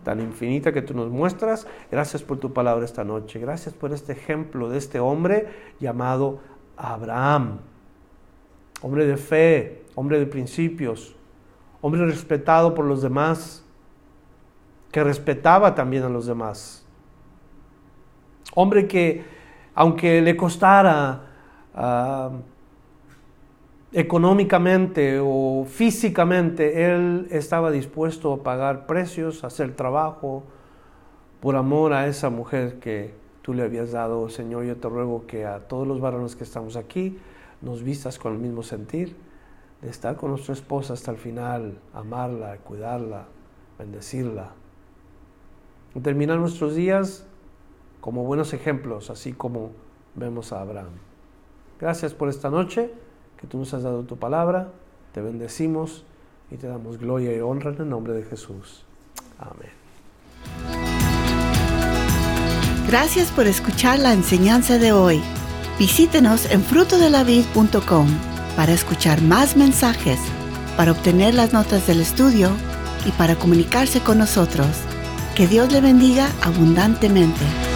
tan 0.05 0.21
infinita 0.21 0.73
que 0.73 0.83
tú 0.83 0.93
nos 0.95 1.09
muestras. 1.09 1.67
Gracias 1.91 2.23
por 2.23 2.39
tu 2.39 2.53
palabra 2.53 2.85
esta 2.85 3.05
noche. 3.05 3.39
Gracias 3.41 3.75
por 3.75 3.93
este 3.93 4.13
ejemplo 4.13 4.69
de 4.69 4.77
este 4.77 5.01
hombre 5.01 5.49
llamado 5.81 6.41
Abraham 6.77 7.61
hombre 8.85 9.07
de 9.07 9.17
fe, 9.17 9.83
hombre 9.95 10.19
de 10.19 10.27
principios, 10.27 11.17
hombre 11.81 12.05
respetado 12.05 12.75
por 12.75 12.85
los 12.85 13.01
demás, 13.01 13.65
que 14.93 15.03
respetaba 15.03 15.75
también 15.75 16.03
a 16.03 16.11
los 16.11 16.27
demás. 16.27 16.85
Hombre 18.55 18.87
que, 18.87 19.25
aunque 19.75 20.23
le 20.23 20.37
costara 20.37 21.23
ah, 21.75 22.31
económicamente 23.93 25.19
o 25.23 25.67
físicamente, 25.69 26.85
él 26.85 27.29
estaba 27.31 27.71
dispuesto 27.71 28.33
a 28.33 28.43
pagar 28.43 28.87
precios, 28.87 29.45
a 29.45 29.49
hacer 29.49 29.75
trabajo 29.75 30.43
por 31.41 31.57
amor 31.57 31.93
a 31.93 32.07
esa 32.07 32.31
mujer 32.31 32.79
que 32.81 33.15
tú 33.43 33.55
le 33.55 33.63
habías 33.63 33.93
dado. 33.93 34.29
Señor, 34.29 34.65
yo 34.65 34.77
te 34.77 34.89
ruego 34.89 35.27
que 35.27 35.45
a 35.45 35.61
todos 35.61 35.87
los 35.87 36.01
varones 36.01 36.35
que 36.35 36.45
estamos 36.45 36.77
aquí, 36.77 37.19
nos 37.61 37.83
vistas 37.83 38.19
con 38.19 38.35
el 38.35 38.39
mismo 38.39 38.63
sentir 38.63 39.17
de 39.81 39.91
estar 39.91 40.17
con 40.17 40.31
nuestra 40.31 40.55
esposa 40.55 40.95
hasta 40.95 41.11
el 41.11 41.19
final, 41.19 41.79
amarla, 41.93 42.57
cuidarla, 42.59 43.27
bendecirla. 43.79 44.53
Terminar 46.03 46.39
nuestros 46.39 46.75
días 46.75 47.27
como 48.05 48.23
buenos 48.23 48.53
ejemplos, 48.53 49.09
así 49.09 49.33
como 49.33 49.71
vemos 50.15 50.53
a 50.53 50.61
Abraham. 50.61 50.93
Gracias 51.81 52.13
por 52.13 52.29
esta 52.29 52.51
noche 52.51 52.93
que 53.41 53.47
tú 53.47 53.57
nos 53.57 53.73
has 53.73 53.83
dado 53.83 54.03
tu 54.03 54.19
palabra, 54.19 54.69
te 55.15 55.23
bendecimos 55.23 56.05
y 56.51 56.59
te 56.59 56.67
damos 56.67 56.99
gloria 56.99 57.35
y 57.35 57.41
honra 57.41 57.71
en 57.71 57.81
el 57.81 57.89
nombre 57.89 58.13
de 58.13 58.23
Jesús. 58.25 58.85
Amén. 59.39 59.71
Gracias 62.87 63.33
por 63.33 63.47
escuchar 63.47 63.99
la 63.99 64.13
enseñanza 64.13 64.77
de 64.77 64.93
hoy. 64.93 65.23
Visítenos 65.79 66.53
en 66.53 66.61
frutodelavid.com 66.61 68.07
para 68.55 68.73
escuchar 68.73 69.23
más 69.23 69.57
mensajes, 69.57 70.21
para 70.77 70.93
obtener 70.93 71.33
las 71.33 71.55
notas 71.55 71.87
del 71.87 72.03
estudio 72.03 72.51
y 73.07 73.13
para 73.13 73.37
comunicarse 73.37 74.01
con 74.01 74.19
nosotros. 74.19 74.69
Que 75.35 75.47
Dios 75.47 75.73
le 75.73 75.81
bendiga 75.81 76.29
abundantemente. 76.43 77.74